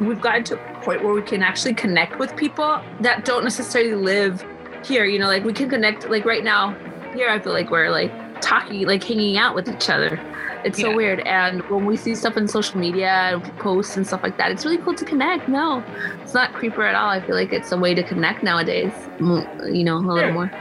we've 0.01 0.21
gotten 0.21 0.45
to 0.45 0.55
a 0.55 0.81
point 0.83 1.03
where 1.03 1.13
we 1.13 1.23
can 1.23 1.43
actually 1.43 1.75
connect 1.75 2.19
with 2.19 2.35
people 2.37 2.81
that 3.01 3.25
don't 3.25 3.45
necessarily 3.45 3.95
live 3.95 4.45
here. 4.85 5.05
You 5.05 5.19
know, 5.19 5.27
like 5.27 5.45
we 5.45 5.53
can 5.53 5.69
connect. 5.69 6.09
Like 6.09 6.25
right 6.25 6.45
now, 6.45 6.77
here, 7.15 7.29
I 7.29 7.39
feel 7.39 7.53
like 7.53 7.71
we're 7.71 7.91
like 7.91 8.13
talking, 8.41 8.87
like 8.87 9.03
hanging 9.03 9.37
out 9.37 9.55
with 9.55 9.69
each 9.69 9.91
other. 9.91 10.21
It's 10.65 10.81
so 10.81 10.95
weird. 10.95 11.21
And 11.21 11.63
when 11.71 11.87
we 11.87 11.97
see 11.97 12.17
stuff 12.17 12.37
in 12.37 12.49
social 12.49 12.79
media 12.81 13.09
and 13.09 13.43
posts 13.59 13.97
and 13.97 14.05
stuff 14.07 14.25
like 14.25 14.39
that, 14.39 14.51
it's 14.51 14.65
really 14.65 14.79
cool 14.79 14.95
to 14.95 15.05
connect. 15.05 15.49
No, 15.49 15.85
it's 16.21 16.35
not 16.35 16.53
creeper 16.53 16.83
at 16.83 16.97
all. 16.97 17.09
I 17.09 17.25
feel 17.25 17.37
like 17.37 17.53
it's 17.53 17.71
a 17.71 17.77
way 17.79 17.95
to 17.95 18.03
connect 18.03 18.43
nowadays. 18.43 18.93
You 19.21 19.85
know, 19.85 19.97
a 19.97 19.99
little 19.99 20.19
Sure. 20.19 20.33
more. 20.33 20.53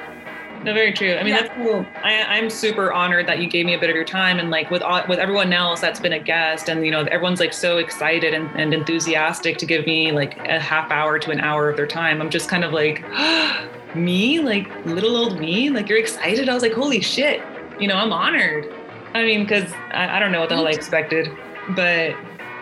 No, 0.64 0.74
very 0.74 0.92
true. 0.92 1.14
I 1.16 1.24
mean, 1.24 1.34
Yeah. 1.34 1.42
that's 1.44 1.54
cool. 1.56 1.86
I, 2.04 2.24
I'm 2.24 2.50
super 2.50 2.92
honored 2.92 3.28
that 3.28 3.40
you 3.40 3.48
gave 3.48 3.66
me 3.66 3.74
a 3.74 3.80
bit 3.80 3.90
of 3.90 3.96
your 3.96 4.06
time, 4.06 4.40
and 4.40 4.50
like 4.50 4.70
with 4.72 4.82
all, 4.82 5.02
with 5.08 5.20
everyone 5.20 5.54
else 5.54 5.80
that's 5.80 6.00
been 6.00 6.14
a 6.14 6.20
guest, 6.20 6.68
and 6.70 6.86
you 6.86 6.92
know, 6.92 7.02
everyone's 7.04 7.40
like 7.40 7.54
so 7.54 7.78
excited 7.78 8.34
and, 8.34 8.50
and 8.60 8.74
enthusiastic 8.74 9.58
to 9.60 9.66
give 9.66 9.86
me 9.86 10.12
like 10.12 10.38
a 10.48 10.60
half 10.60 10.92
hour 10.92 11.20
to 11.20 11.32
an 11.32 11.40
hour 11.40 11.70
of 11.70 11.78
their 11.78 11.88
time. 11.88 12.22
I'm 12.22 12.30
just 12.30 12.50
kind 12.50 12.64
of 12.64 12.74
like, 12.74 13.04
me, 13.96 14.40
like 14.40 14.68
little 14.86 15.16
old 15.16 15.40
me, 15.40 15.70
like 15.70 15.88
you're 15.90 16.00
excited. 16.00 16.50
I 16.50 16.54
was 16.54 16.64
like, 16.64 16.74
holy 16.74 17.02
shit, 17.02 17.42
you 17.80 17.88
know, 17.88 17.96
I'm 17.96 18.12
honored. 18.12 18.66
I 19.14 19.24
mean, 19.24 19.44
because 19.44 19.72
I, 19.92 20.18
I 20.18 20.20
don't 20.20 20.32
know 20.32 20.40
what 20.42 20.50
the 20.50 20.56
hell 20.56 20.68
I 20.68 20.72
expected, 20.72 21.30
but 21.70 22.12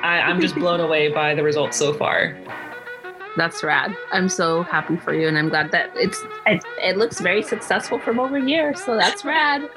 I, 0.04 0.20
I'm 0.22 0.40
just 0.40 0.56
blown 0.56 0.80
away 0.80 1.12
by 1.12 1.34
the 1.34 1.44
results 1.44 1.78
so 1.78 1.94
far. 1.94 2.38
That's 3.36 3.64
rad. 3.64 3.96
I'm 4.12 4.30
so 4.30 4.64
happy 4.64 4.96
for 4.98 5.14
you, 5.14 5.28
and 5.28 5.38
I'm 5.38 5.50
glad 5.50 5.72
that 5.72 5.92
it's 5.96 6.24
it, 6.46 6.64
it 6.82 6.98
looks 6.98 7.20
very 7.20 7.44
successful 7.44 8.00
from 8.00 8.20
over 8.20 8.38
here. 8.38 8.74
So 8.76 8.96
that's 8.96 9.26
rad. 9.26 9.70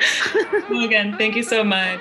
Again, 0.70 1.16
thank 1.16 1.34
you 1.36 1.42
so 1.42 1.64
much. 1.64 2.00